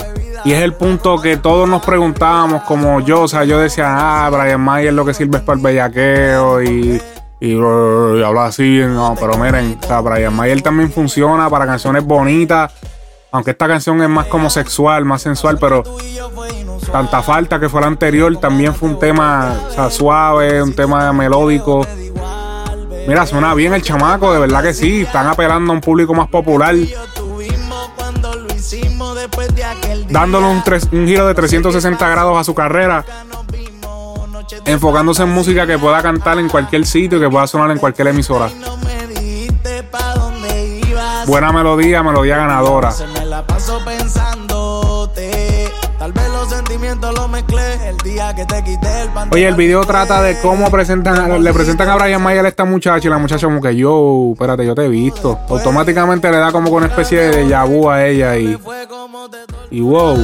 Y 0.45 0.53
es 0.53 0.61
el 0.61 0.73
punto 0.73 1.19
que 1.19 1.37
todos 1.37 1.67
nos 1.67 1.83
preguntábamos, 1.83 2.61
como 2.63 2.99
yo, 2.99 3.21
o 3.21 3.27
sea, 3.27 3.45
yo 3.45 3.57
decía, 3.57 3.87
ah, 3.89 4.29
Brian 4.29 4.61
Mayer 4.61 4.93
lo 4.93 5.03
que 5.03 5.15
sirve 5.15 5.37
es 5.37 5.43
para 5.43 5.57
el 5.57 5.63
bellaqueo 5.63 6.61
y, 6.61 7.01
y, 7.39 7.51
y 7.51 8.23
habla 8.23 8.45
así. 8.45 8.79
No, 8.85 9.15
pero 9.19 9.39
miren, 9.39 9.79
o 9.81 9.87
sea, 9.87 10.01
Brian 10.01 10.35
Mayer 10.35 10.61
también 10.61 10.91
funciona 10.91 11.49
para 11.49 11.65
canciones 11.65 12.05
bonitas. 12.05 12.71
Aunque 13.31 13.51
esta 13.51 13.67
canción 13.67 14.01
es 14.03 14.07
más 14.07 14.27
como 14.27 14.51
sexual, 14.51 15.03
más 15.03 15.23
sensual, 15.23 15.57
pero 15.59 15.83
tanta 16.91 17.23
falta 17.23 17.59
que 17.59 17.67
fue 17.67 17.81
la 17.81 17.87
anterior, 17.87 18.37
también 18.37 18.73
fue 18.75 18.89
un 18.89 18.99
tema 18.99 19.55
o 19.67 19.71
sea, 19.71 19.89
suave, 19.89 20.61
un 20.61 20.73
tema 20.75 21.11
melódico. 21.11 21.85
Mira, 23.07 23.25
suena 23.25 23.53
bien 23.55 23.73
el 23.73 23.81
chamaco, 23.81 24.31
de 24.31 24.39
verdad 24.39 24.61
que 24.61 24.73
sí. 24.75 25.01
Están 25.01 25.25
apelando 25.25 25.73
a 25.73 25.75
un 25.75 25.81
público 25.81 26.13
más 26.13 26.27
popular. 26.27 26.75
Dándole 30.09 30.47
un, 30.47 30.63
tres- 30.63 30.87
un 30.91 31.05
giro 31.07 31.27
de 31.27 31.33
360 31.35 32.07
grados 32.09 32.37
a 32.37 32.43
su 32.43 32.53
carrera. 32.53 33.03
Enfocándose 34.65 35.23
en 35.23 35.29
música 35.29 35.65
que 35.67 35.77
pueda 35.77 36.01
cantar 36.01 36.37
en 36.39 36.49
cualquier 36.49 36.85
sitio 36.85 37.17
y 37.17 37.21
que 37.21 37.29
pueda 37.29 37.47
sonar 37.47 37.71
en 37.71 37.77
cualquier 37.79 38.07
emisora. 38.09 38.49
Buena 41.25 41.51
melodía, 41.51 42.03
melodía 42.03 42.37
ganadora. 42.37 42.91
Sentimientos 46.75 47.15
los 47.15 47.29
mezclé 47.29 47.87
el 47.87 47.97
día 47.97 48.35
que 48.35 48.45
te 48.45 48.61
quité 48.61 49.03
el 49.03 49.07
pantalón. 49.07 49.29
Oye, 49.31 49.47
el 49.47 49.55
video 49.55 49.85
trata 49.85 50.21
de 50.21 50.37
cómo 50.41 50.69
presentan, 50.69 51.41
le 51.41 51.53
presentan 51.53 51.87
a 51.87 51.95
Brian 51.95 52.21
Mayer 52.21 52.45
a 52.45 52.49
esta 52.49 52.65
muchacha 52.65 53.07
y 53.07 53.09
la 53.09 53.17
muchacha 53.17 53.47
como 53.47 53.61
que 53.61 53.75
yo, 53.77 54.31
espérate, 54.33 54.65
yo 54.65 54.75
te 54.75 54.83
he 54.85 54.89
visto. 54.89 55.39
Automáticamente 55.47 56.29
le 56.29 56.37
da 56.37 56.51
como 56.51 56.69
que 56.69 56.75
una 56.75 56.87
especie 56.87 57.19
de 57.19 57.65
vu 57.65 57.89
a 57.89 58.05
ella 58.05 58.37
y, 58.37 58.59
y 59.71 59.81
wow. 59.81 60.17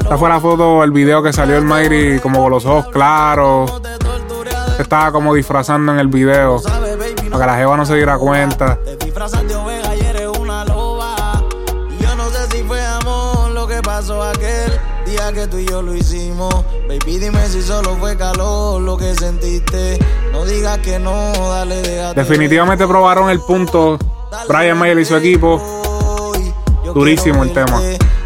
Esta 0.00 0.18
fue 0.18 0.28
la 0.28 0.40
foto, 0.40 0.84
el 0.84 0.90
video 0.90 1.22
que 1.22 1.32
salió 1.32 1.56
el 1.56 1.64
Mayri 1.64 2.20
como 2.20 2.42
con 2.42 2.50
los 2.50 2.66
ojos 2.66 2.88
claros. 2.88 3.80
Se 4.76 4.82
estaba 4.82 5.10
como 5.10 5.32
disfrazando 5.32 5.92
en 5.92 6.00
el 6.00 6.08
video. 6.08 6.60
Para 7.30 7.44
que 7.44 7.50
la 7.50 7.56
jeva 7.56 7.76
no 7.76 7.86
se 7.86 7.94
diera 7.94 8.18
cuenta. 8.18 8.78
Día 15.10 15.32
que 15.32 15.46
tú 15.46 15.58
y 15.58 15.66
yo 15.66 15.82
lo 15.82 15.94
hicimos. 15.94 16.52
Baby, 16.88 17.18
dime 17.18 17.46
si 17.48 17.62
solo 17.62 17.96
fue 17.96 18.16
calor 18.16 18.80
lo 18.80 18.96
que 18.96 19.14
sentiste. 19.14 19.98
No 20.32 20.44
digas 20.44 20.78
que 20.78 20.98
no, 20.98 21.32
dale, 21.50 21.82
déjate. 21.82 22.20
Definitivamente 22.20 22.86
probaron 22.86 23.30
el 23.30 23.40
punto. 23.40 23.98
Brian 24.48 24.78
Mayer 24.78 24.98
y 24.98 25.04
su 25.04 25.16
equipo. 25.16 25.60
Durísimo 26.94 27.42
el 27.42 27.52
tema. 27.52 27.80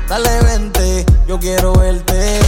Dale, 0.09 0.43
vente, 0.43 1.07
yo 1.27 1.39
quiero 1.39 1.73
verte. 1.73 2.41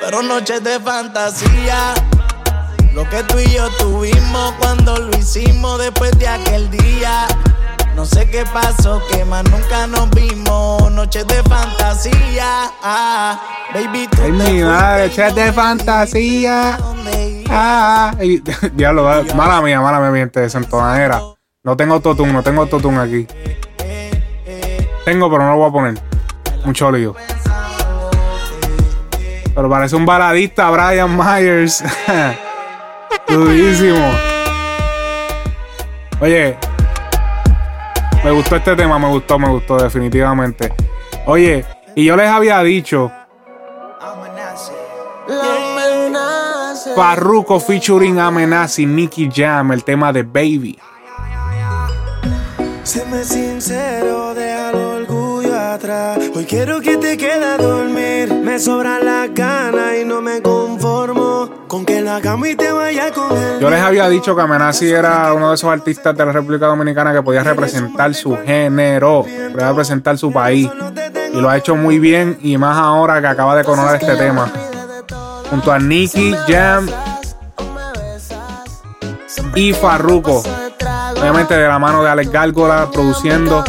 Pero 0.00 0.22
noches 0.22 0.62
de 0.62 0.80
fantasía. 0.80 1.94
Lo 2.92 3.08
que 3.08 3.22
tú 3.22 3.38
y 3.38 3.50
yo 3.50 3.68
tuvimos 3.78 4.52
cuando 4.58 4.98
lo 4.98 5.16
hicimos 5.16 5.78
después 5.78 6.10
de 6.18 6.28
aquel 6.28 6.70
día. 6.70 7.26
No 7.94 8.04
sé 8.06 8.28
qué 8.28 8.44
pasó, 8.52 9.00
que 9.10 9.24
más 9.24 9.44
nunca 9.44 9.86
nos 9.86 10.10
vimos. 10.10 10.90
Noches 10.92 11.26
de 11.26 11.42
fantasía. 11.42 12.70
Ah, 12.82 13.38
baby, 13.74 14.08
tú 14.10 14.22
Ay, 14.22 14.32
mi 14.32 14.62
madre, 14.62 15.10
chat 15.10 15.34
de 15.34 15.52
fantasía. 15.52 16.78
Ah, 17.50 18.14
y- 18.20 18.42
diablo, 18.72 19.04
va- 19.04 19.22
mala 19.34 19.60
mía, 19.60 19.80
mala 19.80 20.00
mía, 20.00 20.10
mi 20.10 20.18
gente, 20.20 20.40
desentonadera. 20.40 21.20
No 21.64 21.76
tengo 21.76 21.94
autotune, 21.94 22.32
no 22.32 22.42
tengo 22.42 22.62
autotune 22.62 22.98
aquí. 22.98 23.26
Tengo, 25.04 25.30
pero 25.30 25.44
no 25.44 25.50
lo 25.52 25.56
voy 25.58 25.68
a 25.68 25.72
poner. 25.72 26.02
Mucho 26.64 26.90
lío. 26.90 27.14
Pero 29.54 29.68
parece 29.68 29.96
un 29.96 30.06
baladista, 30.06 30.70
Brian 30.70 31.14
Myers. 31.16 31.84
Durísimo. 33.28 34.10
Oye, 36.20 36.56
me 38.24 38.30
gustó 38.30 38.56
este 38.56 38.76
tema, 38.76 38.98
me 38.98 39.08
gustó, 39.08 39.38
me 39.38 39.48
gustó, 39.48 39.76
definitivamente. 39.76 40.72
Oye, 41.26 41.64
y 41.94 42.04
yo 42.04 42.16
les 42.16 42.28
había 42.28 42.62
dicho, 42.62 43.10
Farruko 46.94 47.60
featuring 47.60 48.18
Amenazi, 48.18 48.86
Nicky 48.86 49.30
Jam, 49.34 49.72
el 49.72 49.84
tema 49.84 50.12
de 50.12 50.22
Baby. 50.22 50.78
Séme 52.82 53.24
sincero, 53.24 54.34
deja 54.34 54.70
el 54.70 54.76
orgullo 54.76 55.58
atrás. 55.58 56.18
Hoy 56.34 56.44
quiero 56.44 56.80
que 56.80 56.96
te 56.96 57.16
quede 57.16 57.44
a 57.44 57.56
dormir. 57.56 58.34
Me 58.34 58.58
sobra 58.58 58.98
la 58.98 59.28
gana 59.28 59.96
y 59.96 60.04
no 60.04 60.20
me 60.20 60.40
Yo 63.58 63.70
les 63.70 63.80
había 63.80 64.06
dicho 64.10 64.36
que 64.36 64.42
Amenazi 64.42 64.90
era 64.90 65.32
uno 65.32 65.48
de 65.48 65.54
esos 65.54 65.70
artistas 65.70 66.14
de 66.14 66.26
la 66.26 66.30
República 66.30 66.66
Dominicana 66.66 67.14
que 67.14 67.22
podía 67.22 67.42
representar 67.42 68.12
su 68.12 68.36
género, 68.36 69.24
podía 69.52 69.68
representar 69.68 70.18
su 70.18 70.30
país. 70.30 70.68
Y 71.32 71.40
lo 71.40 71.48
ha 71.48 71.56
hecho 71.56 71.74
muy 71.74 71.98
bien 71.98 72.38
y 72.42 72.58
más 72.58 72.76
ahora 72.76 73.22
que 73.22 73.26
acaba 73.26 73.56
de 73.56 73.64
coronar 73.64 73.96
este 73.96 74.16
tema. 74.16 74.52
Junto 75.48 75.72
a 75.72 75.78
Nicky 75.78 76.34
Jam 76.46 76.86
y 79.54 79.72
Farruko. 79.72 80.42
Obviamente 81.18 81.56
de 81.56 81.68
la 81.68 81.78
mano 81.78 82.02
de 82.02 82.10
Alex 82.10 82.30
Gárgola 82.30 82.90
produciendo. 82.92 83.64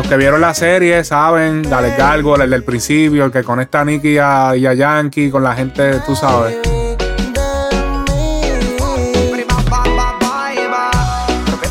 Los 0.00 0.08
que 0.08 0.16
vieron 0.16 0.40
la 0.40 0.54
serie 0.54 1.04
saben, 1.04 1.62
de 1.62 1.74
Alex 1.74 1.98
Gárgola, 1.98 2.44
el 2.44 2.50
del 2.50 2.64
principio, 2.64 3.26
el 3.26 3.30
que 3.30 3.44
conecta 3.44 3.82
a 3.82 3.84
Nicky 3.84 4.12
y 4.12 4.16
a, 4.16 4.56
y 4.56 4.66
a 4.66 4.72
Yankee 4.72 5.30
con 5.30 5.42
la 5.42 5.54
gente, 5.54 6.00
tú 6.06 6.16
sabes. 6.16 6.56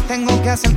Tengo 0.07 0.43
que 0.43 0.49
hacer 0.51 0.75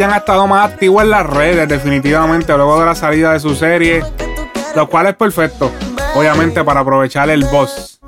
Jam 0.00 0.12
ha 0.12 0.16
estado 0.16 0.46
más 0.46 0.70
activo 0.72 1.02
en 1.02 1.10
las 1.10 1.26
redes, 1.26 1.68
definitivamente, 1.68 2.54
luego 2.56 2.80
de 2.80 2.86
la 2.86 2.94
salida 2.94 3.34
de 3.34 3.40
su 3.40 3.54
serie, 3.54 4.02
lo 4.74 4.88
cual 4.88 5.08
es 5.08 5.14
perfecto, 5.14 5.70
obviamente, 6.14 6.64
para 6.64 6.80
aprovechar 6.80 7.28
el 7.28 7.44
boss. 7.44 8.00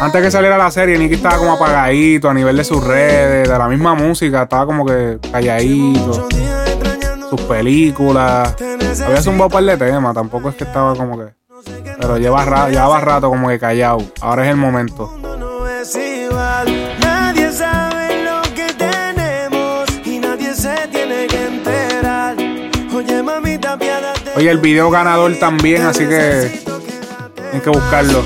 Antes 0.00 0.22
que 0.22 0.30
saliera 0.32 0.58
la 0.58 0.70
serie, 0.72 0.98
Nicky 0.98 1.14
estaba 1.14 1.38
como 1.38 1.52
apagadito 1.52 2.28
a 2.28 2.34
nivel 2.34 2.56
de 2.56 2.64
sus 2.64 2.82
redes, 2.82 3.48
de 3.48 3.56
la 3.56 3.68
misma 3.68 3.94
música, 3.94 4.42
estaba 4.42 4.66
como 4.66 4.84
que 4.84 5.18
calladito. 5.30 6.26
Sus 7.30 7.40
películas. 7.42 8.56
Había 9.04 9.22
zumbado 9.22 9.46
un 9.46 9.52
par 9.52 9.62
de 9.64 9.76
temas, 9.76 10.12
tampoco 10.14 10.48
es 10.48 10.56
que 10.56 10.64
estaba 10.64 10.94
como 10.96 11.18
que. 11.18 11.26
Pero 12.00 12.16
lleva 12.16 12.44
ra- 12.44 12.68
llevaba 12.68 13.00
rato 13.00 13.28
como 13.28 13.48
que 13.48 13.58
callado. 13.60 13.98
Ahora 14.20 14.44
es 14.44 14.50
el 14.50 14.56
momento. 14.56 15.12
Oye, 24.38 24.52
el 24.52 24.58
video 24.58 24.88
ganador 24.88 25.34
también, 25.40 25.84
así 25.84 26.06
que 26.06 26.62
hay 27.52 27.60
que 27.60 27.70
buscarlo. 27.70 28.24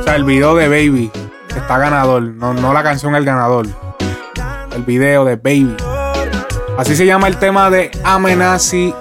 O 0.00 0.02
sea, 0.02 0.16
el 0.16 0.24
video 0.24 0.56
de 0.56 0.66
Baby 0.66 1.12
está 1.56 1.78
ganador, 1.78 2.20
no, 2.20 2.52
no 2.52 2.72
la 2.72 2.82
canción 2.82 3.14
el 3.14 3.24
ganador. 3.24 3.68
El 4.74 4.82
video 4.82 5.24
de 5.24 5.36
Baby. 5.36 5.76
Así 6.76 6.96
se 6.96 7.06
llama 7.06 7.28
el 7.28 7.36
tema 7.36 7.70
de 7.70 7.92
Amenazi 8.02 8.92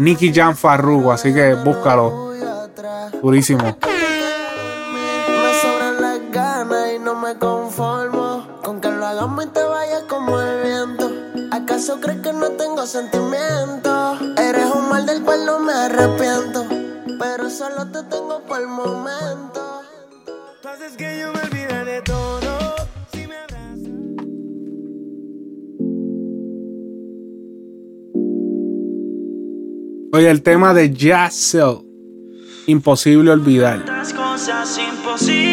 Nicky 0.00 0.34
Jam 0.34 0.56
Farruko, 0.56 1.12
así 1.12 1.32
que 1.32 1.54
búscalo. 1.54 2.32
Durísimo. 3.22 3.78
¿Acaso 11.52 12.00
crees 12.00 12.20
que 12.22 12.32
no 12.32 12.50
tengo 12.50 12.84
sentimientos? 12.84 14.01
Arrepiento, 15.82 16.66
pero 17.18 17.50
solo 17.50 17.86
te 17.90 18.02
tengo 18.04 18.40
por 18.46 18.60
el 18.60 18.68
momento. 18.68 19.82
Sabes 20.62 20.96
que 20.96 21.18
yo 21.20 21.32
me 21.32 21.40
olvidé 21.40 21.84
de 21.84 22.02
todo. 22.02 22.76
Si 23.12 23.26
me 23.26 23.36
Oye, 30.12 30.30
el 30.30 30.42
tema 30.42 30.72
de 30.72 30.92
Jazzell. 30.92 31.78
Imposible 32.66 33.32
olvidar. 33.32 33.84
Tantas 33.84 34.12
cosas 34.14 34.78
imposibles 34.78 35.51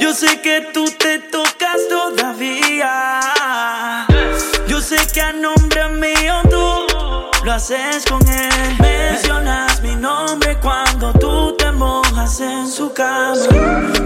Yo 0.00 0.12
sé 0.12 0.40
que 0.40 0.68
tú 0.72 0.84
te 0.98 1.18
tocas 1.18 1.78
todavía. 1.88 3.20
Yo 4.66 4.80
sé 4.80 4.96
que 5.12 5.20
a 5.20 5.32
nombre 5.32 5.88
mío 5.88 6.34
tú 6.50 6.86
lo 7.44 7.52
haces 7.52 8.04
con 8.08 8.20
él. 8.28 8.76
Mencionas 8.80 9.80
mi 9.82 9.94
nombre 9.96 10.58
cuando 10.60 11.12
tú 11.14 11.56
te 11.56 11.70
mojas 11.72 12.40
en 12.40 12.68
su 12.68 12.92
cama. 12.92 13.34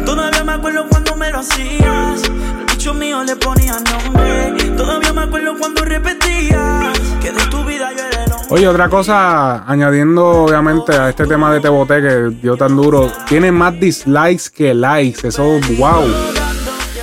Todavía 0.05 0.45
me 0.45 0.53
acuerdo 0.53 0.87
cuando 0.89 1.17
me 1.17 1.31
lo 1.31 1.39
hacías. 1.39 2.23
El 2.25 2.65
bicho 2.71 2.95
mío 2.95 3.23
le 3.25 3.37
ponía 3.37 3.79
nombre. 3.81 4.53
Todavía 4.77 5.13
me 5.13 5.23
acuerdo 5.23 5.57
cuando 5.59 5.85
repetías 5.85 6.99
que 7.21 7.33
de 7.33 7.46
Oye, 8.49 8.69
otra 8.69 8.89
cosa, 8.89 9.65
añadiendo 9.69 10.45
obviamente 10.45 10.93
a 10.93 11.09
este 11.09 11.27
tema 11.27 11.53
de 11.53 11.61
Te 11.61 11.69
Boté 11.69 12.01
que 12.01 12.31
dio 12.41 12.57
tan 12.57 12.77
duro, 12.77 13.11
tiene 13.29 13.51
más 13.51 13.79
dislikes 13.81 14.45
que 14.55 14.73
likes. 14.73 15.27
Eso, 15.27 15.59
wow. 15.77 16.05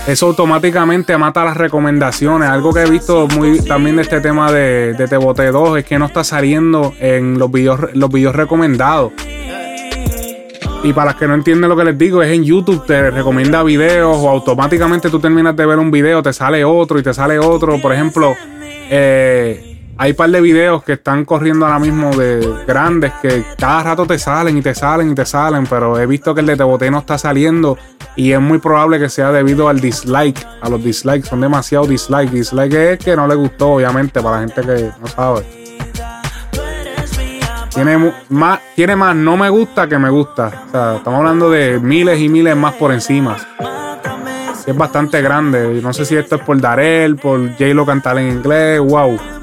Eso 0.07 0.27
automáticamente 0.27 1.17
mata 1.17 1.43
las 1.43 1.57
recomendaciones. 1.57 2.49
Algo 2.49 2.73
que 2.73 2.83
he 2.83 2.89
visto 2.89 3.27
muy 3.27 3.59
también 3.59 3.97
de 3.97 4.03
este 4.03 4.21
tema 4.21 4.53
de, 4.53 4.93
de 4.93 5.07
Te 5.09 5.17
Boté 5.17 5.51
2 5.51 5.79
es 5.79 5.85
que 5.85 5.99
no 5.99 6.05
está 6.05 6.23
saliendo 6.23 6.93
en 6.99 7.37
los 7.37 7.51
videos, 7.51 7.93
los 7.93 8.09
videos 8.09 8.35
recomendados. 8.35 9.11
Y 10.81 10.93
para 10.93 11.11
las 11.11 11.15
que 11.15 11.27
no 11.27 11.33
entienden 11.33 11.69
lo 11.69 11.75
que 11.75 11.83
les 11.83 11.97
digo, 11.97 12.23
es 12.23 12.31
en 12.31 12.45
YouTube 12.45 12.85
te 12.85 13.11
recomienda 13.11 13.63
videos 13.63 14.15
o 14.17 14.29
automáticamente 14.29 15.09
tú 15.09 15.19
terminas 15.19 15.55
de 15.57 15.65
ver 15.65 15.79
un 15.79 15.91
video, 15.91 16.23
te 16.23 16.31
sale 16.31 16.63
otro 16.63 16.99
y 16.99 17.03
te 17.03 17.13
sale 17.13 17.37
otro. 17.37 17.81
Por 17.81 17.93
ejemplo, 17.93 18.33
eh, 18.89 19.72
hay 19.97 20.11
un 20.11 20.17
par 20.17 20.29
de 20.29 20.41
videos 20.41 20.83
que 20.83 20.93
están 20.93 21.23
corriendo 21.23 21.65
ahora 21.65 21.79
mismo 21.79 22.15
de 22.15 22.63
grandes 22.65 23.13
que 23.21 23.43
cada 23.57 23.83
rato 23.83 24.05
te 24.05 24.17
salen 24.17 24.57
y 24.57 24.61
te 24.61 24.73
salen 24.73 25.11
y 25.11 25.15
te 25.15 25.25
salen, 25.25 25.67
pero 25.67 25.99
he 25.99 26.05
visto 26.05 26.33
que 26.33 26.41
el 26.41 26.47
de 26.47 26.57
Te 26.57 26.63
Boté 26.63 26.89
no 26.89 26.99
está 26.99 27.17
saliendo 27.17 27.77
y 28.15 28.31
es 28.31 28.39
muy 28.39 28.57
probable 28.57 28.99
que 28.99 29.09
sea 29.09 29.31
debido 29.31 29.67
al 29.69 29.79
dislike, 29.79 30.45
a 30.61 30.69
los 30.69 30.83
dislikes, 30.83 31.27
son 31.27 31.41
demasiados 31.41 31.89
dislikes. 31.89 32.31
Dislike 32.31 32.73
es 32.73 32.99
que 32.99 33.15
no 33.15 33.27
le 33.27 33.35
gustó, 33.35 33.73
obviamente, 33.73 34.21
para 34.21 34.41
la 34.41 34.47
gente 34.47 34.61
que 34.61 34.91
no 34.99 35.07
sabe. 35.07 35.45
Tiene 37.73 38.13
más, 38.29 38.59
tiene 38.75 38.95
más 38.95 39.15
no 39.15 39.35
me 39.35 39.49
gusta 39.49 39.87
que 39.87 39.97
me 39.97 40.09
gusta. 40.09 40.65
O 40.67 40.71
sea, 40.71 40.95
estamos 40.97 41.19
hablando 41.19 41.49
de 41.49 41.79
miles 41.79 42.19
y 42.19 42.29
miles 42.29 42.55
más 42.55 42.73
por 42.75 42.91
encima. 42.91 43.35
Es 44.65 44.77
bastante 44.77 45.21
grande. 45.21 45.81
No 45.81 45.91
sé 45.91 46.05
si 46.05 46.15
esto 46.15 46.35
es 46.35 46.41
por 46.43 46.59
Darel, 46.61 47.15
por 47.15 47.49
J-Lo 47.53 47.85
cantar 47.85 48.19
en 48.19 48.29
inglés. 48.29 48.79
Wow. 48.79 49.42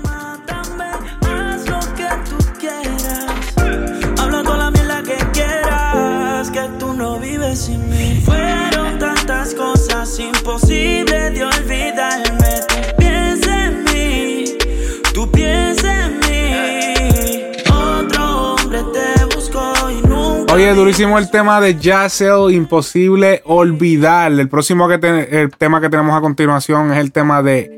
Oye, 20.52 20.74
durísimo 20.74 21.16
el 21.18 21.30
tema 21.30 21.60
de 21.60 21.76
Jazzell, 21.78 22.50
imposible 22.52 23.40
olvidar. 23.44 24.32
El 24.32 24.48
próximo 24.48 24.88
que 24.88 24.98
te- 24.98 25.42
el 25.42 25.50
tema 25.56 25.80
que 25.80 25.88
tenemos 25.88 26.16
a 26.16 26.20
continuación 26.20 26.92
es 26.92 26.98
el 26.98 27.12
tema 27.12 27.40
de 27.42 27.70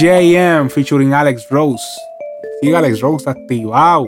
JM 0.00 0.70
featuring 0.70 1.12
Alex 1.12 1.46
Rose. 1.50 1.84
Sigue 2.62 2.74
Alex 2.76 3.00
Rose 3.00 3.28
activado. 3.28 4.06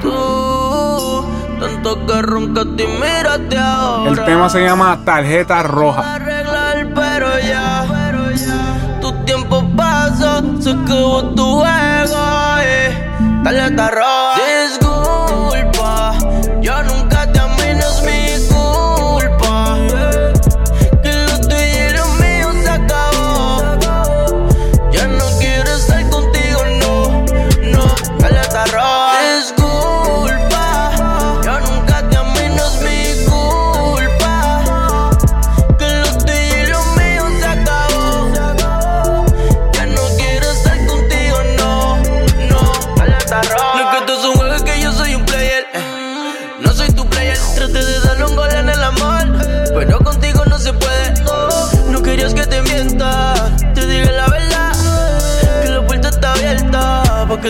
Tú, 0.00 1.24
tanto 1.60 2.06
que 2.06 2.22
roncaste 2.22 2.84
y 2.84 2.86
mírate 2.86 3.58
ahora. 3.58 4.10
El 4.10 4.24
tema 4.24 4.48
se 4.48 4.60
llama 4.64 5.00
Tarjeta 5.04 5.62
Roja. 5.62 6.18
Tiempo 9.28 9.62
pasó, 9.76 10.42
se 10.58 10.70
acabó 10.70 11.22
tu 11.34 11.44
juego. 11.56 12.16
eh. 12.62 12.90
Tarjeta 13.44 13.90
roja. 13.90 14.37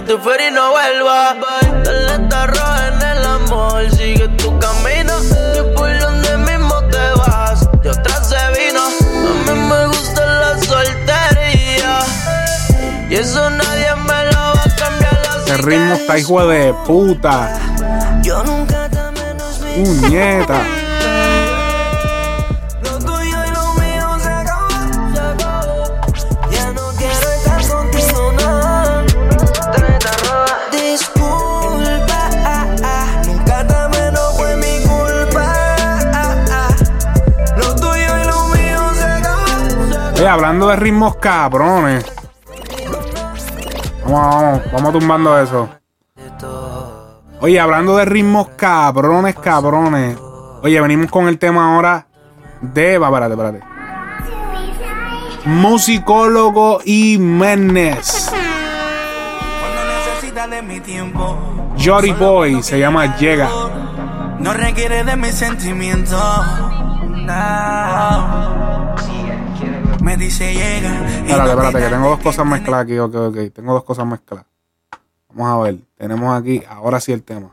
Que 0.01 0.03
te 0.03 0.19
fuera 0.19 0.47
y 0.47 0.53
no 0.53 0.71
vuelva. 0.71 1.35
Dale 1.83 2.23
esta 2.23 2.47
roja 2.47 2.89
en 2.89 3.03
el 3.03 3.25
amor. 3.25 3.91
Sigue 3.91 4.29
tu 4.37 4.57
camino. 4.59 5.13
Y 5.57 5.75
por 5.75 5.99
donde 5.99 6.37
mismo 6.39 6.75
te 6.85 7.05
vas. 7.17 7.69
De 7.83 7.91
otra 7.91 8.23
se 8.23 8.37
vino. 8.57 8.81
A 8.81 9.53
mí 9.53 9.59
me 9.59 9.87
gusta 9.87 10.25
la 10.25 10.59
soltería. 10.59 11.99
Y 13.11 13.15
eso 13.17 13.51
nadie 13.51 13.95
me 13.97 14.33
lo 14.33 14.41
va 14.41 14.63
a 14.65 14.77
cambiar. 14.77 15.19
Ese 15.45 15.57
ritmo 15.57 15.95
está 15.95 16.19
hijo 16.19 16.47
de 16.47 16.75
puta. 16.87 17.59
Yo 18.23 18.45
nunca 18.45 18.89
te 18.89 19.21
menos 19.21 19.61
mi. 19.61 20.78
Oye, 40.19 40.29
hablando 40.29 40.67
de 40.69 40.77
ritmos 40.77 41.17
cabrones. 41.17 42.05
Vamos, 44.05 44.35
vamos, 44.35 44.73
vamos 44.73 44.93
tumbando 44.93 45.39
eso. 45.41 45.69
Oye, 47.41 47.61
hablando 47.61 47.97
de 47.97 48.05
ritmos 48.05 48.49
cabrones, 48.57 49.37
cabrones. 49.37 50.19
Oye, 50.63 50.81
venimos 50.81 51.09
con 51.11 51.29
el 51.29 51.39
tema 51.39 51.73
ahora 51.73 52.09
de. 52.61 52.99
Va, 52.99 53.07
espérate, 53.07 53.35
espérate. 53.35 53.61
Musicólogo 55.45 56.81
tiempo. 60.81 61.75
Jory 61.79 62.13
Boy 62.13 62.63
se 62.63 62.79
llama 62.81 63.17
Llega. 63.19 63.49
No 64.41 64.53
requiere 64.53 65.05
de 65.05 65.17
mis 65.17 65.35
sentimientos. 65.35 66.21
No. 67.25 68.58
Me 70.09 70.17
dice 70.17 70.55
llega. 70.55 71.07
Espérate, 71.07 71.51
espérate, 71.51 71.73
te 71.73 71.85
que 71.85 71.91
tengo 71.91 72.09
dos 72.09 72.21
cosas 72.21 72.47
mezcladas 72.47 72.85
aquí. 72.85 72.99
Ok, 72.99 73.15
ok. 73.15 73.37
Tengo 73.53 73.75
dos 73.75 73.85
cosas 73.85 74.07
mezcladas. 74.07 74.47
Vamos 75.29 75.53
a 75.53 75.63
ver. 75.65 75.77
Tenemos 75.99 76.41
aquí, 76.41 76.63
ahora 76.67 76.99
sí 76.99 77.13
el 77.13 77.23
tema. 77.23 77.51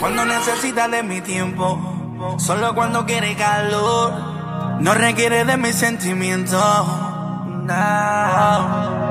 Cuando 0.00 0.24
necesita 0.24 0.88
de 0.88 1.04
mi 1.04 1.20
tiempo, 1.20 2.36
solo 2.40 2.74
cuando 2.74 3.06
quiere 3.06 3.36
calor, 3.36 4.12
no 4.80 4.92
requiere 4.94 5.44
de 5.44 5.56
mis 5.56 5.76
sentimientos. 5.76 6.60
No. 7.62 9.09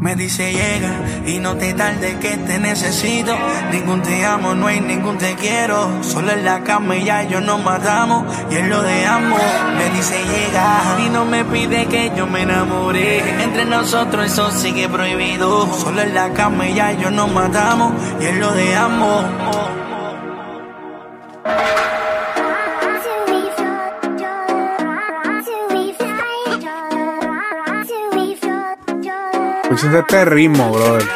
Me 0.00 0.14
dice 0.14 0.52
llega 0.52 0.92
y 1.26 1.40
no 1.40 1.56
te 1.56 1.74
tardes 1.74 2.14
que 2.16 2.36
te 2.36 2.58
necesito. 2.60 3.36
Ningún 3.72 4.00
te 4.00 4.24
amo, 4.24 4.54
no 4.54 4.68
hay 4.68 4.80
ningún 4.80 5.18
te 5.18 5.34
quiero. 5.34 6.04
Solo 6.04 6.32
en 6.32 6.44
la 6.44 6.62
cama 6.62 6.96
ya 6.96 7.24
yo 7.24 7.40
nos 7.40 7.62
matamos 7.64 8.24
y 8.48 8.54
él 8.54 8.68
lo 8.68 8.80
dejamos. 8.82 9.40
Me 9.76 9.90
dice 9.96 10.22
llega 10.24 11.04
y 11.04 11.10
no 11.10 11.24
me 11.24 11.44
pide 11.44 11.86
que 11.86 12.12
yo 12.16 12.28
me 12.28 12.42
enamore. 12.42 13.42
Entre 13.42 13.64
nosotros 13.64 14.26
eso 14.26 14.52
sigue 14.52 14.88
prohibido. 14.88 15.66
Solo 15.74 16.02
en 16.02 16.14
la 16.14 16.32
cama 16.32 16.68
ya 16.68 16.92
yo 16.92 17.10
nos 17.10 17.32
matamos 17.32 17.92
y 18.20 18.26
él 18.26 18.38
lo 18.38 18.52
dejamos. 29.82 29.94
Escuchen 29.94 29.96
este 29.96 30.24
ritmo, 30.24 30.70
brother. 30.72 31.08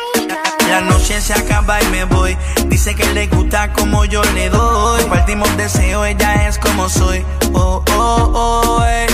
La 0.68 0.80
noche 0.80 1.20
se 1.20 1.34
acaba 1.34 1.82
y 1.82 1.86
me 1.88 2.04
voy. 2.04 2.36
Dice 2.66 2.94
que 2.94 3.04
le 3.12 3.26
gusta 3.26 3.72
como 3.72 4.04
yo 4.06 4.22
le 4.34 4.48
doy. 4.48 5.02
Partimos 5.04 5.54
deseo, 5.56 6.04
ella 6.04 6.48
es 6.48 6.58
como 6.58 6.88
soy. 6.88 7.24
Oh, 7.52 7.82
oh, 7.96 8.30
oh, 8.34 8.84
eh. 8.86 9.06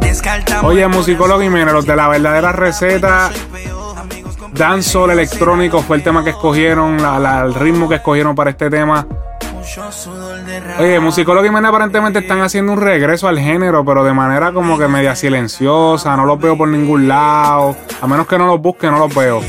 Descartamos. 0.00 0.70
Oye, 0.70 0.86
musicólogo 0.86 1.42
y 1.42 1.48
Menes, 1.50 1.72
los 1.74 1.86
de 1.86 1.96
la 1.96 2.08
verdadera 2.08 2.52
receta. 2.52 3.30
Dancehall 4.52 5.10
electrónico 5.10 5.82
fue 5.82 5.96
el 5.96 6.04
tema 6.04 6.22
que 6.22 6.30
escogieron, 6.30 7.02
la- 7.02 7.18
la- 7.18 7.40
el 7.42 7.54
ritmo 7.54 7.88
que 7.88 7.96
escogieron 7.96 8.36
para 8.36 8.50
este 8.50 8.70
tema. 8.70 9.04
Oye, 10.78 11.00
musicólogo 11.00 11.46
y 11.46 11.50
Menes 11.50 11.68
aparentemente 11.68 12.18
están 12.20 12.40
haciendo 12.40 12.72
un 12.72 12.80
regreso 12.80 13.28
al 13.28 13.38
género, 13.38 13.84
pero 13.84 14.04
de 14.04 14.12
manera 14.12 14.52
como 14.52 14.78
que 14.78 14.88
media 14.88 15.14
silenciosa. 15.14 16.16
No 16.16 16.26
los 16.26 16.38
veo 16.38 16.56
por 16.56 16.68
ningún 16.68 17.08
lado. 17.08 17.76
A 18.00 18.06
menos 18.06 18.26
que 18.26 18.38
no 18.38 18.46
los 18.46 18.60
busque, 18.60 18.90
no 18.90 18.98
los 18.98 19.14
veo. 19.14 19.40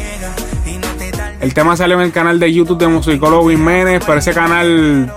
El 1.42 1.54
tema 1.54 1.76
salió 1.76 1.96
en 1.98 2.02
el 2.02 2.12
canal 2.12 2.40
de 2.40 2.52
YouTube 2.52 2.80
de 2.80 2.88
Musicólogo 2.88 3.50
Jiménez, 3.50 4.02
pero 4.06 4.20
ese 4.20 4.34
canal 4.34 5.14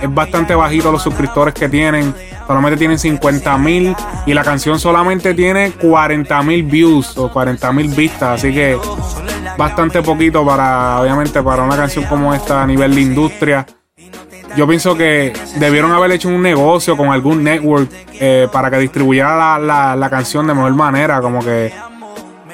es 0.00 0.14
bastante 0.14 0.54
bajito 0.54 0.92
los 0.92 1.02
suscriptores 1.02 1.52
que 1.52 1.68
tienen. 1.68 2.14
Solamente 2.46 2.76
tienen 2.76 2.98
50 2.98 3.58
mil 3.58 3.94
y 4.24 4.34
la 4.34 4.44
canción 4.44 4.78
solamente 4.78 5.34
tiene 5.34 5.72
40 5.72 6.42
mil 6.42 6.62
views 6.62 7.18
o 7.18 7.30
40 7.30 7.72
mil 7.72 7.88
vistas. 7.88 8.38
Así 8.38 8.54
que 8.54 8.78
bastante 9.58 10.00
poquito 10.02 10.46
para, 10.46 11.00
obviamente, 11.00 11.42
para 11.42 11.64
una 11.64 11.76
canción 11.76 12.04
como 12.04 12.32
esta 12.32 12.62
a 12.62 12.66
nivel 12.66 12.94
de 12.94 13.00
industria. 13.00 13.66
Yo 14.54 14.66
pienso 14.66 14.96
que 14.96 15.32
debieron 15.56 15.92
haber 15.92 16.12
hecho 16.12 16.28
un 16.28 16.40
negocio 16.42 16.96
con 16.96 17.10
algún 17.10 17.42
network 17.44 17.90
eh, 18.14 18.48
para 18.52 18.70
que 18.70 18.78
distribuyera 18.78 19.36
la, 19.36 19.58
la- 19.58 19.96
la 19.96 20.10
canción 20.10 20.46
de 20.46 20.54
mejor 20.54 20.74
manera. 20.74 21.20
Como 21.20 21.40
que, 21.44 21.72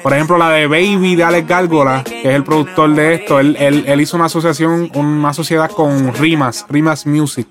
por 0.01 0.13
ejemplo, 0.13 0.37
la 0.37 0.49
de 0.49 0.67
Baby 0.67 1.15
de 1.15 1.23
Alex 1.23 1.47
Gárgola, 1.47 2.03
que 2.03 2.21
es 2.29 2.35
el 2.35 2.43
productor 2.43 2.93
de 2.93 3.15
esto, 3.15 3.39
él, 3.39 3.55
él- 3.59 3.85
él 3.87 4.01
hizo 4.01 4.17
una 4.17 4.25
asociación, 4.25 4.91
una 4.95 5.33
sociedad 5.33 5.69
con 5.71 6.13
Rimas, 6.15 6.65
Rimas 6.69 7.05
Music, 7.05 7.47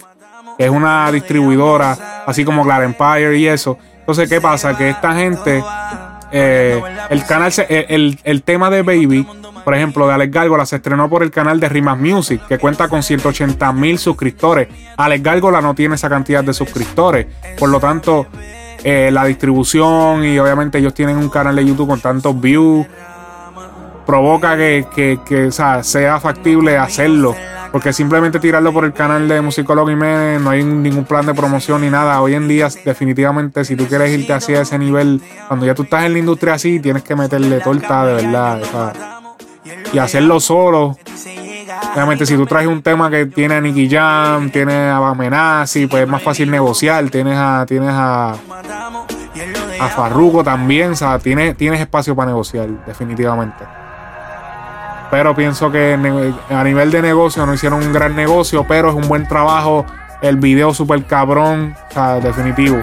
que 0.58 0.64
es 0.64 0.70
una 0.70 1.10
distribuidora, 1.10 2.24
así 2.26 2.44
como 2.44 2.62
Clar 2.64 2.82
Empire 2.84 3.36
y 3.38 3.46
eso. 3.46 3.78
Entonces, 4.00 4.28
¿qué 4.28 4.40
pasa? 4.40 4.76
Que 4.76 4.90
esta 4.90 5.14
gente, 5.14 5.62
eh, 6.30 6.82
el 7.08 7.24
canal, 7.24 7.52
el, 7.68 7.86
el- 7.88 8.18
el 8.24 8.42
tema 8.42 8.68
de 8.68 8.82
Baby, 8.82 9.26
por 9.64 9.74
ejemplo, 9.74 10.06
de 10.06 10.14
Alex 10.14 10.32
Gárgola, 10.32 10.66
se 10.66 10.76
estrenó 10.76 11.08
por 11.08 11.22
el 11.22 11.30
canal 11.30 11.60
de 11.60 11.68
Rimas 11.68 11.98
Music, 11.98 12.40
que 12.48 12.58
cuenta 12.58 12.88
con 12.88 13.02
180 13.02 13.72
mil 13.72 13.98
suscriptores. 13.98 14.68
Alex 14.96 15.22
Gárgola 15.22 15.60
no 15.60 15.74
tiene 15.74 15.94
esa 15.94 16.08
cantidad 16.08 16.42
de 16.44 16.52
suscriptores. 16.54 17.26
Por 17.58 17.68
lo 17.68 17.78
tanto, 17.80 18.26
eh, 18.84 19.10
la 19.12 19.24
distribución 19.24 20.24
y 20.24 20.38
obviamente 20.38 20.78
ellos 20.78 20.94
tienen 20.94 21.16
un 21.16 21.28
canal 21.28 21.54
de 21.56 21.64
YouTube 21.64 21.88
con 21.88 22.00
tantos 22.00 22.40
views, 22.40 22.86
provoca 24.06 24.56
que, 24.56 24.86
que- 24.94 25.20
que, 25.24 25.46
o 25.46 25.52
sea, 25.52 25.82
sea 25.82 26.18
factible 26.20 26.76
hacerlo. 26.76 27.34
Porque 27.70 27.94
simplemente 27.94 28.38
tirarlo 28.38 28.70
por 28.70 28.84
el 28.84 28.92
canal 28.92 29.26
de 29.28 29.40
Musicólogo 29.40 29.90
no 29.92 30.50
hay 30.50 30.62
ningún 30.62 31.04
plan 31.06 31.24
de 31.24 31.32
promoción 31.32 31.80
ni 31.80 31.88
nada. 31.88 32.20
Hoy 32.20 32.34
en 32.34 32.46
día, 32.46 32.68
definitivamente, 32.84 33.64
si 33.64 33.76
tú 33.76 33.86
quieres 33.86 34.12
irte 34.12 34.34
así 34.34 34.54
a 34.54 34.60
ese 34.60 34.78
nivel, 34.78 35.22
cuando 35.48 35.64
ya 35.64 35.74
tú 35.74 35.84
estás 35.84 36.04
en 36.04 36.12
la 36.12 36.18
industria 36.18 36.52
así, 36.54 36.80
tienes 36.80 37.02
que 37.02 37.16
meterle 37.16 37.60
torta 37.60 38.04
de 38.04 38.14
verdad. 38.24 38.60
o 38.60 38.66
sea, 38.66 39.21
y 39.92 39.98
hacerlo 39.98 40.40
solo. 40.40 40.96
Obviamente, 41.94 42.26
si 42.26 42.36
tú 42.36 42.46
traes 42.46 42.66
un 42.66 42.82
tema 42.82 43.10
que 43.10 43.26
tiene 43.26 43.54
a 43.54 43.60
Nicky 43.60 43.88
Jam, 43.88 44.50
tiene 44.50 44.88
a 44.88 44.98
Bamenazi, 44.98 45.86
pues 45.86 46.02
es 46.04 46.08
más 46.08 46.22
fácil 46.22 46.50
negociar. 46.50 47.08
Tienes 47.10 47.36
a, 47.36 47.64
tienes 47.66 47.90
a, 47.92 48.32
a 49.80 49.88
Farruko 49.88 50.42
también, 50.42 50.92
o 50.92 50.96
sea, 50.96 51.18
tienes, 51.18 51.56
tienes 51.56 51.80
espacio 51.80 52.14
para 52.14 52.30
negociar, 52.30 52.68
definitivamente. 52.86 53.64
Pero 55.10 55.34
pienso 55.34 55.70
que 55.70 55.92
a 56.48 56.64
nivel 56.64 56.90
de 56.90 57.02
negocio 57.02 57.44
no 57.44 57.52
hicieron 57.52 57.82
un 57.82 57.92
gran 57.92 58.16
negocio, 58.16 58.64
pero 58.66 58.88
es 58.88 58.94
un 58.94 59.06
buen 59.08 59.28
trabajo. 59.28 59.84
El 60.22 60.36
video 60.36 60.72
super 60.72 61.04
cabrón, 61.04 61.76
o 61.90 61.92
sea, 61.92 62.14
definitivo. 62.20 62.78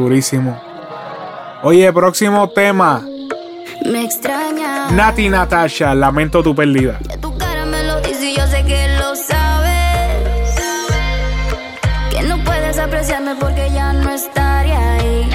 Durísimo. 0.00 0.58
Oye, 1.62 1.92
próximo 1.92 2.48
tema. 2.48 3.02
Me 3.84 4.04
extraña. 4.04 4.90
Nati 4.90 5.28
Natasha, 5.28 5.94
lamento 5.94 6.42
tu 6.42 6.54
pérdida. 6.54 6.98
Tu 7.20 7.36
cara 7.36 7.66
me 7.66 7.82
lo 7.84 8.00
dice 8.00 8.30
y 8.30 8.36
yo 8.36 8.46
sé 8.46 8.64
que 8.64 8.88
lo 8.98 9.14
sabes. 9.14 10.54
Que 12.10 12.22
no 12.22 12.42
puedes 12.44 12.78
apreciarme 12.78 13.34
porque 13.34 13.70
ya 13.74 13.92
no 13.92 14.10
ahí. 14.10 15.30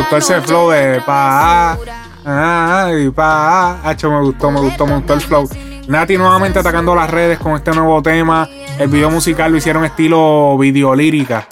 Gustó 0.00 0.16
ese 0.16 0.40
flow 0.40 0.70
de 0.70 1.02
pa, 1.04 1.76
ah, 2.24 2.90
y 2.98 3.10
pa, 3.10 3.80
hacho, 3.84 4.10
me 4.10 4.20
gustó, 4.20 4.50
me 4.50 4.60
gustó, 4.60 4.86
me 4.86 4.94
gustó 4.94 5.14
el 5.14 5.20
flow. 5.20 5.48
Nati 5.88 6.16
nuevamente 6.16 6.58
atacando 6.58 6.94
las 6.94 7.10
redes 7.10 7.38
con 7.38 7.54
este 7.54 7.72
nuevo 7.72 8.00
tema. 8.02 8.48
El 8.78 8.88
video 8.88 9.10
musical 9.10 9.52
lo 9.52 9.58
hicieron 9.58 9.84
estilo 9.84 10.56
videolírica. 10.56 11.46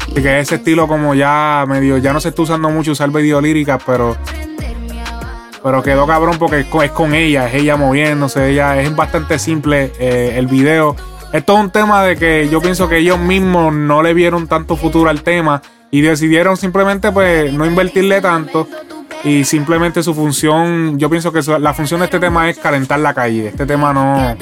Así 0.00 0.20
que 0.20 0.40
ese 0.40 0.56
estilo 0.56 0.88
como 0.88 1.14
ya 1.14 1.64
medio, 1.68 1.98
ya 1.98 2.12
no 2.12 2.20
se 2.20 2.30
está 2.30 2.42
usando 2.42 2.70
mucho 2.70 2.92
usar 2.92 3.10
videolírica, 3.10 3.78
pero 3.78 4.16
pero 5.62 5.80
quedó 5.80 6.06
cabrón 6.06 6.38
porque 6.40 6.60
es 6.60 6.66
con, 6.66 6.82
es 6.82 6.90
con 6.90 7.14
ella, 7.14 7.46
es 7.46 7.54
ella 7.54 7.76
moviéndose, 7.76 8.50
ella 8.50 8.80
es 8.80 8.96
bastante 8.96 9.38
simple 9.38 9.92
eh, 10.00 10.34
el 10.36 10.48
video. 10.48 10.96
Esto 11.32 11.54
es 11.54 11.60
un 11.60 11.70
tema 11.70 12.02
de 12.02 12.16
que 12.16 12.48
yo 12.48 12.60
pienso 12.60 12.88
que 12.88 12.98
ellos 12.98 13.18
mismos 13.20 13.72
no 13.72 14.02
le 14.02 14.12
vieron 14.12 14.48
tanto 14.48 14.76
futuro 14.76 15.08
al 15.08 15.22
tema 15.22 15.62
y 15.92 16.00
decidieron 16.00 16.56
simplemente 16.56 17.12
pues 17.12 17.52
no 17.52 17.64
invertirle 17.66 18.20
tanto 18.20 18.66
y 19.24 19.44
simplemente 19.44 20.02
su 20.02 20.14
función, 20.14 20.98
yo 20.98 21.08
pienso 21.08 21.30
que 21.32 21.42
su- 21.42 21.56
la 21.58 21.72
función 21.74 22.00
de 22.00 22.06
este 22.06 22.18
tema 22.18 22.48
es 22.50 22.58
calentar 22.58 22.98
la 22.98 23.14
calle. 23.14 23.48
Este 23.48 23.66
tema 23.66 23.92
no, 23.92 24.34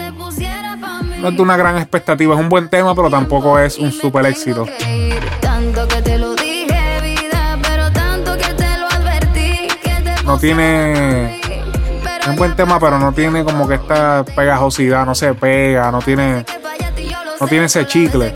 no 1.21 1.29
es 1.29 1.37
de 1.37 1.43
una 1.43 1.57
gran 1.59 1.77
expectativa, 1.77 2.35
es 2.35 2.41
un 2.41 2.49
buen 2.49 2.69
tema, 2.69 2.95
pero 2.95 3.11
tampoco 3.11 3.59
es 3.59 3.77
un 3.79 3.93
super 3.93 4.25
éxito. 4.27 4.65
No 10.25 10.39
tiene 10.39 11.41
es 12.21 12.27
un 12.29 12.37
buen 12.37 12.55
tema, 12.55 12.79
pero 12.79 12.99
no 12.99 13.13
tiene 13.13 13.43
como 13.45 13.67
que 13.67 13.75
esta 13.75 14.25
pegajosidad, 14.37 15.05
no 15.05 15.15
se 15.15 15.35
pega, 15.35 15.91
no 15.91 15.99
tiene 16.01 16.45
no 17.41 17.47
tiene 17.49 17.65
ese 17.67 17.87
chicle. 17.87 18.33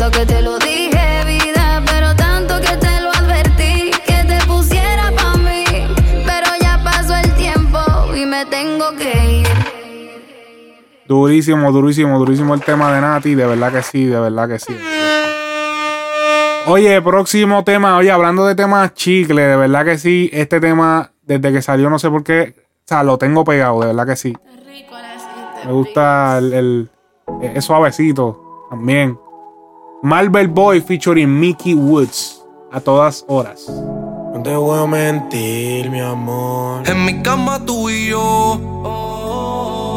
Tanto 0.00 0.18
que 0.18 0.24
te 0.24 0.40
lo 0.40 0.58
dije, 0.58 1.24
vida, 1.26 1.82
pero 1.84 2.16
tanto 2.16 2.58
que 2.58 2.74
te 2.78 3.00
lo 3.02 3.10
advertí. 3.10 3.90
Que 4.06 4.24
te 4.26 4.38
pusiera 4.46 5.12
pa' 5.14 5.36
mí. 5.36 5.62
Pero 6.24 6.46
ya 6.58 6.80
pasó 6.82 7.14
el 7.16 7.30
tiempo 7.34 7.78
y 8.16 8.24
me 8.24 8.46
tengo 8.46 8.96
que 8.96 9.40
ir. 9.40 9.46
Durísimo, 11.06 11.70
durísimo, 11.70 12.18
durísimo 12.18 12.54
el 12.54 12.62
tema 12.62 12.90
de 12.94 13.02
Nati, 13.02 13.34
de 13.34 13.44
verdad 13.44 13.70
que 13.70 13.82
sí, 13.82 14.06
de 14.06 14.18
verdad 14.18 14.48
que 14.48 14.58
sí. 14.58 14.74
Oye, 16.66 17.02
próximo 17.02 17.62
tema, 17.62 17.98
oye, 17.98 18.10
hablando 18.10 18.46
de 18.46 18.54
temas 18.54 18.94
chicle, 18.94 19.42
de 19.42 19.56
verdad 19.56 19.84
que 19.84 19.98
sí, 19.98 20.30
este 20.32 20.60
tema 20.60 21.12
desde 21.24 21.52
que 21.52 21.60
salió 21.60 21.90
no 21.90 21.98
sé 21.98 22.08
por 22.08 22.24
qué, 22.24 22.54
o 22.58 22.62
sea, 22.86 23.02
lo 23.02 23.18
tengo 23.18 23.44
pegado, 23.44 23.78
de 23.80 23.88
verdad 23.88 24.06
que 24.06 24.16
sí. 24.16 24.34
Me 25.66 25.72
gusta 25.72 26.38
el, 26.38 26.52
el- 26.54 26.90
es 27.42 27.62
suavecito 27.66 28.66
también. 28.70 29.18
Marvel 30.02 30.48
Boy 30.48 30.80
featuring 30.80 31.28
Mickey 31.28 31.74
Woods 31.74 32.42
a 32.72 32.80
todas 32.80 33.22
horas. 33.28 33.66
No 33.68 34.40
te 34.42 34.56
voy 34.56 34.82
a 34.82 34.86
mentir, 34.86 35.90
mi 35.90 36.00
amor. 36.00 36.88
En 36.88 37.04
mi 37.04 37.20
cama 37.20 37.60
tú 37.66 37.90
y 37.90 38.08
yo, 38.08 38.58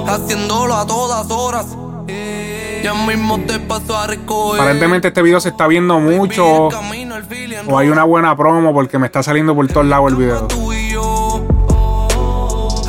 haciéndolo 0.06 0.76
a 0.76 0.86
todas 0.86 1.32
horas. 1.32 1.68
Ya 2.84 2.93
mismo 2.93 3.39
te 3.47 3.60
paso 3.60 3.95
a 3.95 4.08
recoger. 4.08 4.60
Aparentemente 4.60 5.08
este 5.08 5.22
video 5.22 5.39
se 5.39 5.47
está 5.49 5.68
viendo 5.68 5.97
mucho 6.01 6.68
o 7.70 7.78
hay 7.78 7.88
una 7.88 8.04
buena 8.04 8.36
promo 8.36 8.74
porque 8.74 8.99
me 8.99 9.06
está 9.06 9.24
saliendo 9.24 9.56
por 9.56 9.70
todos 9.70 9.86
lados 9.86 10.12
el 10.12 10.18
video. 10.18 10.47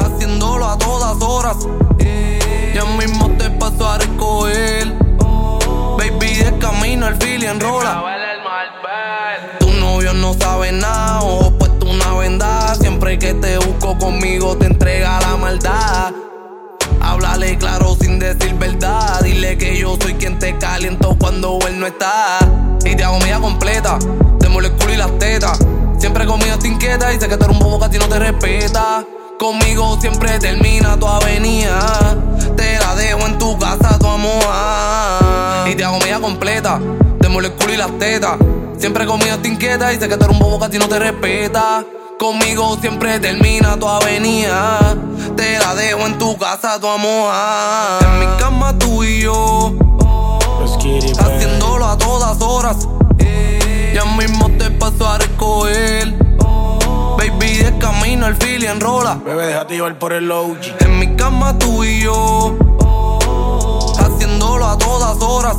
haciéndolo 0.00 0.66
a 0.66 0.76
todas 0.78 1.22
horas. 1.22 1.68
Rola. 7.64 8.02
Tu 9.58 9.70
novio 9.72 10.12
no 10.14 10.34
sabe 10.34 10.72
nada, 10.72 11.20
o 11.22 11.50
puesto 11.58 11.86
una 11.86 12.14
venda. 12.14 12.74
Siempre 12.74 13.18
que 13.18 13.34
te 13.34 13.58
busco 13.58 13.96
conmigo 13.98 14.56
te 14.56 14.66
entrega 14.66 15.20
la 15.20 15.36
maldad. 15.36 16.12
Háblale 17.00 17.56
claro 17.58 17.96
sin 18.00 18.18
decir 18.18 18.54
verdad. 18.54 19.20
Dile 19.22 19.56
que 19.58 19.76
yo 19.78 19.96
soy 20.00 20.14
quien 20.14 20.38
te 20.38 20.56
caliento 20.58 21.16
cuando 21.18 21.58
él 21.66 21.78
no 21.78 21.86
está. 21.86 22.38
Y 22.84 22.94
te 22.94 23.04
hago 23.04 23.18
mía 23.20 23.38
completa. 23.40 23.98
Te 24.38 24.48
muelo 24.48 24.68
el 24.68 24.74
culo 24.74 24.92
y 24.92 24.96
las 24.96 25.18
tetas. 25.18 25.58
Siempre 25.98 26.26
conmigo 26.26 26.58
te 26.58 26.68
inquieta 26.68 27.12
y 27.12 27.20
sé 27.20 27.28
que 27.28 27.36
tú 27.36 27.44
eres 27.44 27.56
un 27.56 27.62
bobo 27.62 27.78
que 27.78 27.96
a 27.96 27.98
no 27.98 28.08
te 28.08 28.18
respeta. 28.18 29.04
Conmigo 29.38 29.98
siempre 30.00 30.38
termina 30.38 30.98
tu 30.98 31.06
avenida. 31.06 32.16
Te 32.56 32.78
la 32.78 32.94
dejo 32.94 33.26
en 33.26 33.38
tu 33.38 33.58
casa, 33.58 33.98
tu 33.98 34.06
amor. 34.06 34.44
Y 35.68 35.74
te 35.74 35.84
hago 35.84 35.98
mía 36.00 36.20
completa. 36.20 36.80
El 37.40 37.52
culo 37.52 37.74
y 37.74 37.76
las 37.76 37.98
tetas. 37.98 38.38
Siempre 38.78 39.06
conmigo 39.06 39.36
te 39.38 39.48
inquieta 39.48 39.92
y 39.92 39.98
sé 39.98 40.08
que 40.08 40.16
tú 40.16 40.24
eres 40.24 40.36
un 40.36 40.42
bobo 40.42 40.60
que 40.60 40.66
a 40.66 40.70
ti 40.70 40.78
no 40.78 40.88
te 40.88 41.00
respeta. 41.00 41.84
Conmigo 42.18 42.78
siempre 42.80 43.18
termina 43.18 43.76
tu 43.76 43.88
avenida. 43.88 44.78
Te 45.36 45.58
la 45.58 45.74
dejo 45.74 46.06
en 46.06 46.16
tu 46.16 46.38
casa, 46.38 46.78
tu 46.78 46.86
amor. 46.86 47.34
En 48.02 48.20
mi 48.20 48.26
cama 48.38 48.78
tú 48.78 49.02
y 49.02 49.22
yo. 49.22 49.74
Haciéndolo 51.18 51.86
a 51.86 51.98
todas 51.98 52.40
horas. 52.40 52.88
Ya 53.92 54.04
mismo 54.16 54.48
te 54.56 54.70
paso 54.70 55.06
a 55.08 55.18
recoger. 55.18 56.14
Baby, 57.18 57.56
de 57.58 57.78
camino 57.78 58.28
el 58.28 58.36
feeling 58.36 58.78
rola. 58.78 59.20
Bebé, 59.24 59.46
déjate 59.48 59.74
llevar 59.74 59.98
por 59.98 60.12
el 60.12 60.30
OG. 60.30 60.58
En 60.80 60.98
mi 61.00 61.16
cama 61.16 61.58
tú 61.58 61.82
y 61.82 62.02
yo. 62.02 62.56
Haciéndolo 63.98 64.66
a 64.66 64.78
todas 64.78 65.20
horas. 65.20 65.56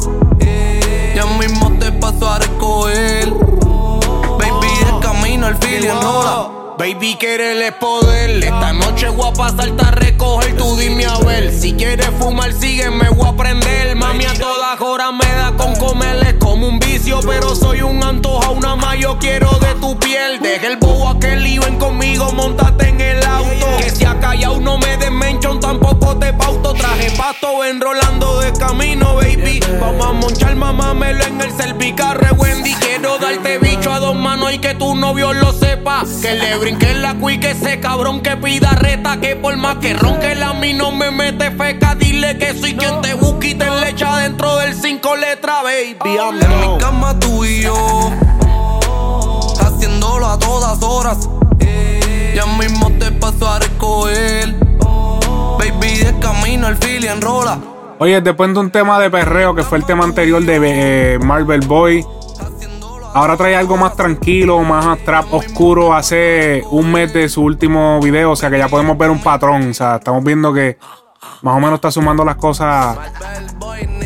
Ya 1.16 1.26
mismo 1.26 1.72
te 1.80 1.94
paso 1.94 2.30
a 2.30 2.40
recoger. 2.40 3.30
Baby, 3.30 4.68
de 4.86 5.00
camino 5.02 5.48
el 5.48 5.56
feeling 5.56 6.02
rola. 6.02 6.65
Baby, 6.78 7.16
quererle 7.16 7.72
poder. 7.72 8.44
Esta 8.44 8.74
noche 8.74 9.08
voy 9.08 9.32
a 9.40 9.88
a 9.88 9.92
recoger. 9.92 10.58
Tú 10.58 10.76
dime 10.76 11.06
a 11.06 11.18
ver. 11.20 11.54
Si 11.54 11.74
quieres 11.74 12.10
fumar, 12.20 12.52
sígueme, 12.52 13.10
voy 13.12 13.30
a 13.30 13.34
prender. 13.34 13.96
Mami, 13.96 14.26
a 14.26 14.34
todas 14.34 14.82
horas 14.82 15.14
me 15.14 15.26
da 15.36 15.54
con 15.56 15.74
comerle. 15.78 16.32
Es 16.32 16.34
como 16.36 16.68
un 16.68 16.80
vicio, 16.80 17.22
pero 17.26 17.56
soy 17.56 17.82
un 17.82 18.04
antojo. 18.04 18.52
Una 18.52 18.76
más 18.76 18.98
yo 18.98 19.18
quiero 19.20 19.50
de 19.60 19.74
tu 19.76 19.98
piel. 20.00 20.42
Deja 20.42 20.68
el 20.68 20.76
bobo 20.76 21.08
aquel 21.08 21.48
y 21.48 21.60
ven 21.60 21.78
conmigo. 21.78 22.32
Montate 22.34 22.90
en 22.90 23.00
el 23.00 23.24
auto. 23.24 23.78
Que 23.78 23.90
si 23.90 24.04
ha 24.04 24.20
callado 24.20 24.60
no 24.60 24.78
me 24.78 24.98
desmenchon, 24.98 25.62
tampoco 25.62 26.18
te 26.18 26.34
pauto. 26.34 26.74
Traje 26.74 27.10
pasto 27.12 27.64
enrolando 27.64 28.42
de 28.42 28.52
camino, 28.52 29.16
baby. 29.16 29.62
Vamos 29.80 30.06
a 30.06 30.12
monchar, 30.12 30.56
mamámelo 30.58 31.24
en 31.24 31.40
el 31.40 31.52
servicarre, 31.56 32.32
Wendy. 32.32 32.74
Quiero 32.76 33.18
darte 33.18 33.60
bicho 33.60 33.94
a 33.94 34.00
dos 34.00 34.16
manos 34.16 34.54
y 34.54 34.60
que 34.60 34.76
tu 34.76 34.94
novio 34.94 35.32
lo 35.32 35.54
sepa. 35.54 36.04
Brinque 36.66 36.90
en 36.90 37.04
la 37.04 37.14
que 37.14 37.52
ese 37.52 37.80
cabrón 37.80 38.22
que 38.22 38.36
pida 38.38 38.72
reta. 38.72 39.20
Que 39.20 39.36
por 39.36 39.56
más 39.56 39.76
que 39.76 39.94
ronque 39.94 40.34
la 40.34 40.54
mí 40.54 40.74
no 40.74 40.92
me 40.92 41.12
mete 41.12 41.52
feca. 41.52 41.94
Dile 41.94 42.40
que 42.40 42.56
soy 42.60 42.74
quien 42.76 43.02
te 43.02 43.14
busca 43.14 43.46
y 43.46 43.54
te 43.54 43.70
le 43.70 43.90
echa 43.90 44.18
dentro 44.18 44.58
del 44.58 44.74
cinco 44.74 45.16
letras, 45.16 45.62
baby. 45.62 46.16
I'm 46.18 46.42
En 46.42 46.60
mi 46.60 46.78
cama 46.80 47.20
tú 47.20 47.46
y 47.46 47.62
yo. 47.62 48.12
Haciéndolo 49.60 50.26
a 50.26 50.40
todas 50.40 50.82
horas. 50.82 51.30
Ya 52.34 52.48
mismo 52.48 52.92
te 52.94 53.12
paso 53.12 53.48
a 53.48 53.60
recoger. 53.60 54.56
Baby, 55.60 55.98
de 55.98 56.20
camino 56.20 56.68
el 56.68 56.78
feeling 56.78 57.22
rola. 57.22 57.60
Oye, 58.00 58.20
después 58.22 58.52
de 58.52 58.60
un 58.60 58.72
tema 58.72 59.00
de 59.00 59.12
perreo 59.12 59.54
que 59.54 59.62
fue 59.62 59.78
el 59.78 59.86
tema 59.86 60.04
anterior 60.04 60.44
de 60.44 60.60
eh, 61.14 61.20
Marvel 61.20 61.62
Boy, 61.62 62.04
ahora 63.16 63.38
trae 63.38 63.56
algo 63.56 63.78
más 63.78 63.96
tranquilo, 63.96 64.60
más 64.60 65.00
trap 65.00 65.34
oscuro. 65.34 65.94
Hace 65.94 66.64
un 66.70 66.92
mes 66.92 67.14
de 67.14 67.30
su 67.30 67.42
último 67.42 68.00
video, 68.02 68.32
o 68.32 68.36
sea 68.36 68.50
que 68.50 68.58
ya 68.58 68.68
podemos 68.68 68.98
ver 68.98 69.10
un 69.10 69.22
patrón. 69.22 69.70
O 69.70 69.74
sea, 69.74 69.96
estamos 69.96 70.24
viendo 70.24 70.54
que 70.54 70.78
más 71.42 71.56
o 71.56 71.60
menos 71.60 71.76
está 71.76 71.92
sumando 71.92 72.26
las 72.26 72.36
cosas 72.36 72.98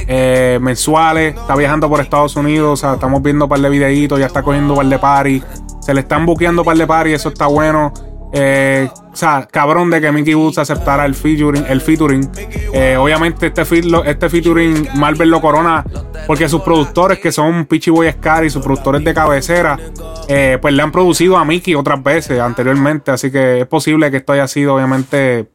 eh, 0.08 0.60
mensuales. 0.62 1.36
Está 1.36 1.56
viajando 1.56 1.90
por 1.90 2.00
Estados 2.00 2.36
Unidos. 2.36 2.74
O 2.74 2.78
sea, 2.78 2.94
estamos 2.94 3.22
viendo 3.24 3.46
un 3.46 3.50
par 3.50 3.60
de 3.60 3.70
videitos. 3.70 4.20
Ya 4.20 4.28
está 4.28 4.44
cogiendo 4.44 4.74
un 4.74 4.80
par 4.80 4.88
de 4.88 5.00
party. 5.00 5.44
Se 5.82 5.94
le 5.94 6.02
están 6.02 6.26
buqueando 6.28 6.62
un 6.62 6.66
par 6.68 6.78
de 6.78 6.86
party. 6.86 7.14
Eso 7.14 7.30
está 7.30 7.48
bueno. 7.48 7.92
Eh, 8.32 8.88
o 9.12 9.16
sea, 9.16 9.48
cabrón 9.52 9.90
de 9.90 10.00
que 10.00 10.12
Mickey 10.12 10.36
Woods 10.36 10.60
aceptara 10.60 11.06
el 11.06 11.16
featuring. 11.16 11.66
El 11.68 11.82
featuring. 11.82 12.30
Eh, 12.74 12.96
obviamente, 12.98 13.48
este, 13.48 13.64
este 14.06 14.30
featuring 14.30 14.88
Marvel 14.96 15.30
lo 15.30 15.42
corona 15.42 15.84
porque 16.28 16.48
sus 16.48 16.62
productores, 16.62 17.20
que 17.20 17.32
son 17.32 17.66
Pichi 17.66 17.90
Boy 17.90 18.12
Scary, 18.12 18.50
sus 18.50 18.64
productores 18.64 19.04
de 19.04 19.14
cabecera, 19.14 19.80
eh, 20.28 20.60
pues 20.62 20.74
le 20.74 20.84
han 20.84 20.92
producido 20.92 21.38
a 21.38 21.46
Mickey 21.46 21.74
otras 21.74 22.04
veces 22.04 22.40
anteriormente. 22.40 23.12
Así 23.12 23.32
que 23.32 23.62
es 23.62 23.68
posible 23.68 24.12
que 24.12 24.18
esto 24.18 24.34
haya 24.34 24.48
sido, 24.48 24.76
obviamente, 24.76 25.50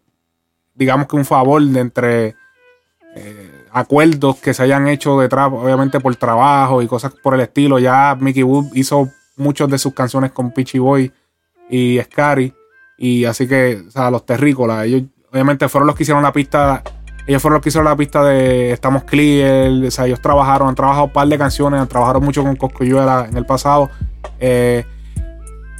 digamos 0.75 1.07
que 1.07 1.16
un 1.16 1.25
favor 1.25 1.62
de 1.62 1.81
entre 1.81 2.37
eh, 3.14 3.64
acuerdos 3.70 4.37
que 4.37 4.53
se 4.53 4.64
hayan 4.64 4.89
hecho 4.89 5.20
detrás, 5.20 5.49
obviamente 5.53 6.01
por 6.01 6.14
trabajo 6.16 6.83
y 6.83 6.89
cosas 6.89 7.14
por 7.22 7.35
el 7.35 7.41
estilo. 7.41 7.79
Ya 7.79 8.16
Mickey 8.18 8.43
Wood 8.43 8.75
hizo 8.75 9.09
muchas 9.37 9.68
de 9.68 9.79
sus 9.79 9.95
canciones 9.95 10.33
con 10.33 10.51
Pichi 10.51 10.79
Boy 10.79 11.12
y 11.70 12.01
Scary. 12.03 12.53
Y 12.97 13.25
así 13.25 13.47
que, 13.49 13.83
o 13.87 13.91
sea, 13.91 14.11
los 14.11 14.25
terrícolas, 14.25 14.87
ellos 14.87 15.03
obviamente 15.33 15.69
fueron 15.69 15.87
los 15.87 15.97
que 15.97 16.05
hicieron 16.05 16.23
la 16.23 16.33
pista. 16.33 16.83
Ellos 17.27 17.41
fueron 17.41 17.55
los 17.55 17.63
que 17.63 17.71
hicieron 17.71 17.87
la 17.87 17.97
pista 17.97 18.23
de 18.23 18.73
Estamos 18.73 19.05
Clear. 19.05 19.71
O 19.87 19.91
sea, 19.91 20.07
ellos 20.07 20.21
trabajaron, 20.21 20.69
han 20.69 20.75
trabajado 20.75 21.07
un 21.07 21.13
par 21.13 21.27
de 21.27 21.39
canciones, 21.39 21.89
trabajaron 21.89 22.25
mucho 22.25 22.43
con 22.43 22.55
Coscuyuela 22.57 23.27
en 23.29 23.37
el 23.37 23.47
pasado. 23.47 23.91
Eh, 24.39 24.85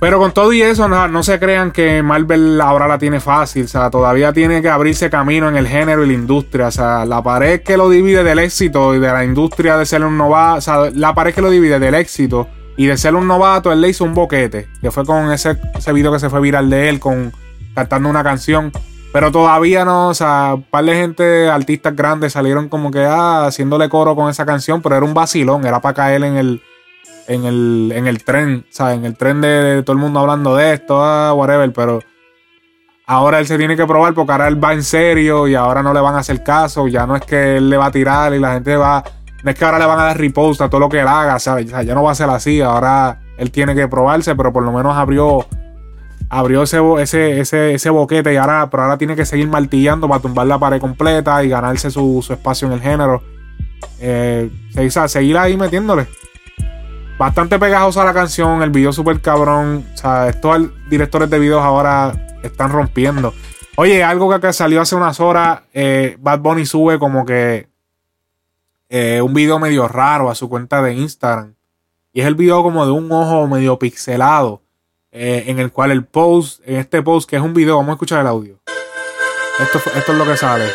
pero 0.01 0.19
con 0.19 0.33
todo 0.33 0.53
y 0.53 0.61
eso, 0.61 0.89
no, 0.89 1.09
no 1.09 1.23
se 1.23 1.39
crean 1.39 1.71
que 1.71 2.03
Marvel 2.03 2.61
ahora 2.61 2.89
la 2.89 2.99
tiene 2.99 3.21
fácil. 3.21 3.65
O 3.65 3.69
sea, 3.69 3.91
todavía 3.91 4.33
tiene 4.33 4.61
que 4.61 4.69
abrirse 4.69 5.09
camino 5.09 5.49
en 5.49 5.57
el 5.57 5.69
género 5.69 6.05
y 6.05 6.09
la 6.09 6.13
industria. 6.15 6.67
O 6.67 6.71
sea, 6.73 7.05
la 7.05 7.23
pared 7.23 7.63
que 7.63 7.77
lo 7.77 7.89
divide 7.89 8.25
del 8.25 8.41
éxito 8.41 8.95
y 8.95 8.99
de 8.99 9.09
la 9.09 9.25
industria 9.25 9.77
de 9.77 9.87
ser 9.87 10.05
un 10.05 10.19
novato. 10.19 10.59
O 10.59 10.61
sea, 10.61 10.91
la 10.93 11.15
pared 11.15 11.33
que 11.33 11.41
lo 11.41 11.51
divide 11.51 11.79
del 11.79 11.95
éxito 11.95 12.49
y 12.77 12.87
de 12.87 12.97
ser 12.97 13.15
un 13.15 13.27
novato, 13.27 13.73
él 13.73 13.81
le 13.81 13.89
hizo 13.89 14.05
un 14.05 14.15
boquete. 14.15 14.69
Que 14.81 14.91
fue 14.91 15.05
con 15.05 15.33
ese, 15.33 15.59
ese 15.77 15.93
video 15.93 16.13
que 16.13 16.19
se 16.19 16.31
fue 16.31 16.41
viral 16.41 16.71
de 16.71 16.89
él, 16.89 17.01
con 17.01 17.33
cantando 17.75 18.09
una 18.09 18.25
canción. 18.25 18.73
Pero 19.13 19.31
todavía 19.31 19.85
no, 19.85 20.09
o 20.09 20.15
sea, 20.15 20.55
un 20.55 20.63
par 20.63 20.85
de 20.85 20.95
gente, 20.95 21.49
artistas 21.49 21.95
grandes, 21.95 22.33
salieron 22.33 22.69
como 22.69 22.91
que 22.91 23.05
ah, 23.05 23.47
haciéndole 23.47 23.89
coro 23.89 24.17
con 24.17 24.29
esa 24.29 24.45
canción, 24.45 24.83
pero 24.83 24.97
era 24.97 25.05
un 25.05 25.15
vacilón, 25.15 25.65
era 25.65 25.81
para 25.81 25.95
caer 25.95 26.25
en 26.25 26.37
el, 26.37 26.63
en 27.29 27.45
el, 27.45 27.93
en 27.95 28.09
el 28.09 28.25
tren, 28.25 28.67
¿sabes? 28.71 28.97
En 28.97 29.05
el 29.05 29.17
tren 29.17 29.41
de, 29.41 29.49
de 29.49 29.83
todo 29.85 29.93
el 29.93 30.03
mundo 30.03 30.19
hablando 30.19 30.57
de 30.57 30.75
esto, 30.75 31.01
ah, 31.01 31.33
whatever, 31.33 31.73
pero 31.73 32.01
ahora 33.07 33.39
él 33.39 33.47
se 33.47 33.57
tiene 33.57 33.77
que 33.77 33.87
probar 33.87 34.15
porque 34.15 34.33
ahora 34.33 34.49
él 34.49 34.63
va 34.63 34.73
en 34.73 34.83
serio 34.83 35.47
y 35.47 35.55
ahora 35.55 35.81
no 35.81 35.95
le 35.95 36.01
van 36.01 36.17
a 36.17 36.19
hacer 36.19 36.43
caso, 36.43 36.89
ya 36.89 37.07
no 37.07 37.15
es 37.15 37.23
que 37.23 37.59
él 37.59 37.71
le 37.71 37.77
va 37.77 37.87
a 37.87 37.93
tirar 37.93 38.35
y 38.35 38.41
la 38.41 38.55
gente 38.55 38.77
va, 38.77 39.05
no 39.45 39.51
es 39.51 39.57
que 39.59 39.65
ahora 39.65 39.79
le 39.79 39.85
van 39.85 40.01
a 40.01 40.05
dar 40.05 40.19
repost 40.19 40.63
a 40.63 40.71
todo 40.71 40.81
lo 40.81 40.89
que 40.89 41.01
él 41.01 41.07
haga, 41.07 41.39
¿sabes? 41.39 41.67
O 41.67 41.69
sea, 41.69 41.83
ya 41.83 41.95
no 41.95 42.03
va 42.03 42.13
a 42.13 42.15
ser 42.15 42.31
así, 42.31 42.63
ahora 42.63 43.21
él 43.37 43.51
tiene 43.51 43.75
que 43.75 43.87
probarse, 43.89 44.35
pero 44.35 44.55
por 44.55 44.63
lo 44.63 44.73
menos 44.73 44.97
abrió 44.97 45.47
abrió 46.31 46.63
ese, 46.63 46.81
ese, 47.01 47.41
ese, 47.41 47.75
ese 47.75 47.91
boquete 47.91 48.33
y 48.33 48.37
ahora, 48.37 48.71
pero 48.71 48.85
ahora 48.85 48.97
tiene 48.97 49.15
que 49.15 49.27
seguir 49.27 49.47
martillando 49.47 50.09
para 50.09 50.23
tumbar 50.23 50.47
la 50.47 50.59
pared 50.59 50.81
completa 50.81 51.45
y 51.45 51.51
ganarse 51.51 51.91
su, 51.91 52.25
su 52.27 52.33
espacio 52.33 52.67
en 52.69 52.73
el 52.75 52.81
género. 52.81 53.23
Eh, 54.01 54.51
o 54.77 55.09
seguir 55.09 55.37
ahí 55.37 55.59
metiéndole. 55.59 56.07
Bastante 57.19 57.59
pegajosa 57.59 58.03
la 58.03 58.15
canción, 58.15 58.63
el 58.63 58.71
video 58.71 58.95
súper 58.95 59.21
cabrón. 59.21 59.85
O 59.93 59.97
sea, 59.97 60.29
estos 60.31 60.71
directores 60.89 61.29
de 61.29 61.39
videos 61.39 61.63
ahora 61.63 62.13
están 62.43 62.73
rompiendo. 62.73 63.35
Oye, 63.77 64.03
algo 64.03 64.41
que 64.41 64.53
salió 64.55 64.81
hace 64.81 64.97
unas 64.97 65.21
horas, 65.21 65.61
eh, 65.75 66.17
Bad 66.19 66.41
Bunny 66.41 66.65
sube 66.65 66.99
como 66.99 67.27
que 67.27 67.74
eh, 68.89 69.21
un 69.23 69.35
video 69.35 69.59
medio 69.59 69.89
raro 69.89 70.31
a 70.31 70.35
su 70.35 70.49
cuenta 70.49 70.83
de 70.83 70.95
Instagram. 70.95 71.55
Y 72.13 72.21
es 72.21 72.27
el 72.27 72.35
video 72.35 72.63
como 72.63 72.85
de 72.87 72.93
un 72.93 73.11
ojo 73.11 73.47
medio 73.47 73.79
pixelado. 73.79 74.63
eh, 75.17 75.45
en 75.47 75.61
el 75.61 75.71
cual 75.71 75.93
el 75.93 76.05
post, 76.05 76.61
en 76.65 76.77
este 76.77 77.01
post 77.01 77.31
que 77.31 77.37
es 77.37 77.43
un 77.43 77.55
video, 77.55 77.77
vamos 77.77 77.91
a 77.91 77.95
escuchar 77.95 78.21
el 78.21 78.27
audio. 78.27 78.59
Esto, 79.61 79.79
esto 79.95 80.13
es 80.13 80.19
lo 80.19 80.25
que 80.25 80.37
sale. 80.37 80.69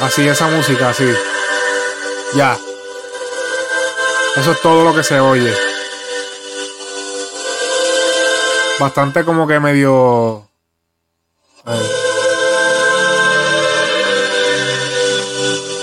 Así, 0.00 0.26
esa 0.28 0.46
música, 0.48 0.90
así. 0.90 1.12
Ya. 2.34 2.56
Eso 4.36 4.52
es 4.52 4.60
todo 4.62 4.84
lo 4.84 4.94
que 4.94 5.02
se 5.02 5.18
oye. 5.20 5.52
Bastante 8.78 9.24
como 9.24 9.46
que 9.46 9.60
medio. 9.60 10.48
eh. 11.66 12.11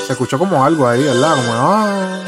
Se 0.10 0.14
escuchó 0.14 0.40
como 0.40 0.66
algo 0.66 0.88
ahí, 0.88 1.04
¿verdad? 1.04 1.36
Como. 1.36 1.54
ah. 1.54 2.24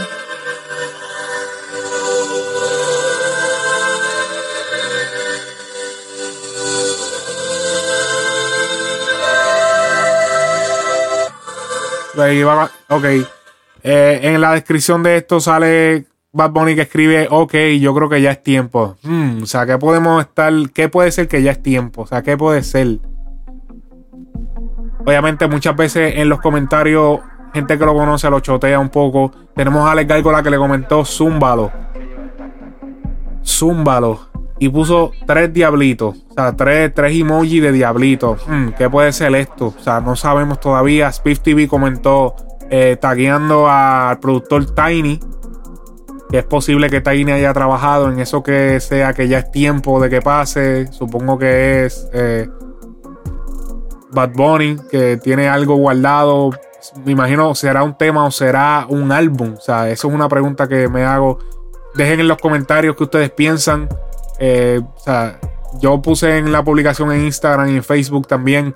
Ahí 12.17 12.43
va- 12.43 12.69
ok. 12.89 13.05
Eh, 13.83 14.19
en 14.23 14.41
la 14.41 14.53
descripción 14.53 15.01
de 15.01 15.17
esto 15.17 15.39
sale 15.39 16.05
Bad 16.33 16.51
Bunny 16.51 16.75
que 16.75 16.81
escribe, 16.81 17.27
ok, 17.29 17.53
yo 17.79 17.95
creo 17.95 18.09
que 18.09 18.21
ya 18.21 18.31
es 18.31 18.43
tiempo. 18.43 18.95
Hmm, 19.01 19.41
o 19.43 19.45
sea, 19.45 19.65
¿qué 19.65 19.77
podemos 19.77 20.21
estar? 20.23 20.53
¿Qué 20.73 20.87
puede 20.87 21.11
ser 21.11 21.27
que 21.27 21.41
ya 21.41 21.51
es 21.51 21.63
tiempo? 21.63 22.03
O 22.03 22.07
sea, 22.07 22.21
¿qué 22.21 22.37
puede 22.37 22.61
ser? 22.63 22.99
Obviamente 25.03 25.47
muchas 25.47 25.75
veces 25.75 26.13
en 26.17 26.29
los 26.29 26.39
comentarios, 26.41 27.21
gente 27.53 27.77
que 27.77 27.85
lo 27.85 27.93
conoce 27.93 28.29
lo 28.29 28.39
chotea 28.39 28.79
un 28.79 28.89
poco. 28.89 29.31
Tenemos 29.55 29.87
a 29.87 29.91
Alex 29.91 30.07
Gárgola 30.07 30.43
que 30.43 30.49
le 30.49 30.57
comentó, 30.57 31.05
zúmbalo. 31.05 31.71
Zúmbalo. 33.43 34.31
Y 34.59 34.69
puso 34.69 35.11
tres 35.25 35.51
diablitos. 35.51 36.15
O 36.29 36.33
sea, 36.35 36.55
tres, 36.55 36.93
tres 36.93 37.19
emojis 37.19 37.61
de 37.61 37.71
diablitos. 37.71 38.45
Hmm, 38.47 38.69
¿Qué 38.77 38.89
puede 38.89 39.11
ser 39.11 39.33
esto? 39.35 39.73
O 39.77 39.81
sea, 39.81 39.99
no 40.01 40.15
sabemos 40.15 40.59
todavía. 40.59 41.11
Spiff 41.11 41.39
TV 41.39 41.67
comentó 41.67 42.35
eh, 42.69 42.95
tagueando 42.99 43.67
al 43.67 44.19
productor 44.19 44.73
Tiny. 44.75 45.19
Es 46.31 46.45
posible 46.45 46.89
que 46.89 47.01
Tiny 47.01 47.31
haya 47.31 47.53
trabajado 47.53 48.09
en 48.09 48.19
eso 48.19 48.43
que 48.43 48.79
sea 48.79 49.13
que 49.13 49.27
ya 49.27 49.39
es 49.39 49.51
tiempo 49.51 49.99
de 49.99 50.09
que 50.09 50.21
pase. 50.21 50.87
Supongo 50.93 51.37
que 51.39 51.85
es 51.85 52.07
eh, 52.13 52.47
Bad 54.11 54.31
Bunny, 54.33 54.77
que 54.89 55.17
tiene 55.17 55.49
algo 55.49 55.75
guardado. 55.75 56.51
Me 57.05 57.11
imagino 57.11 57.53
será 57.55 57.83
un 57.83 57.97
tema 57.97 58.25
o 58.25 58.31
será 58.31 58.85
un 58.89 59.11
álbum. 59.11 59.53
O 59.57 59.61
sea, 59.61 59.89
eso 59.89 60.07
es 60.07 60.13
una 60.13 60.27
pregunta 60.27 60.67
que 60.67 60.87
me 60.87 61.03
hago. 61.03 61.39
Dejen 61.95 62.21
en 62.21 62.27
los 62.27 62.37
comentarios 62.37 62.95
que 62.95 63.03
ustedes 63.03 63.31
piensan. 63.31 63.87
Eh, 64.39 64.81
o 64.83 64.99
sea, 64.99 65.39
yo 65.79 66.01
puse 66.01 66.37
en 66.37 66.51
la 66.51 66.63
publicación 66.63 67.11
en 67.11 67.25
Instagram 67.25 67.69
y 67.69 67.75
en 67.77 67.83
Facebook 67.83 68.27
también. 68.27 68.75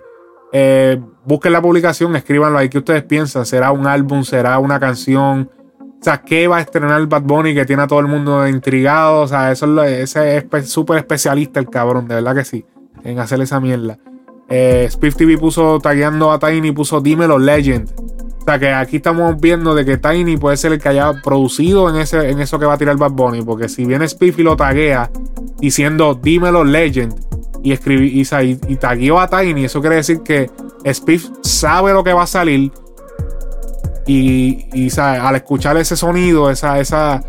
Eh, 0.52 1.02
busquen 1.26 1.52
la 1.52 1.62
publicación, 1.62 2.16
escríbanlo 2.16 2.58
ahí. 2.58 2.70
¿Qué 2.70 2.78
ustedes 2.78 3.04
piensan? 3.04 3.46
¿Será 3.46 3.72
un 3.72 3.88
álbum? 3.88 4.24
¿Será 4.24 4.60
una 4.60 4.80
canción? 4.80 5.50
O 5.80 6.04
sea, 6.04 6.22
¿qué 6.22 6.48
va 6.48 6.58
a 6.58 6.62
estrenar 6.62 7.06
Bad 7.08 7.24
Bunny 7.24 7.56
que 7.56 7.66
tiene 7.66 7.84
a 7.84 7.88
todo 7.88 8.00
el 8.00 8.08
mundo 8.08 8.48
intrigado? 8.48 9.22
O 9.22 9.28
sea, 9.28 9.52
eso 9.52 9.84
es 9.84 10.16
ese 10.16 10.38
es 10.38 10.70
súper 10.70 11.00
especialista 11.00 11.60
el 11.60 11.70
cabrón, 11.70 12.08
de 12.08 12.16
verdad 12.16 12.36
que 12.36 12.46
sí, 12.46 12.66
en 13.04 13.20
hacer 13.20 13.42
esa 13.42 13.60
mierda. 13.60 13.98
Eh, 14.50 14.88
Spiff 14.92 15.16
TV 15.16 15.38
puso 15.38 15.80
tagueando 15.80 16.32
a 16.32 16.40
Tiny, 16.40 16.72
puso 16.72 17.02
Dímelo 17.02 17.40
Legend. 17.40 17.90
O 18.42 18.44
sea 18.46 18.60
que 18.60 18.72
aquí 18.72 18.98
estamos 18.98 19.40
viendo 19.40 19.74
de 19.74 19.86
que 19.86 19.98
Tiny 19.98 20.38
puede 20.38 20.56
ser 20.58 20.74
el 20.74 20.80
que 20.80 20.90
haya 20.90 21.14
producido 21.24 21.90
en, 21.90 21.96
ese, 21.96 22.30
en 22.30 22.40
eso 22.40 22.60
que 22.60 22.66
va 22.66 22.74
a 22.74 22.78
tirar 22.78 22.96
Bad 22.96 23.12
Bunny. 23.12 23.42
Porque 23.42 23.68
si 23.70 23.86
viene 23.86 24.08
Spiff 24.08 24.38
y 24.38 24.44
lo 24.44 24.56
taguea 24.56 25.10
diciendo 25.58 26.14
Dímelo 26.14 26.64
Legend 26.64 27.16
y, 27.64 27.72
escribí, 27.72 28.08
y, 28.08 28.22
y, 28.22 28.60
y 28.68 28.76
tagueó 28.76 29.20
a 29.20 29.28
Tiny, 29.28 29.66
eso 29.66 29.82
quiere 29.82 29.96
decir 29.96 30.22
que 30.22 30.52
Spiff 30.94 31.30
sabe 31.42 31.94
lo 31.94 32.04
que 32.04 32.14
va 32.14 32.24
a 32.24 32.28
salir. 32.28 32.72
Y, 34.06 34.68
y, 34.74 34.92
¿sabe? 34.92 35.18
al 35.18 35.36
escuchar 35.36 35.76
ese 35.78 35.98
sonido, 35.98 36.52
esa, 36.52 36.80
esa, 36.80 37.24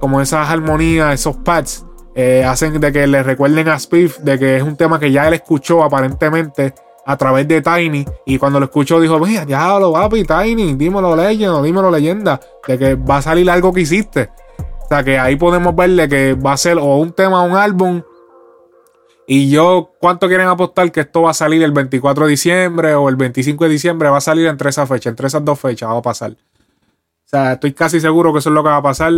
como 0.00 0.22
esas 0.22 0.48
armonías, 0.48 1.12
esos 1.12 1.36
pads, 1.36 1.84
eh, 2.14 2.44
hacen 2.44 2.78
de 2.80 2.92
que 2.92 3.06
le 3.06 3.22
recuerden 3.22 3.68
a 3.68 3.78
Spiff 3.78 4.18
de 4.18 4.38
que 4.38 4.56
es 4.56 4.62
un 4.62 4.76
tema 4.76 4.98
que 5.00 5.10
ya 5.10 5.28
él 5.28 5.34
escuchó 5.34 5.82
aparentemente 5.82 6.74
a 7.04 7.16
través 7.16 7.48
de 7.48 7.60
Tiny. 7.62 8.04
Y 8.26 8.38
cuando 8.38 8.60
lo 8.60 8.66
escuchó 8.66 9.00
dijo, 9.00 9.18
mira, 9.18 9.44
ya 9.44 9.78
lo 9.78 9.92
papi, 9.92 10.24
Tiny, 10.24 10.74
dímelo 10.74 11.16
leyenda, 11.16 11.62
dímelo 11.62 11.90
leyenda, 11.90 12.40
de 12.66 12.78
que 12.78 12.94
va 12.94 13.18
a 13.18 13.22
salir 13.22 13.50
algo 13.50 13.72
que 13.72 13.80
hiciste. 13.80 14.30
O 14.58 14.88
sea 14.88 15.02
que 15.02 15.18
ahí 15.18 15.36
podemos 15.36 15.74
verle 15.74 16.08
que 16.08 16.34
va 16.34 16.52
a 16.52 16.56
ser 16.56 16.78
o 16.78 16.96
un 16.96 17.12
tema 17.12 17.42
o 17.42 17.46
un 17.46 17.56
álbum. 17.56 18.02
Y 19.26 19.50
yo, 19.50 19.92
¿cuánto 20.00 20.28
quieren 20.28 20.48
apostar 20.48 20.90
que 20.92 21.00
esto 21.00 21.22
va 21.22 21.30
a 21.30 21.34
salir 21.34 21.62
el 21.62 21.72
24 21.72 22.24
de 22.24 22.30
diciembre 22.30 22.94
o 22.94 23.08
el 23.08 23.16
25 23.16 23.64
de 23.64 23.70
diciembre? 23.70 24.10
Va 24.10 24.18
a 24.18 24.20
salir 24.20 24.46
entre 24.46 24.68
esas 24.68 24.88
fechas, 24.88 25.12
entre 25.12 25.28
esas 25.28 25.44
dos 25.44 25.58
fechas 25.58 25.88
va 25.88 25.98
a 25.98 26.02
pasar. 26.02 26.32
O 26.32 27.28
sea, 27.32 27.52
estoy 27.52 27.72
casi 27.72 28.00
seguro 28.00 28.32
que 28.32 28.40
eso 28.40 28.50
es 28.50 28.54
lo 28.54 28.62
que 28.62 28.68
va 28.68 28.76
a 28.76 28.82
pasar. 28.82 29.12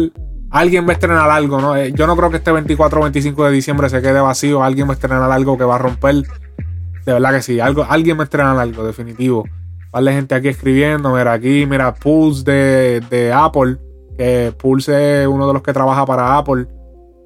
Alguien 0.54 0.86
va 0.86 0.90
a 0.90 0.92
estrenar 0.92 1.28
algo, 1.30 1.60
¿no? 1.60 1.74
Eh, 1.76 1.92
Yo 1.96 2.06
no 2.06 2.16
creo 2.16 2.30
que 2.30 2.36
este 2.36 2.52
24 2.52 3.00
o 3.00 3.02
25 3.02 3.44
de 3.46 3.50
diciembre 3.50 3.88
se 3.88 4.00
quede 4.00 4.20
vacío. 4.20 4.62
Alguien 4.62 4.86
va 4.86 4.92
a 4.92 4.94
estrenar 4.94 5.28
algo 5.32 5.58
que 5.58 5.64
va 5.64 5.74
a 5.74 5.78
romper. 5.78 6.14
De 6.14 7.12
verdad 7.12 7.32
que 7.32 7.42
sí. 7.42 7.58
Algo, 7.58 7.84
alguien 7.88 8.16
me 8.16 8.22
estrena 8.22 8.52
algo, 8.52 8.84
definitivo. 8.84 9.44
Vale 9.90 10.12
gente 10.12 10.32
aquí 10.36 10.46
escribiendo. 10.46 11.12
Mira, 11.12 11.32
aquí, 11.32 11.66
mira, 11.66 11.92
Pulse 11.92 13.00
de, 13.10 13.32
Apple. 13.34 13.78
Que 14.16 14.54
Pulse 14.56 15.22
es 15.22 15.26
uno 15.26 15.48
de 15.48 15.54
los 15.54 15.62
que 15.62 15.72
trabaja 15.72 16.06
para 16.06 16.38
Apple. 16.38 16.68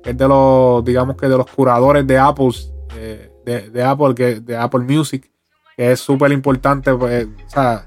Es 0.06 0.16
de 0.16 0.26
los, 0.26 0.82
digamos 0.82 1.14
que 1.16 1.28
de 1.28 1.36
los 1.36 1.50
curadores 1.50 2.06
de 2.06 2.16
Apple. 2.16 2.48
eh, 2.96 3.30
de, 3.44 3.68
de 3.68 3.82
Apple, 3.84 4.14
que, 4.14 4.40
de 4.40 4.56
Apple 4.56 4.80
Music. 4.80 5.30
Que 5.76 5.92
es 5.92 6.00
súper 6.00 6.32
importante. 6.32 6.94
Pues, 6.94 7.26
o 7.26 7.50
sea, 7.50 7.84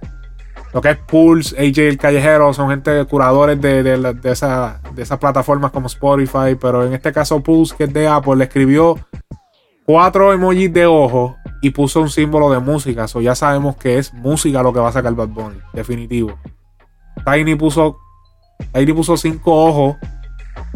lo 0.74 0.82
que 0.82 0.92
es 0.92 0.98
Pulse, 0.98 1.56
AJ 1.58 1.78
el 1.80 1.98
Callejero, 1.98 2.54
son 2.54 2.70
gente 2.70 3.04
curadores 3.06 3.60
de, 3.60 3.84
de, 3.84 3.98
la- 3.98 4.14
de 4.14 4.32
esa- 4.32 4.82
de 4.96 5.02
esas 5.04 5.20
plataformas 5.20 5.72
como 5.72 5.88
Spotify. 5.88 6.56
Pero 6.60 6.86
en 6.86 6.94
este 6.94 7.12
caso, 7.12 7.42
Pulse, 7.42 7.76
que 7.78 7.84
es 7.86 7.94
de 7.94 8.08
Apple, 8.08 8.36
le 8.38 8.46
escribió 8.46 8.98
cuatro 9.86 10.32
emojis 10.34 10.72
de 10.72 10.86
ojo 10.86 11.36
y 11.62 11.72
puso 11.72 12.02
un 12.02 12.10
símbolo 12.10 12.50
de 12.52 12.60
música. 12.60 13.08
So 13.08 13.22
ya 13.22 13.36
sabemos 13.36 13.76
que 13.76 13.98
es 13.98 14.14
música 14.14 14.64
lo 14.64 14.72
que 14.74 14.80
va 14.80 14.90
a 14.90 14.94
sacar 14.94 15.14
Bad 15.14 15.28
Bunny, 15.30 15.58
definitivo. 15.74 16.38
Tiny 17.26 17.56
puso, 17.56 17.98
Tiny 18.74 18.94
puso 18.94 19.18
cinco 19.18 19.54
ojos. 19.66 19.98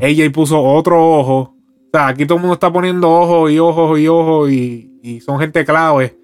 AJ 0.02 0.32
puso 0.34 0.62
otro 0.62 1.02
ojo. 1.20 1.38
O 1.40 1.98
sea, 1.98 2.08
aquí 2.08 2.26
todo 2.26 2.36
el 2.38 2.42
mundo 2.42 2.56
está 2.56 2.72
poniendo 2.72 3.10
ojos 3.10 3.50
y 3.52 3.60
ojos 3.60 3.98
y 4.00 4.08
ojos 4.10 4.50
y, 4.52 5.00
y 5.02 5.22
son 5.22 5.40
gente 5.40 5.64
clave. 5.64 6.18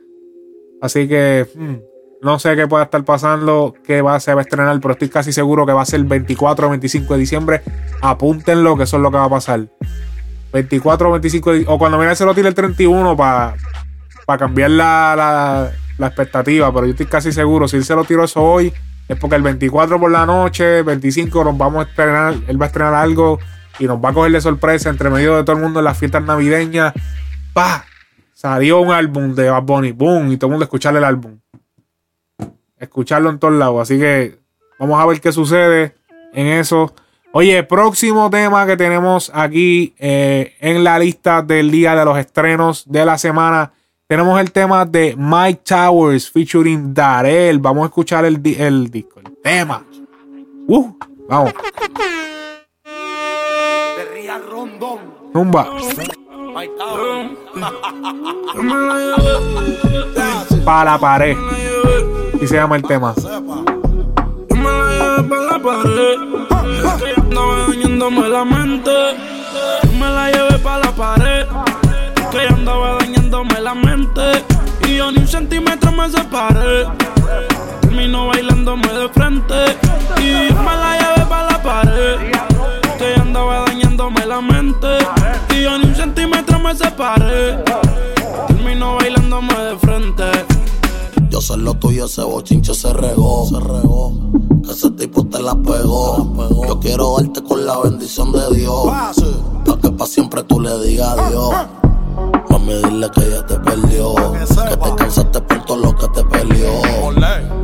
Así 0.81 1.07
que 1.07 1.47
hmm, 1.55 1.75
no 2.21 2.37
sé 2.37 2.55
qué 2.55 2.67
pueda 2.67 2.83
estar 2.83 3.03
pasando, 3.03 3.73
qué 3.85 4.01
va, 4.01 4.19
se 4.19 4.33
va 4.33 4.41
a 4.41 4.43
estrenar, 4.43 4.79
pero 4.79 4.93
estoy 4.93 5.09
casi 5.09 5.33
seguro 5.33 5.65
que 5.65 5.73
va 5.73 5.81
a 5.81 5.85
ser 5.85 6.01
el 6.01 6.05
24 6.05 6.67
o 6.67 6.69
25 6.69 7.13
de 7.13 7.19
diciembre. 7.19 7.61
Apúntenlo, 8.01 8.77
que 8.77 8.83
eso 8.83 8.97
es 8.97 9.03
lo 9.03 9.09
que 9.09 9.17
va 9.17 9.25
a 9.25 9.29
pasar. 9.29 9.67
24 10.53 11.09
o 11.09 11.11
25 11.13 11.51
de- 11.53 11.65
o 11.67 11.77
cuando 11.79 11.97
mira 11.97 12.13
se 12.13 12.25
lo 12.25 12.35
tire 12.35 12.47
el 12.49 12.53
31 12.53 13.15
para 13.17 13.55
cambiar 14.37 14.69
la, 14.71 15.71
la, 15.97 16.07
expectativa, 16.07 16.73
pero 16.73 16.85
yo 16.85 16.91
estoy 16.91 17.05
casi 17.05 17.31
seguro, 17.31 17.67
si 17.67 17.77
él 17.77 17.83
se 17.83 17.93
lo 17.95 18.03
tiró 18.05 18.23
eso 18.23 18.41
hoy, 18.41 18.73
es 19.07 19.17
porque 19.17 19.35
el 19.35 19.41
24 19.43 19.99
por 19.99 20.09
la 20.09 20.25
noche, 20.25 20.83
25 20.83 21.43
nos 21.43 21.57
vamos 21.57 21.85
a 21.85 21.89
estrenar, 21.89 22.35
él 22.47 22.59
va 22.59 22.65
a 22.65 22.67
estrenar 22.67 22.93
algo 22.93 23.39
y 23.77 23.85
nos 23.85 23.97
va 24.03 24.09
a 24.09 24.13
coger 24.13 24.31
de 24.31 24.41
sorpresa 24.41 24.89
entre 24.89 25.09
medio 25.09 25.35
de 25.35 25.43
todo 25.43 25.55
el 25.57 25.61
mundo 25.61 25.79
en 25.79 25.85
las 25.85 25.97
fiestas 25.97 26.23
navideñas. 26.23 26.93
¡Pah! 27.53 27.83
Salió 28.33 28.79
un 28.81 28.91
álbum 28.91 29.35
de 29.35 29.49
Bad 29.49 29.63
Bunny, 29.63 29.91
boom, 29.91 30.31
y 30.31 30.37
todo 30.37 30.47
el 30.47 30.51
mundo 30.51 30.63
a 30.63 30.65
escuchar 30.65 30.95
el 30.95 31.03
álbum. 31.03 31.39
Escucharlo 32.81 33.29
en 33.29 33.39
todos 33.39 33.53
lados, 33.53 33.79
así 33.83 33.99
que 33.99 34.39
vamos 34.79 34.99
a 34.99 35.05
ver 35.05 35.21
qué 35.21 35.31
sucede 35.31 35.95
en 36.33 36.47
eso. 36.47 36.93
Oye, 37.31 37.63
próximo 37.63 38.29
tema 38.29 38.65
que 38.65 38.75
tenemos 38.75 39.31
aquí 39.33 39.93
eh, 39.99 40.55
en 40.59 40.83
la 40.83 40.99
lista 40.99 41.41
del 41.41 41.71
día 41.71 41.95
de 41.95 42.03
los 42.03 42.17
estrenos 42.17 42.83
de 42.91 43.05
la 43.05 43.17
semana. 43.17 43.71
Tenemos 44.07 44.41
el 44.41 44.51
tema 44.51 44.83
de 44.83 45.15
Mike 45.15 45.61
Towers 45.63 46.29
featuring 46.29 46.93
Darel. 46.93 47.59
Vamos 47.59 47.83
a 47.83 47.85
escuchar 47.85 48.25
el, 48.25 48.41
el 48.57 48.89
disco, 48.91 49.21
el 49.23 49.37
tema. 49.41 49.85
Uh, 50.67 50.91
vamos. 51.29 51.53
Zumba. 55.31 55.69
Para 60.65 60.91
la 60.91 60.97
pared. 60.99 61.37
Y 62.41 62.47
se 62.47 62.55
llama 62.55 62.75
el 62.75 62.81
tema. 62.81 63.13
Me 64.49 64.63
la 64.63 64.89
llevé 64.97 65.29
pa' 65.29 65.41
la 65.45 65.59
pared. 65.61 66.17
Andaba 67.17 67.67
dañándome 67.67 68.29
la 68.29 68.43
mente. 68.43 68.91
Me 69.93 70.09
la 70.09 70.31
la 70.79 70.91
pared. 70.91 71.45
Que 72.31 72.47
andaba 72.51 72.97
dañándome 72.97 73.61
la 73.61 73.75
mente. 73.75 74.43
Y 74.87 74.97
yo 74.97 75.11
ni 75.11 75.19
un 75.19 75.27
centímetro 75.27 75.91
me 75.91 76.09
separé. 76.09 76.87
Termino 77.81 78.29
bailándome 78.29 78.87
de 78.87 79.09
frente. 79.09 79.77
Y 80.17 80.49
yo 80.49 80.55
me 80.63 80.75
la 80.75 80.97
llevé 80.97 81.25
pa' 81.29 81.43
la 81.43 81.61
pared. 81.61 82.17
Que 82.97 83.21
andaba 83.21 83.65
dañándome 83.67 84.25
la 84.25 84.41
mente. 84.41 84.87
Y 85.51 85.61
yo 85.61 85.77
ni 85.77 85.85
un 85.85 85.95
centímetro 85.95 86.57
me 86.57 86.73
separé. 86.73 87.63
Termino 88.47 88.95
bailándome 88.95 89.53
de 89.53 89.77
frente. 89.77 90.60
Sé 91.41 91.57
lo 91.57 91.73
tuyo, 91.73 92.05
ese 92.05 92.21
bochinche 92.21 92.71
se 92.75 92.93
regó. 92.93 93.47
Se 93.49 93.59
regó. 93.59 94.13
Que 94.63 94.73
ese 94.73 94.91
tipo 94.91 95.25
te 95.25 95.41
la 95.41 95.55
pegó. 95.55 96.35
Yo 96.67 96.79
quiero 96.79 97.15
darte 97.17 97.41
con 97.41 97.65
la 97.65 97.79
bendición 97.79 98.31
de 98.31 98.57
Dios. 98.57 98.85
Pa' 99.65 99.77
que 99.81 99.89
pa' 99.89 100.05
siempre 100.05 100.43
tú 100.43 100.59
le 100.59 100.77
digas 100.83 101.17
adiós. 101.17 101.51
Mami, 102.47 102.75
dile 102.83 103.09
que 103.09 103.25
ella 103.25 103.43
te 103.47 103.55
perdió. 103.55 104.13
Que 104.35 104.77
te 104.77 104.95
cansaste 104.95 105.41
por 105.41 105.65
todo 105.65 105.77
lo 105.77 105.95
que 105.95 106.07
te 106.09 106.23
peleó. 106.25 106.81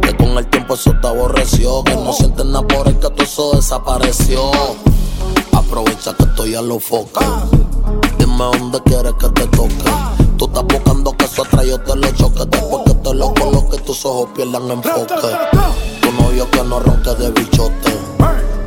Que 0.01 0.17
con 0.17 0.29
el 0.29 0.47
tiempo 0.47 0.73
eso 0.73 0.93
te 0.99 1.07
aborreció. 1.07 1.83
Que 1.83 1.95
no 1.95 2.11
sientes 2.13 2.45
nada 2.47 2.65
por 2.67 2.87
el 2.87 2.95
que 2.95 3.11
todo 3.11 3.23
eso 3.23 3.51
desapareció. 3.53 4.41
Aprovecha 5.53 6.15
que 6.15 6.23
estoy 6.23 6.55
a 6.55 6.63
los 6.63 6.83
focos. 6.83 7.23
Dime 8.17 8.43
dónde 8.57 8.81
quieres 8.81 9.13
que 9.19 9.29
tus 13.97 14.05
ojos 14.05 14.29
pierdan 14.35 14.69
enfoque. 14.69 15.15
Tu 16.01 16.11
novio 16.11 16.49
que 16.51 16.63
no 16.63 16.79
ronque 16.79 17.15
de 17.15 17.31
bichote. 17.31 17.97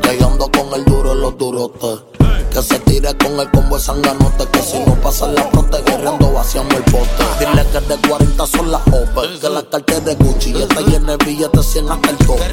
Que 0.01 0.17
yo 0.19 0.27
ando 0.27 0.51
con 0.51 0.73
el 0.73 0.83
duro 0.83 1.13
en 1.13 1.21
los 1.21 1.37
durotes. 1.37 1.99
Que 2.51 2.61
se 2.61 2.79
tire 2.79 3.15
con 3.17 3.39
el 3.39 3.49
combo 3.51 3.77
de 3.77 3.81
sanganote. 3.81 4.45
Que 4.51 4.61
si 4.61 4.79
no 4.79 4.93
pasa 4.95 5.27
la 5.27 5.49
pronto 5.49 5.81
guerreando 5.85 6.33
vaciamos 6.33 6.73
el 6.73 6.83
pote. 6.83 7.23
Dile 7.39 7.65
que 7.71 7.79
de 7.79 8.09
40 8.09 8.47
son 8.47 8.71
las 8.71 8.81
OPE. 8.87 9.39
Que 9.39 9.49
la 9.49 9.63
cartera 9.63 9.99
de 10.01 10.15
Gucci 10.15 10.51
y 10.51 10.61
está 10.63 10.81
llena 10.81 11.15
de 11.15 11.25
billetes 11.25 11.65
100 11.65 11.91
hasta 11.91 12.09
el 12.09 12.17
tope. 12.17 12.51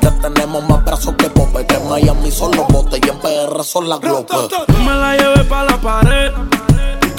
Que 0.00 0.10
tenemos 0.10 0.68
más 0.68 0.84
brazos 0.84 1.14
que 1.16 1.30
Pope. 1.30 1.66
Que 1.66 1.76
en 1.76 1.88
Miami 1.88 2.30
son 2.30 2.54
los 2.56 2.66
botes 2.68 3.00
y 3.02 3.08
en 3.08 3.18
PR 3.20 3.64
son 3.64 3.88
las 3.88 4.00
glopes. 4.00 4.36
Me 4.68 4.84
la 4.84 5.16
llevé 5.16 5.44
pa' 5.44 5.64
la 5.64 5.80
pared. 5.80 6.32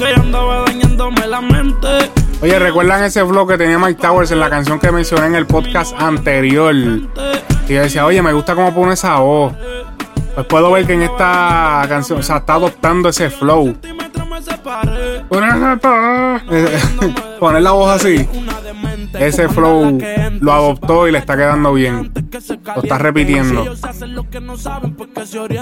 Que 0.01 0.09
ella 0.09 0.19
andaba 0.19 0.65
dañándome 0.65 1.27
la 1.27 1.41
mente. 1.41 1.87
Oye, 2.41 2.57
¿recuerdan 2.57 3.03
ese 3.03 3.23
flow 3.23 3.45
que 3.45 3.55
tenía 3.55 3.77
Mike 3.77 4.01
Towers 4.01 4.31
en 4.31 4.39
la 4.39 4.49
canción 4.49 4.79
que 4.79 4.91
mencioné 4.91 5.27
en 5.27 5.35
el 5.35 5.45
podcast 5.45 5.93
anterior? 5.95 6.73
Que 7.67 7.75
yo 7.75 7.83
decía, 7.83 8.07
oye, 8.07 8.19
me 8.23 8.33
gusta 8.33 8.55
cómo 8.55 8.73
pone 8.73 8.93
esa 8.93 9.19
voz. 9.19 9.53
Pues 10.33 10.47
puedo 10.47 10.71
ver 10.71 10.87
que 10.87 10.93
en 10.93 11.03
esta 11.03 11.85
canción, 11.87 12.17
o 12.17 12.23
sea, 12.23 12.37
está 12.37 12.55
adoptando 12.55 13.09
ese 13.09 13.29
flow. 13.29 13.77
Poner 17.39 17.61
la 17.61 17.71
voz 17.71 17.91
así. 17.91 18.27
Ese 19.13 19.49
flow 19.49 19.97
lo 20.39 20.51
adoptó 20.51 21.07
y 21.07 21.11
le 21.11 21.17
está 21.17 21.35
quedando 21.35 21.73
bien. 21.73 22.11
Lo 22.75 22.81
está 22.81 22.97
repitiendo. 22.97 23.65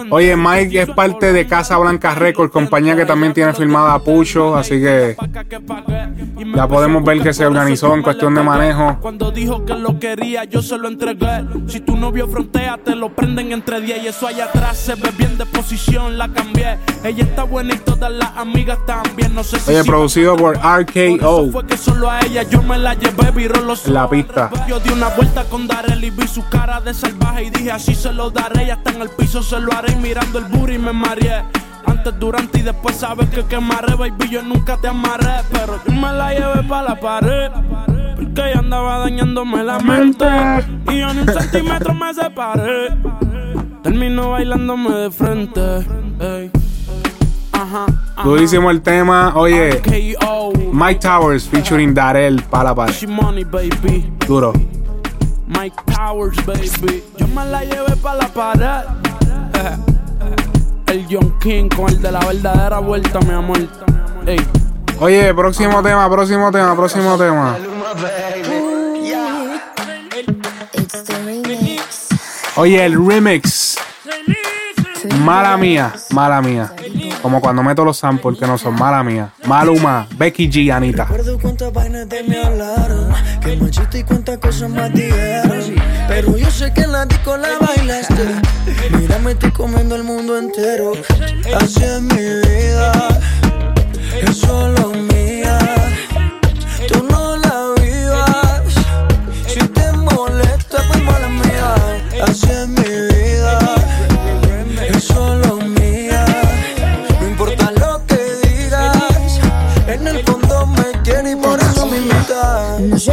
Oye, 0.10 0.36
Mike 0.36 0.82
es 0.82 0.89
parte 0.89 1.34
de 1.34 1.47
Casa 1.47 1.78
Blanca 1.78 2.16
Records, 2.16 2.52
compañía 2.52 2.95
que 2.95 3.06
también 3.06 3.34
tiene 3.34 3.54
filmada 3.54 3.93
a 3.93 4.00
Pucho, 4.00 4.56
así 4.56 4.80
que 4.80 5.16
ya 6.56 6.68
podemos 6.68 7.04
ver 7.04 7.22
que 7.22 7.34
se 7.34 7.45
organizó 7.45 7.93
en 7.95 8.02
cuestión 8.02 8.36
de 8.36 8.43
manejo. 8.43 8.97
Cuando 9.02 9.32
dijo 9.32 9.66
que 9.66 9.76
lo 9.76 10.00
quería, 10.00 10.43
yo 10.45 10.62
se 10.62 10.78
lo 10.78 10.88
entregué. 10.88 11.43
Si 11.68 11.80
tu 11.80 11.95
novio 11.95 12.28
frontea, 12.28 12.78
te 12.78 12.95
lo 12.95 13.14
prenden 13.14 13.52
entre 13.52 13.82
10. 13.82 14.04
Y 14.04 14.08
eso 14.08 14.28
allá 14.28 14.45
atrás 14.45 14.78
se 14.78 14.95
ve 14.95 15.10
bien 15.18 15.38
de 15.38 15.45
posición, 15.45 16.18
la 16.18 16.28
cambié. 16.30 16.78
Ella 17.04 17.24
está 17.24 17.43
buena 17.43 17.74
y 17.74 17.78
todas 17.78 18.12
las 18.12 18.36
amigas 18.38 18.78
también. 18.86 19.34
No 19.34 19.43
sé 19.43 19.60
si 19.60 19.72
Oye, 19.72 19.84
producido 19.84 20.36
por 20.36 20.58
RKO. 20.58 21.52
fue 21.52 21.66
que 21.66 21.78
solo 21.78 22.10
a 22.10 22.20
ella 22.22 22.43
yo 22.43 22.62
me 22.64 22.78
la 22.78 22.93
llevé, 22.93 23.32
los 23.47 23.87
la 23.87 24.09
pista. 24.09 24.49
Yo 24.67 24.79
di 24.79 24.89
una 24.89 25.09
vuelta 25.09 25.45
con 25.45 25.67
Darel 25.67 26.03
y 26.03 26.09
vi 26.09 26.27
su 26.27 26.47
cara 26.49 26.81
de 26.81 26.93
salvaje 26.93 27.45
y 27.45 27.49
dije 27.49 27.71
así 27.71 27.95
se 27.95 28.11
lo 28.11 28.29
daré. 28.29 28.67
Ya 28.67 28.73
está 28.73 28.91
en 28.91 29.01
el 29.01 29.09
piso, 29.09 29.41
se 29.41 29.59
lo 29.59 29.71
haré 29.71 29.93
y 29.93 29.95
mirando 29.95 30.39
el 30.39 30.45
booty 30.45 30.77
me 30.77 30.91
mareé. 30.91 31.43
Antes, 31.85 32.19
durante 32.19 32.59
y 32.59 32.61
después 32.63 32.97
sabes 32.97 33.29
que 33.29 33.45
quemaré, 33.45 33.95
baby, 33.95 34.29
yo 34.29 34.41
nunca 34.41 34.77
te 34.77 34.89
amarré. 34.89 35.41
Pero 35.51 35.79
yo 35.85 35.93
me 35.93 36.11
la 36.11 36.33
llevé 36.33 36.63
pa' 36.67 36.83
la 36.83 36.99
pared. 36.99 37.51
Porque 38.15 38.49
ella 38.49 38.59
andaba 38.59 38.99
dañándome 38.99 39.63
la 39.63 39.79
mente. 39.79 40.25
Y 40.91 40.99
yo 40.99 41.13
ni 41.13 41.21
un 41.21 41.27
centímetro 41.27 41.93
me 41.93 42.13
separé. 42.13 42.97
Termino 43.83 44.31
bailándome 44.31 44.91
de 44.91 45.11
frente. 45.11 45.61
ey. 46.19 46.59
Ajá. 47.60 47.88
Durísimo 48.24 48.72
el 48.72 48.82
tema. 48.82 49.34
Oye. 49.36 49.82
Mike 50.72 50.99
Towers 51.01 51.43
featuring 51.43 51.93
Darel 51.93 52.41
para 52.43 52.74
para. 52.74 52.93
Duro. 54.26 54.53
Mike 55.47 55.76
Towers, 55.93 56.38
baby. 56.45 57.03
Yo 57.18 57.28
me 57.28 57.45
la 57.45 57.66
llevé 57.66 57.95
pa' 58.01 58.16
la 58.16 58.28
pared. 58.30 58.88
El 60.88 61.05
John 61.10 61.38
King 61.39 61.68
con 61.68 61.89
el 61.89 62.01
de 62.01 62.12
la 62.12 62.20
verdadera 62.20 62.80
vuelta, 62.80 63.20
mi 63.20 63.34
amor. 63.34 63.60
Ey. 64.26 64.39
Oye, 65.01 65.34
próximo 65.34 65.84
tema, 65.84 66.10
próximo 66.10 66.51
tema, 66.51 66.76
próximo 66.76 67.18
tema. 67.18 67.57
Oye, 72.55 72.86
el 72.86 73.05
remix. 73.05 73.78
Mala 75.20 75.58
mía, 75.58 75.93
mala 76.12 76.41
mía. 76.41 76.74
Como 77.22 77.39
cuando 77.39 77.64
meto 77.64 77.86
los 77.86 77.97
samples 77.97 78.38
que 78.38 78.45
no 78.45 78.58
son 78.58 78.76
mala 78.76 79.04
mía. 79.04 79.32
Maluma, 79.45 80.08
Becky 80.18 80.50
G, 80.50 80.74
Anita. 80.74 81.06
Recuerdo 81.06 81.39
cuántas 81.39 81.72
vainas 81.72 82.10
de 82.10 82.24
me 82.24 82.43
hablaron. 82.43 83.14
Que 83.41 83.56
machista 83.58 83.97
y 83.97 84.04
cuántas 84.04 84.38
cosas 84.39 84.70
más 84.70 84.93
dijeron. 84.93 85.76
Pero 86.08 86.38
yo 86.38 86.50
sé 86.52 86.74
que 86.74 86.82
en 86.82 86.91
la 86.91 87.06
disco 87.06 87.38
la 87.38 87.50
bailaste. 87.60 88.26
Mírame, 88.97 89.32
estoy 89.32 89.52
comiendo 89.52 89.95
el 89.95 90.04
mundo 90.04 90.38
entero. 90.38 90.93
Así 91.62 91.84
es 91.84 92.02
mi 92.02 92.16
vida. 92.16 93.20
Es 94.22 94.38
solo 94.38 94.89
mía. 94.89 95.18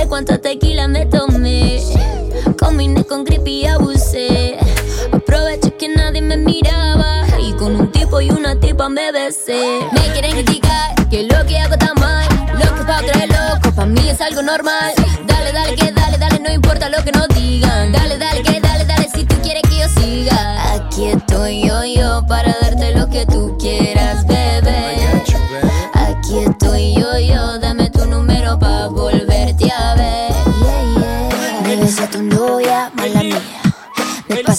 Sé 0.07 0.09
cuánta 0.09 0.39
tequila 0.39 0.89
me 0.89 1.07
tomé. 1.07 1.81
Combiné 2.59 3.05
con 3.05 3.25
creepy 3.25 3.63
y 3.63 3.67
abusé. 3.67 4.57
Aproveché 5.13 5.73
que 5.77 5.89
nadie 5.89 6.23
me 6.23 6.37
miraba. 6.37 7.25
Y 7.41 7.53
con 7.55 7.75
un 7.77 7.91
tipo 7.91 8.21
y 8.21 8.31
una 8.31 8.59
tipa 8.59 8.89
me 8.89 9.13
besé. 9.13 9.81
Me 9.93 10.01
quieren 10.13 10.33
criticar 10.33 11.09
que 11.11 11.25
lo 11.25 11.45
que 11.47 11.59
hago 11.59 11.75
está 11.75 11.93
mal. 11.95 12.27
Lo 12.53 12.75
que 12.75 12.85
pa' 12.85 13.01
creer 13.01 13.29
loco, 13.29 13.75
pa' 13.75 13.87
mí 13.87 14.09
es 14.09 14.21
algo 14.21 14.43
normal. 14.43 14.96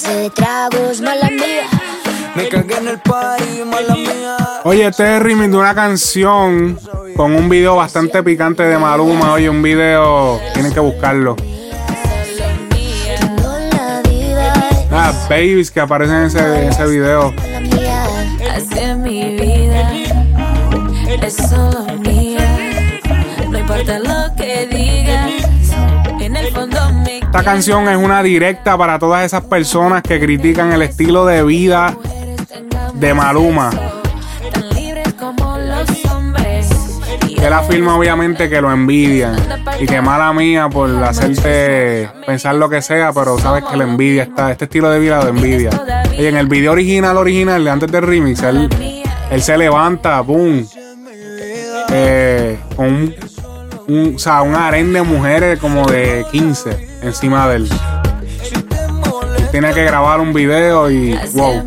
Me 0.07 0.15
de 0.15 0.29
tragos, 0.29 1.01
mala 1.01 1.29
mía. 1.29 1.67
Me 2.35 2.47
cagué 2.47 2.77
en 2.77 2.87
el 2.87 2.99
party, 2.99 3.63
mala 3.65 3.95
mía. 3.95 4.37
Oye, 4.63 4.87
este 4.87 5.03
es 5.03 5.09
el 5.17 5.21
remix 5.21 5.51
de 5.51 5.57
una 5.57 5.75
canción 5.75 6.79
con 7.15 7.33
un 7.35 7.49
video 7.49 7.75
bastante 7.75 8.23
picante 8.23 8.63
de 8.63 8.77
Maluma. 8.77 9.33
Oye, 9.33 9.49
un 9.49 9.61
video, 9.61 10.39
tienen 10.53 10.71
que 10.73 10.79
buscarlo. 10.79 11.35
Ah, 14.91 15.11
babies 15.29 15.71
que 15.71 15.79
aparecen 15.79 16.15
en 16.15 16.25
ese, 16.25 16.39
en 16.39 16.69
ese 16.69 16.85
video. 16.87 17.33
Mi 18.97 19.37
vida, 19.37 19.91
es 21.21 21.35
solo 21.35 21.86
Esta 27.27 27.43
canción 27.43 27.87
es 27.89 27.97
una 27.97 28.23
directa 28.23 28.77
para 28.77 28.97
todas 28.97 29.25
esas 29.25 29.43
personas 29.43 30.01
que 30.01 30.17
critican 30.17 30.71
el 30.71 30.81
estilo 30.81 31.25
de 31.25 31.43
vida 31.43 31.95
de 32.93 33.13
Maluma. 33.13 33.69
Él 37.37 37.53
afirma 37.53 37.97
obviamente 37.97 38.49
que 38.49 38.61
lo 38.61 38.71
envidian 38.71 39.35
y 39.79 39.85
que 39.85 40.01
mala 40.01 40.31
mía 40.33 40.69
por 40.69 40.89
hacerte 41.03 42.09
pensar 42.25 42.55
lo 42.55 42.69
que 42.69 42.81
sea, 42.81 43.11
pero 43.13 43.37
sabes 43.37 43.65
que 43.65 43.75
la 43.75 43.83
envidia 43.83 44.23
está, 44.23 44.51
este 44.51 44.65
estilo 44.65 44.89
de 44.89 44.99
vida 44.99 45.21
lo 45.21 45.29
envidia. 45.29 45.69
Y 46.17 46.25
en 46.25 46.37
el 46.37 46.47
video 46.47 46.71
original, 46.71 47.17
original, 47.17 47.67
antes 47.67 47.91
del 47.91 48.03
remix, 48.03 48.41
él, 48.41 48.69
él 49.29 49.41
se 49.41 49.57
levanta, 49.57 50.21
boom, 50.21 50.65
eh, 51.89 52.57
con 52.75 52.85
un, 52.87 53.15
un, 53.87 54.15
o 54.15 54.19
sea, 54.19 54.41
un 54.41 54.55
harén 54.55 54.93
de 54.93 55.01
mujeres 55.01 55.59
como 55.59 55.85
de 55.85 56.25
15 56.31 56.87
encima 57.03 57.47
de 57.47 57.55
él. 57.57 57.69
Tiene 59.51 59.73
que 59.73 59.83
grabar 59.85 60.19
un 60.19 60.33
video 60.33 60.91
y 60.91 61.17
wow. 61.33 61.63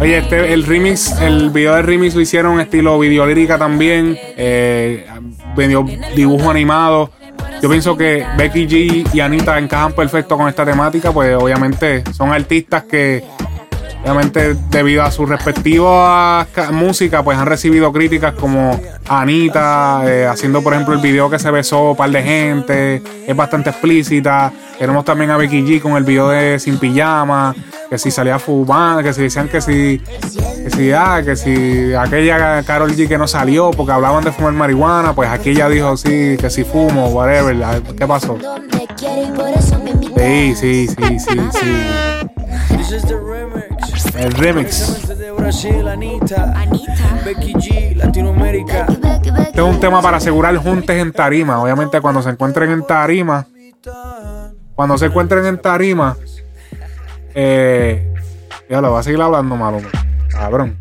Oye, 0.00 0.18
este, 0.18 0.52
el 0.52 0.64
remix, 0.64 1.20
el 1.20 1.50
video 1.50 1.74
del 1.74 1.84
remix 1.84 2.14
lo 2.14 2.20
hicieron 2.20 2.60
estilo 2.60 2.98
videolírica 2.98 3.58
también, 3.58 4.16
eh, 4.36 5.06
dibujo 6.14 6.50
animado. 6.50 7.10
Yo 7.60 7.68
pienso 7.68 7.96
que 7.96 8.24
Becky 8.36 8.68
G 8.68 9.08
y 9.12 9.20
Anita 9.20 9.58
encajan 9.58 9.92
perfecto 9.92 10.36
con 10.36 10.48
esta 10.48 10.64
temática, 10.64 11.10
pues 11.10 11.34
obviamente 11.34 12.04
son 12.12 12.32
artistas 12.32 12.84
que, 12.84 13.24
obviamente 14.02 14.54
debido 14.70 15.02
a 15.02 15.10
su 15.10 15.26
respectiva 15.26 16.46
ca- 16.52 16.70
música, 16.70 17.22
pues 17.22 17.36
han 17.38 17.46
recibido 17.46 17.92
críticas 17.92 18.34
como 18.34 18.78
Anita, 19.08 20.02
eh, 20.06 20.26
haciendo 20.26 20.62
por 20.62 20.72
ejemplo 20.72 20.94
el 20.94 21.00
video 21.00 21.28
que 21.30 21.38
se 21.38 21.50
besó 21.50 21.90
un 21.90 21.96
par 21.96 22.10
de 22.10 22.22
gente, 22.22 23.02
es 23.26 23.36
bastante 23.36 23.70
explícita. 23.70 24.52
Tenemos 24.78 25.04
también 25.04 25.30
a 25.32 25.36
Becky 25.36 25.62
G 25.62 25.80
con 25.82 25.96
el 25.96 26.04
video 26.04 26.28
de 26.28 26.58
Sin 26.60 26.78
Pijama, 26.78 27.52
que 27.90 27.98
si 27.98 28.10
salía 28.12 28.38
fumando, 28.38 29.02
que 29.02 29.12
si 29.12 29.22
decían 29.22 29.48
que 29.48 29.60
si, 29.60 29.98
que 29.98 30.70
si, 30.70 30.92
ah, 30.92 31.20
que 31.24 31.34
si 31.34 31.92
aquella 31.94 32.62
Carol 32.62 32.92
G 32.94 33.08
que 33.08 33.18
no 33.18 33.26
salió 33.26 33.72
porque 33.72 33.92
hablaban 33.92 34.22
de 34.22 34.30
fumar 34.30 34.52
marihuana, 34.52 35.14
pues 35.14 35.28
aquí 35.30 35.50
ella 35.50 35.68
dijo 35.68 35.96
sí, 35.96 36.36
que 36.38 36.48
si 36.48 36.62
fumo, 36.62 37.08
whatever. 37.08 37.56
¿Qué 37.98 38.06
pasó? 38.06 38.38
Sí, 40.16 40.54
sí, 40.54 40.86
sí, 40.86 41.18
sí, 41.18 41.40
sí. 41.52 42.88
El 44.18 44.32
remix. 44.32 45.08
Este 49.38 49.60
es 49.60 49.64
un 49.64 49.80
tema 49.80 50.02
para 50.02 50.16
asegurar 50.16 50.56
juntes 50.56 51.00
en 51.00 51.12
tarima. 51.12 51.62
Obviamente 51.62 52.00
cuando 52.00 52.20
se 52.22 52.30
encuentren 52.30 52.70
en 52.72 52.84
tarima, 52.86 53.46
cuando 54.74 54.98
se 54.98 55.06
encuentren 55.06 55.46
en 55.46 55.58
tarima, 55.58 56.16
eh, 57.34 58.12
ya 58.68 58.80
lo 58.80 58.90
voy 58.90 59.00
a 59.00 59.02
seguir 59.02 59.20
hablando 59.22 59.56
malo, 59.56 59.78
cabrón. 60.30 60.76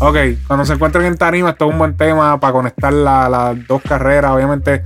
Ok, 0.00 0.16
cuando 0.46 0.64
se 0.64 0.74
encuentren 0.74 1.06
en 1.06 1.16
tarima, 1.18 1.50
esto 1.50 1.66
es 1.66 1.72
un 1.72 1.78
buen 1.78 1.96
tema 1.96 2.38
para 2.38 2.52
conectar 2.52 2.92
la- 2.92 3.28
las 3.28 3.66
dos 3.66 3.82
carreras. 3.82 4.30
Obviamente, 4.30 4.84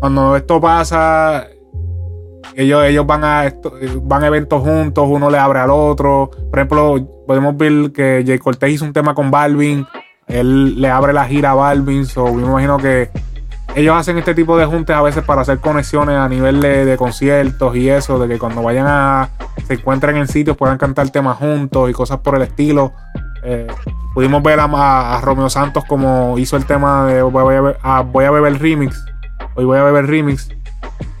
cuando 0.00 0.36
esto 0.36 0.60
pasa, 0.60 1.46
ellos, 2.54 2.84
ellos 2.84 3.06
van 3.06 3.24
a 3.24 3.52
van 4.02 4.24
eventos 4.24 4.62
juntos, 4.62 5.06
uno 5.08 5.30
le 5.30 5.38
abre 5.38 5.60
al 5.60 5.70
otro. 5.70 6.30
Por 6.50 6.58
ejemplo, 6.58 7.24
podemos 7.26 7.56
ver 7.56 7.92
que 7.92 8.24
Jay 8.26 8.38
Cortez 8.38 8.70
hizo 8.70 8.84
un 8.84 8.92
tema 8.92 9.14
con 9.14 9.30
Balvin. 9.30 9.86
Él 10.26 10.80
le 10.80 10.90
abre 10.90 11.12
la 11.12 11.24
gira 11.24 11.52
a 11.52 11.54
Balvin. 11.54 12.04
So, 12.06 12.26
yo 12.26 12.34
me 12.34 12.42
imagino 12.42 12.76
que 12.78 13.10
ellos 13.74 13.96
hacen 13.96 14.18
este 14.18 14.34
tipo 14.34 14.56
de 14.58 14.66
juntes 14.66 14.94
a 14.96 15.02
veces 15.02 15.22
para 15.24 15.42
hacer 15.42 15.58
conexiones 15.58 16.16
a 16.16 16.28
nivel 16.28 16.60
de, 16.60 16.96
conciertos 16.96 17.76
y 17.76 17.88
eso, 17.90 18.18
de 18.18 18.26
que 18.28 18.38
cuando 18.38 18.62
vayan 18.62 18.86
a 18.88 19.28
se 19.66 19.74
encuentren 19.74 20.16
en 20.16 20.26
sitios 20.26 20.56
puedan 20.56 20.78
cantar 20.78 21.10
temas 21.10 21.36
juntos 21.36 21.88
y 21.90 21.92
cosas 21.92 22.18
por 22.18 22.34
el 22.34 22.42
estilo. 22.42 22.92
Eh, 23.44 23.66
pudimos 24.14 24.42
ver 24.42 24.58
a, 24.58 24.64
a- 24.64 25.20
Romeo 25.20 25.48
Santos 25.48 25.84
como 25.86 26.36
hizo 26.38 26.56
el 26.56 26.64
tema 26.64 27.06
de 27.06 27.22
Voy 27.22 27.40
a, 27.40 27.46
beber, 27.60 27.78
a 27.82 28.00
Voy 28.00 28.24
a 28.24 28.30
beber 28.30 28.58
remix. 28.60 29.04
Hoy 29.54 29.64
voy 29.64 29.78
a 29.78 29.84
beber 29.84 30.06
remix. 30.06 30.48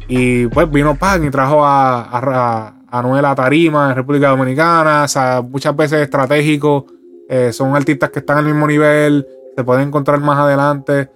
Y 0.08 0.46
pues 0.48 0.70
vino 0.70 0.94
Pan 0.94 1.24
y 1.24 1.30
trajo 1.30 1.64
a, 1.64 2.00
a, 2.02 2.74
a 2.90 2.98
Anuel 2.98 3.24
a 3.24 3.34
Tarima 3.34 3.90
en 3.90 3.96
República 3.96 4.28
Dominicana. 4.28 5.02
O 5.04 5.08
sea, 5.08 5.42
muchas 5.42 5.76
veces 5.76 6.00
estratégicos. 6.00 6.84
eh, 7.28 7.52
son 7.52 7.76
artistas 7.76 8.08
que 8.10 8.20
están 8.20 8.38
al 8.38 8.44
mismo 8.46 8.66
nivel. 8.66 9.26
Se 9.54 9.64
pueden 9.64 9.88
encontrar 9.88 10.18
más 10.20 10.38
adelante. 10.38 11.10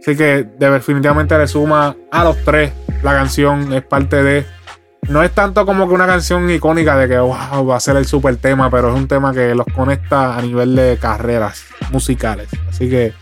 Así 0.00 0.16
que 0.16 0.44
de- 0.58 0.70
definitivamente 0.70 1.36
le 1.38 1.46
suma 1.46 1.94
a 2.10 2.24
los 2.24 2.36
tres. 2.44 2.72
La 3.02 3.12
canción 3.14 3.72
es 3.72 3.82
parte 3.82 4.22
de. 4.22 4.46
No 5.08 5.22
es 5.22 5.30
tanto 5.32 5.64
como 5.64 5.88
que 5.88 5.94
una 5.94 6.06
canción 6.06 6.50
icónica 6.50 6.96
de 6.98 7.08
que 7.08 7.18
wow, 7.18 7.66
va 7.66 7.76
a 7.76 7.80
ser 7.80 7.96
el 7.96 8.04
super 8.04 8.36
tema, 8.36 8.70
pero 8.70 8.90
es 8.90 8.94
un 8.94 9.08
tema 9.08 9.32
que 9.32 9.54
los 9.54 9.66
conecta 9.74 10.36
a 10.36 10.42
nivel 10.42 10.76
de 10.76 10.98
carreras 11.00 11.64
musicales. 11.90 12.48
Así 12.68 12.90
que 12.90 13.14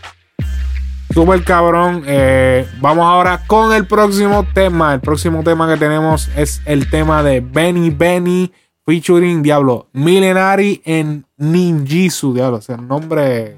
Super 1.13 1.43
cabrón. 1.43 2.03
Eh, 2.05 2.67
vamos 2.79 3.05
ahora 3.05 3.41
con 3.47 3.73
el 3.73 3.85
próximo 3.87 4.45
tema. 4.53 4.93
El 4.93 4.99
próximo 5.01 5.43
tema 5.43 5.67
que 5.67 5.77
tenemos 5.77 6.29
es 6.35 6.61
el 6.65 6.89
tema 6.89 7.23
de 7.23 7.39
Benny 7.41 7.89
Benny 7.89 8.51
featuring 8.85 9.41
Diablo 9.41 9.87
Millenary 9.93 10.81
en 10.85 11.25
Ninjitsu. 11.37 12.33
Diablo, 12.33 12.57
o 12.57 12.61
sea, 12.61 12.75
el 12.75 12.87
nombre. 12.87 13.57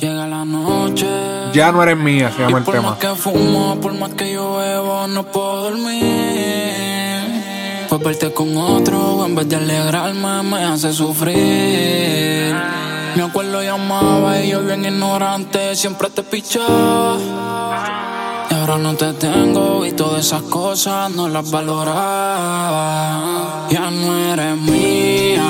Llega 0.00 0.26
la 0.26 0.44
noche. 0.44 1.06
Ya 1.52 1.70
no 1.70 1.82
eres 1.82 1.96
mía, 1.96 2.30
se 2.34 2.42
llama 2.42 2.58
el 2.58 2.64
Por 2.64 2.74
tema. 2.74 2.90
más 2.90 2.98
que 2.98 3.08
fumo, 3.08 3.78
por 3.80 3.94
más 3.94 4.10
que 4.14 4.32
yo 4.32 4.56
bebo, 4.56 5.06
no 5.06 5.24
puedo 5.26 5.70
dormir. 5.70 6.02
Pues 7.88 8.02
verte 8.02 8.32
con 8.32 8.56
otro, 8.56 9.24
en 9.24 9.36
vez 9.36 9.48
de 9.48 9.56
alegrarme, 9.56 10.42
me 10.42 10.64
hace 10.64 10.92
sufrir. 10.92 12.54
Me 13.16 13.22
acuerdo 13.22 13.62
llamaba 13.62 14.40
y 14.40 14.50
yo 14.50 14.60
bien 14.64 14.84
ignorante, 14.84 15.76
siempre 15.76 16.10
te 16.10 16.24
pichaba. 16.24 17.16
Y 18.50 18.54
ahora 18.54 18.76
no 18.78 18.96
te 18.96 19.12
tengo 19.12 19.86
y 19.86 19.92
todas 19.92 20.26
esas 20.26 20.42
cosas 20.42 21.12
no 21.12 21.28
las 21.28 21.48
valoraba. 21.48 22.88
Ya 23.70 23.88
no 23.90 24.18
eres 24.18 24.56
mía. 24.56 25.43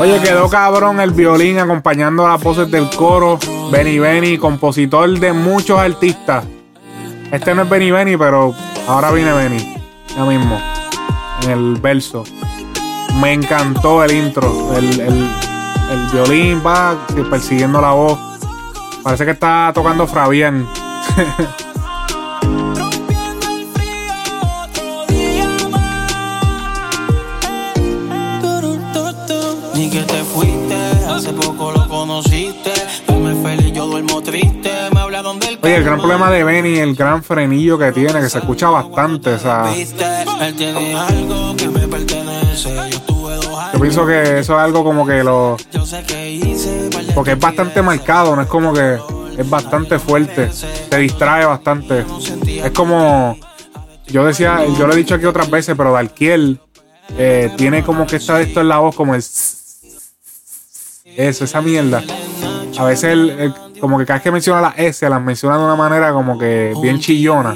Oye, 0.00 0.20
quedó 0.20 0.48
cabrón 0.48 1.00
el 1.00 1.12
violín 1.12 1.58
acompañando 1.58 2.26
las 2.26 2.42
voces 2.42 2.70
del 2.70 2.90
coro. 2.90 3.38
Benny 3.70 3.98
Benny, 3.98 4.36
compositor 4.38 5.08
de 5.18 5.32
muchos 5.32 5.78
artistas. 5.78 6.44
Este 7.30 7.54
no 7.54 7.62
es 7.62 7.68
Benny 7.70 7.90
Benny, 7.90 8.16
pero 8.16 8.54
ahora 8.88 9.10
viene 9.12 9.32
Benny. 9.32 9.76
Ya 10.16 10.24
mismo. 10.24 10.60
En 11.44 11.50
el 11.50 11.74
verso. 11.80 12.24
Me 13.20 13.32
encantó 13.32 14.02
el 14.02 14.12
intro. 14.12 14.76
El, 14.76 15.00
el- 15.00 15.30
el 15.92 16.06
violín 16.10 16.62
va 16.66 16.96
persiguiendo 17.30 17.80
la 17.80 17.92
voz. 17.92 18.18
Parece 19.02 19.24
que 19.26 19.32
está 19.32 19.70
tocando 19.74 20.06
Fabián. 20.06 20.66
conociste. 32.12 32.72
Duerme 33.06 33.42
feliz, 33.42 33.72
yo 33.72 33.86
duermo 33.86 34.22
triste. 34.22 34.70
Me 34.92 35.00
hablaron 35.00 35.38
del 35.38 35.58
Oye, 35.62 35.76
el 35.76 35.84
gran 35.84 35.98
problema 35.98 36.30
de 36.30 36.44
Benny, 36.44 36.78
el 36.78 36.94
gran 36.94 37.22
frenillo 37.22 37.78
que 37.78 37.92
tiene, 37.92 38.20
que 38.20 38.28
se 38.28 38.38
escucha 38.38 38.68
bastante. 38.68 39.34
O 39.34 39.38
sea, 39.38 39.72
viste. 39.74 40.04
Él 40.40 40.54
tiene 40.54 40.94
algo 40.94 41.56
que 41.56 41.68
me 41.68 41.88
pertenece. 41.88 42.74
Yo 42.74 42.82
estuve 42.84 43.34
dos 43.36 43.48
yo 43.72 43.80
pienso 43.80 44.06
que 44.06 44.40
eso 44.40 44.52
es 44.54 44.58
algo 44.58 44.84
como 44.84 45.06
que 45.06 45.24
lo. 45.24 45.56
Yo 45.72 45.86
sé 45.86 46.02
que 46.02 46.30
hice. 46.32 46.90
par 46.92 47.04
de 47.04 47.12
Porque 47.14 47.32
es 47.32 47.38
bastante 47.38 47.80
marcado, 47.80 48.36
no 48.36 48.42
es 48.42 48.48
como 48.48 48.72
que. 48.72 48.98
Es 49.38 49.48
bastante 49.48 49.98
fuerte. 49.98 50.50
Te 50.90 50.98
distrae 50.98 51.46
bastante. 51.46 52.04
Es 52.46 52.70
como. 52.72 53.38
Yo 54.08 54.26
decía, 54.26 54.60
yo 54.78 54.86
lo 54.86 54.92
he 54.92 54.96
dicho 54.96 55.14
aquí 55.14 55.24
otras 55.24 55.48
veces, 55.48 55.74
pero 55.74 55.92
Dalquiel 55.92 56.60
eh, 57.16 57.50
tiene 57.56 57.82
como 57.82 58.06
que 58.06 58.16
está 58.16 58.38
esto 58.42 58.60
en 58.60 58.68
la 58.68 58.78
voz, 58.78 58.94
como 58.94 59.14
el. 59.14 59.22
Eso, 61.16 61.44
esa 61.44 61.60
mierda. 61.60 62.02
A 62.78 62.84
veces, 62.84 63.04
el- 63.12 63.30
el- 63.30 63.54
como 63.80 63.98
que 63.98 64.06
cada 64.06 64.18
vez 64.18 64.22
que 64.22 64.30
menciona 64.30 64.60
la 64.60 64.74
S, 64.76 65.08
las 65.08 65.20
menciona 65.20 65.58
de 65.58 65.64
una 65.64 65.76
manera 65.76 66.12
como 66.12 66.38
que 66.38 66.72
bien 66.80 66.98
chillona. 67.00 67.54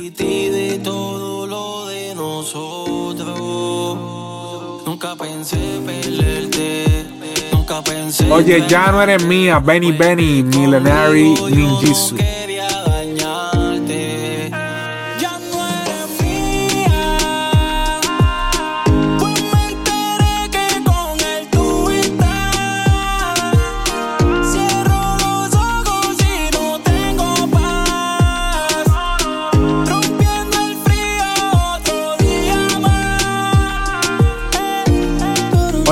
Oye, 8.32 8.64
ya 8.68 8.92
no 8.92 9.02
eres 9.02 9.24
mía, 9.24 9.58
Benny 9.58 9.92
Benny, 9.92 10.42
Millenary 10.42 11.34
Ninjitsu. 11.50 12.16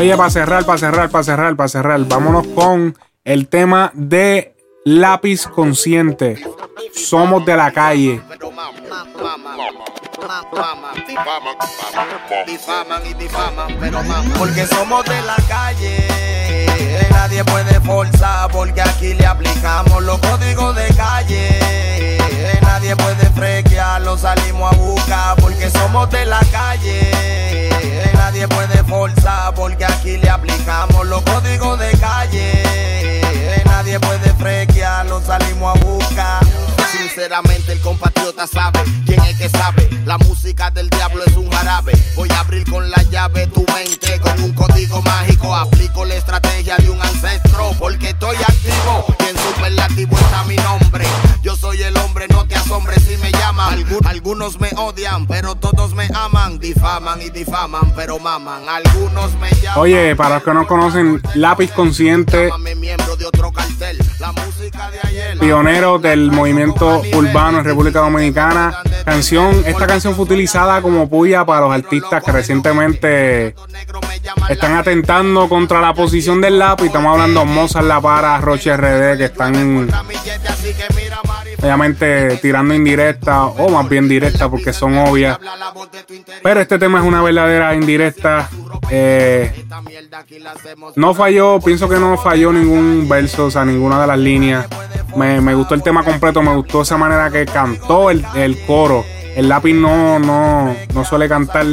Oye, 0.05 0.19
para 0.19 0.29
cerrar, 0.29 0.67
para 0.67 0.77
cerrar, 0.77 1.09
para 1.09 1.25
cerrar, 1.25 1.57
para 1.57 1.69
cerrar, 1.69 2.01
vámonos 2.05 2.47
con 2.49 2.95
el 3.25 3.49
tema 3.49 3.91
de 3.95 4.55
lápiz 4.85 5.47
consciente. 5.47 6.45
Somos 6.93 7.47
de 7.47 7.57
la 7.57 7.73
calle. 7.73 8.21
Porque 14.39 14.67
somos 14.67 15.05
de 15.07 15.23
la 15.23 15.37
calle. 15.49 16.67
Nadie 17.11 17.43
puede 17.43 17.81
forzar 17.81 18.51
porque 18.51 18.83
aquí 18.83 19.15
le 19.15 19.25
aplicamos 19.25 20.03
los 20.03 20.19
códigos 20.19 20.77
de 20.77 20.89
calle. 20.95 22.19
Nadie 22.61 22.95
puede 22.95 23.25
frequear, 23.31 24.03
lo 24.03 24.19
salimos 24.19 24.71
a 24.71 24.77
buscar 24.77 25.37
porque 25.37 25.71
somos 25.71 26.11
de 26.11 26.27
la 26.27 26.41
calle. 26.53 27.54
Nadie 28.13 28.49
puede 28.49 28.85
forzar 28.85 29.55
porque 29.55 29.85
aquí 29.85 30.17
le 30.19 30.29
aplicamos 30.29 31.07
los 31.07 31.23
códigos 31.23 31.79
de 31.79 31.91
calle. 31.99 33.63
Nadie 33.65 33.99
puede 34.01 34.33
frequear, 34.35 35.07
lo 35.07 35.21
salimos 35.21 35.77
a 35.77 35.85
buscar. 35.85 36.45
Sinceramente 36.91 37.73
el 37.73 37.81
compatriota 37.81 38.47
sabe 38.47 38.81
quién 39.07 39.23
es 39.25 39.39
que 39.39 39.49
sabe. 39.49 39.89
La 40.05 40.19
música 40.19 40.71
del 40.71 40.89
diablo 40.91 41.23
es 41.25 41.37
un 41.37 41.51
jarabe. 41.51 41.93
Voy 42.17 42.29
a 42.31 42.41
abrir 42.41 42.69
con 42.71 42.91
la 42.91 43.03
llave 43.05 43.47
tu 43.49 43.65
mente 43.75 44.21
con 44.21 44.43
un 44.43 44.53
código 44.53 45.01
mágico. 45.03 45.55
Aplico 45.55 46.05
la 46.05 46.15
estrategia 46.15 46.77
de 46.77 46.91
un 46.91 47.01
ancestro 47.01 47.73
porque 47.79 48.11
estoy 48.11 48.37
activo. 48.37 49.24
Y 49.45 49.47
en 49.47 49.55
superlativo 49.55 50.17
está 50.17 50.45
mi 50.45 50.57
nombre. 50.57 51.05
Yo 51.43 51.57
soy 51.57 51.83
el 51.83 51.97
hombre, 51.99 52.27
no 52.31 52.47
te 52.47 52.55
asombres 52.55 53.03
si 53.05 53.17
me 53.19 53.31
llaman. 53.33 53.79
Algu- 53.79 54.01
algunos 54.07 54.59
me 54.61 54.71
odian, 54.77 55.27
pero 55.27 55.55
todos 55.57 55.95
me 55.95 56.09
aman. 56.15 56.59
Difaman 56.59 57.21
y 57.21 57.31
difaman, 57.31 57.93
pero 57.95 58.19
maman. 58.19 58.63
Algunos 58.69 59.33
me 59.39 59.51
llaman. 59.51 59.79
Oye, 59.79 60.17
para 60.17 60.37
los 60.37 60.45
que 60.45 60.55
no 60.55 60.67
conocen, 60.67 61.21
lápiz 61.35 61.71
consciente, 61.73 62.51
miembro 62.77 63.17
de 63.17 63.27
otro 63.27 63.53
cartel. 63.53 63.99
La 64.19 64.33
música 64.33 64.91
de 64.91 65.01
ayer. 65.09 65.39
pionero 65.39 65.99
del 65.99 66.31
movimiento 66.33 67.03
urbano 67.13 67.59
en 67.59 67.65
República 67.65 68.01
Dominicana. 68.01 68.75
Canción, 69.05 69.63
esta 69.67 69.87
canción 69.87 70.15
fue 70.15 70.25
utilizada 70.25 70.81
como 70.81 71.09
puya 71.11 71.45
para 71.45 71.61
los 71.63 71.73
artistas 71.75 72.23
que 72.25 72.33
recientemente 72.33 73.55
están 74.49 74.77
atentando 74.77 75.49
contra 75.49 75.81
la 75.81 75.93
posición 75.93 76.41
del 76.41 76.59
lápiz. 76.59 76.87
Estamos 76.87 77.13
hablando 77.13 77.41
de 77.41 77.47
Mozart 77.47 77.87
La 77.87 78.01
Para, 78.01 78.41
Roche 78.41 78.75
RD, 78.77 79.19
que 79.19 79.25
están 79.35 79.91
obviamente 81.61 82.37
tirando 82.37 82.73
indirecta 82.73 83.47
o 83.47 83.69
más 83.69 83.89
bien 83.89 84.09
directa 84.09 84.49
porque 84.49 84.73
son 84.73 84.97
obvias. 84.97 85.39
Pero 86.43 86.61
este 86.61 86.79
tema 86.79 87.01
es 87.01 87.05
una 87.05 87.21
verdadera 87.21 87.75
indirecta. 87.75 88.49
Eh, 88.91 89.67
no 90.95 91.15
falló, 91.15 91.59
pienso 91.61 91.89
que 91.89 91.97
no 91.97 92.17
falló 92.17 92.53
ningún 92.53 93.09
verso, 93.09 93.47
o 93.47 93.51
sea, 93.51 93.65
ninguna 93.65 94.01
de 94.01 94.07
las 94.07 94.19
líneas. 94.19 94.67
Me, 95.17 95.41
me 95.41 95.55
gustó 95.55 95.75
el 95.75 95.83
tema 95.83 96.05
completo, 96.05 96.43
me 96.43 96.55
gustó 96.55 96.83
esa 96.83 96.97
manera 96.97 97.31
que 97.31 97.45
cantó 97.45 98.11
el, 98.11 98.25
el 98.37 98.59
coro. 98.67 99.05
El 99.35 99.49
lápiz 99.49 99.75
no, 99.75 100.21
no, 100.21 100.77
no 100.95 101.05
suele 101.05 101.29
cantar, 101.29 101.67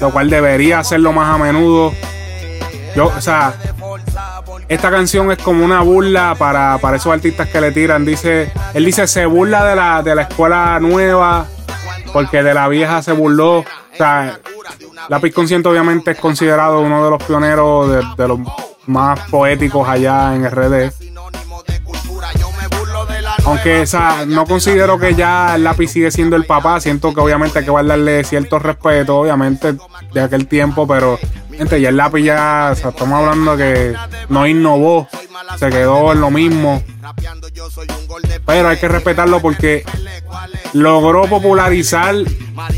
lo 0.00 0.10
cual 0.10 0.28
debería 0.28 0.80
hacerlo 0.80 1.12
más 1.12 1.34
a 1.34 1.38
menudo. 1.38 1.94
Yo, 2.94 3.06
o 3.06 3.20
sea, 3.20 3.54
esta 4.70 4.88
canción 4.88 5.32
es 5.32 5.38
como 5.38 5.64
una 5.64 5.80
burla 5.80 6.36
para, 6.38 6.78
para 6.78 6.96
esos 6.96 7.12
artistas 7.12 7.48
que 7.48 7.60
le 7.60 7.72
tiran. 7.72 8.04
Dice, 8.04 8.52
él 8.72 8.84
dice, 8.84 9.08
se 9.08 9.26
burla 9.26 9.64
de 9.64 9.74
la, 9.74 10.00
de 10.00 10.14
la 10.14 10.22
escuela 10.22 10.78
nueva, 10.80 11.48
porque 12.12 12.44
de 12.44 12.54
la 12.54 12.68
vieja 12.68 13.02
se 13.02 13.10
burló. 13.10 13.58
O 13.58 13.64
sea, 13.96 14.38
Lápiz 15.08 15.34
Consciente 15.34 15.68
obviamente 15.68 16.12
es 16.12 16.18
considerado 16.18 16.82
uno 16.82 17.04
de 17.04 17.10
los 17.10 17.20
pioneros, 17.24 18.16
de, 18.16 18.28
los 18.28 18.38
más 18.86 19.18
poéticos 19.28 19.88
allá 19.88 20.36
en 20.36 20.48
RD. 20.48 20.92
Aunque 23.44 23.84
no 24.28 24.46
considero 24.46 25.00
que 25.00 25.16
ya 25.16 25.56
el 25.56 25.64
lápiz 25.64 25.88
sigue 25.88 26.12
siendo 26.12 26.36
el 26.36 26.44
papá, 26.44 26.78
siento 26.78 27.12
que 27.12 27.20
obviamente 27.20 27.58
hay 27.58 27.64
que 27.64 27.70
guardarle 27.72 28.22
cierto 28.22 28.60
respeto, 28.60 29.18
obviamente, 29.18 29.74
de 30.12 30.20
aquel 30.20 30.46
tiempo, 30.46 30.86
pero 30.86 31.18
gente, 31.60 31.78
ya 31.78 31.90
el 31.90 31.96
lápiz 31.98 32.22
ya, 32.22 32.70
o 32.72 32.74
sea, 32.74 32.88
estamos 32.88 33.20
hablando 33.20 33.54
que 33.54 33.94
no 34.30 34.46
innovó, 34.46 35.06
se 35.58 35.68
quedó 35.68 36.10
en 36.12 36.20
lo 36.22 36.30
mismo. 36.30 36.82
Pero 38.46 38.68
hay 38.68 38.78
que 38.78 38.88
respetarlo 38.88 39.40
porque 39.40 39.84
logró 40.72 41.24
popularizar 41.24 42.14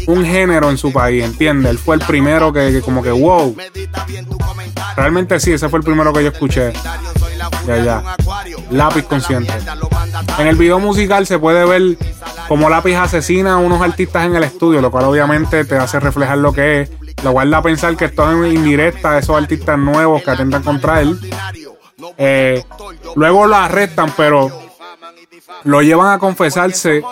un 0.09 0.25
género 0.25 0.69
en 0.69 0.79
su 0.79 0.93
país, 0.93 1.25
¿entiendes? 1.25 1.71
Él 1.71 1.79
fue 1.79 1.95
el 1.95 2.03
primero 2.03 2.53
que, 2.53 2.81
como 2.85 3.05
que, 3.05 3.13
wow. 3.13 3.57
Realmente 4.97 5.39
sí, 5.39 5.53
ese 5.53 5.69
fue 5.69 5.79
el 5.79 5.85
primero 5.85 6.13
que 6.13 6.25
yo 6.25 6.31
escuché. 6.31 6.73
Ya, 7.65 7.77
ya. 7.85 8.17
Lápiz 8.73 9.05
consciente. 9.05 9.53
En 10.39 10.49
el 10.49 10.57
video 10.57 10.81
musical 10.81 11.25
se 11.25 11.39
puede 11.39 11.65
ver 11.65 11.97
como 12.49 12.69
Lápiz 12.69 12.97
asesina 12.97 13.55
a 13.55 13.57
unos 13.59 13.81
artistas 13.81 14.27
en 14.27 14.35
el 14.35 14.43
estudio, 14.43 14.81
lo 14.81 14.91
cual 14.91 15.05
obviamente 15.05 15.65
te 15.65 15.77
hace 15.77 16.01
reflejar 16.01 16.39
lo 16.39 16.53
que 16.53 16.81
es. 16.81 16.91
Lo 17.23 17.33
cual 17.33 17.51
da 17.51 17.63
pensar 17.63 17.97
que 17.97 18.07
esto 18.07 18.45
es 18.45 18.55
indirecta 18.55 19.19
esos 19.19 19.37
artistas 19.37 19.79
nuevos 19.79 20.23
que 20.23 20.31
atentan 20.31 20.63
contra 20.63 21.01
él. 21.01 21.19
Eh, 22.19 22.65
luego 23.15 23.47
lo 23.47 23.57
arrestan, 23.57 24.13
pero 24.17 24.51
lo 25.65 25.83
llevan 25.83 26.13
a 26.13 26.19
confesarse 26.19 27.03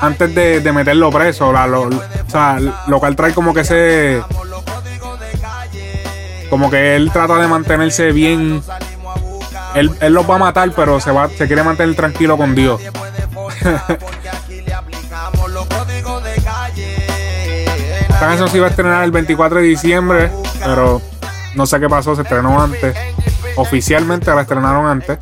antes 0.00 0.34
de, 0.34 0.60
de 0.60 0.72
meterlo 0.72 1.10
preso. 1.10 1.52
lo, 1.52 1.82
o 1.82 1.90
sea, 2.28 2.58
lo 2.86 2.98
cual 2.98 3.16
trae 3.16 3.32
como 3.32 3.54
que 3.54 3.60
ese. 3.60 4.22
Como 6.50 6.70
que 6.70 6.96
él 6.96 7.10
trata 7.12 7.38
de 7.38 7.48
mantenerse 7.48 8.12
bien. 8.12 8.62
Él, 9.74 9.90
él 10.00 10.12
los 10.12 10.28
va 10.28 10.36
a 10.36 10.38
matar, 10.38 10.70
pero 10.74 11.00
se, 11.00 11.10
va, 11.10 11.28
se 11.28 11.46
quiere 11.46 11.62
mantener 11.64 11.96
tranquilo 11.96 12.36
con 12.36 12.54
Dios. 12.54 12.80
Esta 18.14 18.28
canción 18.28 18.48
se 18.48 18.56
iba 18.56 18.66
a 18.66 18.70
estrenar 18.70 19.04
el 19.04 19.10
24 19.10 19.58
de 19.58 19.64
diciembre, 19.64 20.30
pero 20.64 21.02
no 21.56 21.66
sé 21.66 21.80
qué 21.80 21.88
pasó, 21.88 22.14
se 22.14 22.22
estrenó 22.22 22.62
antes. 22.62 22.96
oficialmente 23.56 24.32
la 24.32 24.42
estrenaron 24.42 24.86
antes. 24.86 25.18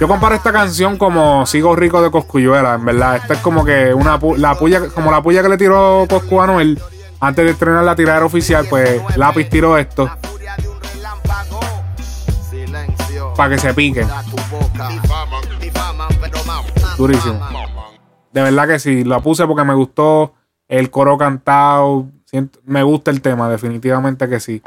Yo 0.00 0.06
comparo 0.06 0.36
esta 0.36 0.52
canción 0.52 0.96
como 0.96 1.44
Sigo 1.44 1.74
Rico 1.74 2.00
de 2.00 2.10
Coscuyuela, 2.10 2.74
en 2.74 2.84
verdad. 2.84 3.16
Esta 3.16 3.34
es 3.34 3.40
como 3.40 3.64
que 3.64 3.92
una 3.92 4.18
la 4.36 4.54
puya, 4.54 4.88
como 4.88 5.10
la 5.10 5.20
puya 5.22 5.42
que 5.42 5.48
le 5.48 5.58
tiró 5.58 6.06
Coscu 6.08 6.40
a 6.40 6.46
Noel 6.46 6.80
antes 7.18 7.44
de 7.44 7.50
estrenar 7.50 7.82
la 7.82 7.96
tiradera 7.96 8.24
oficial, 8.24 8.64
pues 8.70 9.02
Lápiz 9.16 9.48
tiró 9.50 9.76
esto. 9.76 10.08
Para 13.36 13.50
que 13.50 13.58
se 13.58 13.74
pique. 13.74 14.06
Durísimo. 16.96 17.40
De 18.32 18.42
verdad 18.42 18.68
que 18.68 18.78
sí, 18.78 19.02
la 19.02 19.18
puse 19.18 19.46
porque 19.46 19.64
me 19.64 19.74
gustó 19.74 20.34
el 20.68 20.90
coro 20.90 21.16
cantado. 21.18 22.06
Siento- 22.26 22.60
me 22.66 22.82
gusta 22.82 23.10
el 23.10 23.22
tema, 23.22 23.48
definitivamente 23.48 24.28
que 24.28 24.38
sí. 24.40 24.62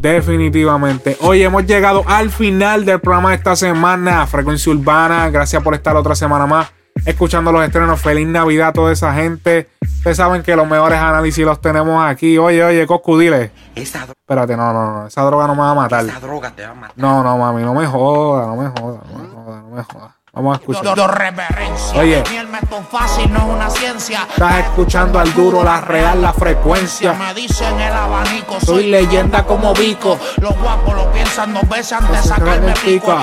Definitivamente. 0.00 1.16
Hoy 1.20 1.42
hemos 1.42 1.66
llegado 1.66 2.02
al 2.06 2.30
final 2.30 2.84
del 2.84 3.00
programa 3.00 3.30
de 3.30 3.36
esta 3.36 3.56
semana. 3.56 4.26
Frecuencia 4.26 4.72
Urbana. 4.72 5.28
Gracias 5.30 5.62
por 5.62 5.74
estar 5.74 5.96
otra 5.96 6.14
semana 6.14 6.46
más 6.46 6.72
escuchando 7.06 7.52
los 7.52 7.64
estrenos. 7.64 8.00
Feliz 8.00 8.26
Navidad 8.26 8.68
a 8.68 8.72
toda 8.72 8.92
esa 8.92 9.14
gente. 9.14 9.68
Ustedes 9.80 10.16
saben 10.16 10.42
que 10.42 10.56
los 10.56 10.68
mejores 10.68 10.98
análisis 10.98 11.44
los 11.44 11.60
tenemos 11.60 12.04
aquí. 12.04 12.38
Oye, 12.38 12.62
oye, 12.64 12.86
Coscu, 12.86 13.18
dile. 13.18 13.50
Esa, 13.74 14.04
Espérate, 14.04 14.56
no, 14.56 14.72
no, 14.72 14.92
no. 14.92 15.06
Esa 15.06 15.22
droga 15.22 15.46
no 15.46 15.54
me 15.54 15.60
va 15.62 15.70
a 15.70 15.74
matar. 15.74 16.04
esa 16.04 16.20
droga 16.20 16.50
te 16.50 16.64
va 16.64 16.70
a 16.72 16.74
matar. 16.74 16.94
No, 16.96 17.22
no, 17.22 17.38
mami, 17.38 17.62
no 17.62 17.74
me 17.74 17.86
joda, 17.86 18.46
no 18.46 18.56
me 18.56 18.68
joda, 18.70 19.00
no 19.12 19.18
me 19.18 19.28
joda, 19.28 19.62
no 19.62 19.76
me 19.76 19.82
joda. 19.84 20.16
Vamos 20.34 20.56
a 20.56 20.60
escuchar. 20.60 20.96
Reverencia. 20.96 22.00
Oye. 22.00 22.24
Ni 22.30 22.36
el 22.38 22.48
método 22.48 22.82
fácil 22.84 23.30
no 23.30 23.38
es 23.38 23.44
una 23.44 23.68
ciencia. 23.68 24.26
Estás 24.30 24.60
escuchando 24.60 25.18
al 25.18 25.32
duro, 25.34 25.62
la 25.62 25.82
real, 25.82 26.22
la 26.22 26.32
frecuencia. 26.32 27.12
Me 27.12 27.34
dicen 27.34 27.78
el 27.78 27.92
abanico. 27.92 28.58
Soy 28.64 28.86
leyenda 28.86 29.44
como 29.44 29.74
Vico. 29.74 30.18
Los 30.40 30.58
guapos 30.58 30.94
lo 30.94 31.12
piensan 31.12 31.52
dos 31.52 31.68
veces 31.68 31.92
antes 31.92 32.22
de 32.22 32.28
sacarme 32.28 32.72
el 32.72 32.80
pico. 32.80 33.14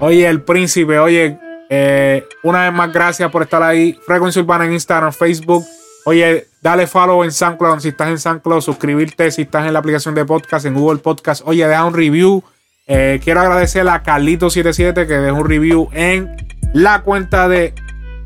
Oye, 0.00 0.28
el 0.28 0.42
príncipe, 0.42 0.98
oye, 0.98 1.38
eh, 1.70 2.28
una 2.42 2.64
vez 2.64 2.72
más 2.74 2.92
gracias 2.92 3.30
por 3.30 3.42
estar 3.42 3.62
ahí. 3.62 3.98
Frecuencia 4.04 4.42
Urbana 4.42 4.66
en 4.66 4.74
Instagram, 4.74 5.10
Facebook. 5.10 5.64
Oye, 6.04 6.48
dale 6.60 6.86
follow 6.86 7.24
en 7.24 7.32
SoundCloud 7.32 7.80
si 7.80 7.88
estás 7.88 8.08
en 8.08 8.18
SoundCloud, 8.18 8.60
suscribirte 8.60 9.30
si 9.30 9.42
estás 9.42 9.66
en 9.66 9.72
la 9.72 9.78
aplicación 9.78 10.14
de 10.14 10.26
podcast, 10.26 10.66
en 10.66 10.74
Google 10.74 10.98
Podcast. 10.98 11.40
Oye, 11.46 11.66
deja 11.66 11.82
un 11.86 11.94
review. 11.94 12.44
Eh, 12.86 13.18
quiero 13.24 13.40
agradecer 13.40 13.88
a 13.88 14.02
Carlito77 14.02 15.06
que 15.06 15.14
dejó 15.14 15.38
un 15.38 15.48
review 15.48 15.88
en 15.92 16.36
la 16.74 17.00
cuenta 17.02 17.48
de 17.48 17.74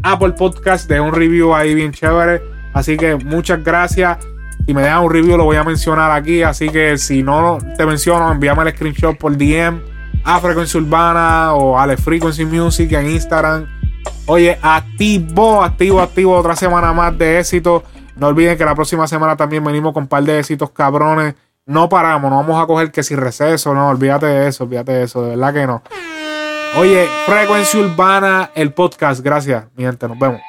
Apple 0.03 0.33
Podcast. 0.33 0.89
Dejó 0.89 1.05
un 1.05 1.15
review 1.15 1.55
ahí 1.55 1.75
bien 1.75 1.93
chévere. 1.93 2.43
Así 2.73 2.97
que 2.97 3.17
muchas 3.17 3.63
gracias. 3.63 4.19
Si 4.67 4.75
me 4.75 4.83
dejan 4.83 5.05
un 5.05 5.13
review, 5.13 5.37
lo 5.37 5.45
voy 5.45 5.57
a 5.57 5.65
mencionar 5.65 6.11
aquí. 6.11 6.43
Así 6.43 6.69
que 6.71 6.99
si 6.99 7.23
no 7.23 7.59
te 7.77 7.87
menciono, 7.87 8.31
envíame 8.33 8.65
el 8.65 8.75
screenshot 8.75 9.17
por 9.17 9.37
DM 9.37 9.81
a 10.25 10.41
Frecuencia 10.41 10.81
Urbana 10.81 11.55
o 11.55 11.79
Ale 11.79 11.97
Frequency 11.97 12.45
Music 12.45 12.93
en 12.93 13.11
Instagram. 13.11 13.67
Oye, 14.27 14.59
activo, 14.61 15.63
activo, 15.63 16.01
activo. 16.01 16.37
Otra 16.37 16.57
semana 16.57 16.93
más 16.93 17.17
de 17.17 17.39
éxito. 17.39 17.85
No 18.17 18.27
olviden 18.27 18.59
que 18.59 18.65
la 18.65 18.75
próxima 18.75 19.07
semana 19.07 19.37
también 19.37 19.63
venimos 19.63 19.93
con 19.95 20.03
un 20.03 20.09
par 20.09 20.25
de 20.25 20.41
éxitos 20.41 20.71
cabrones. 20.71 21.35
No 21.69 21.87
paramos, 21.87 22.31
no 22.31 22.39
vamos 22.39 22.63
a 22.63 22.67
coger 22.67 22.91
que 22.91 23.03
si 23.03 23.15
receso, 23.15 23.75
no, 23.75 23.89
olvídate 23.89 24.25
de 24.25 24.49
eso, 24.49 24.65
olvídate 24.65 24.93
de 24.93 25.03
eso, 25.03 25.23
de 25.23 25.37
verdad 25.37 25.53
que 25.53 25.67
no. 25.67 25.83
Oye, 26.79 27.07
Frecuencia 27.27 27.79
Urbana, 27.79 28.51
el 28.55 28.73
podcast, 28.73 29.21
gracias, 29.21 29.67
mi 29.77 29.85
gente, 29.85 30.09
nos 30.09 30.19
vemos. 30.19 30.41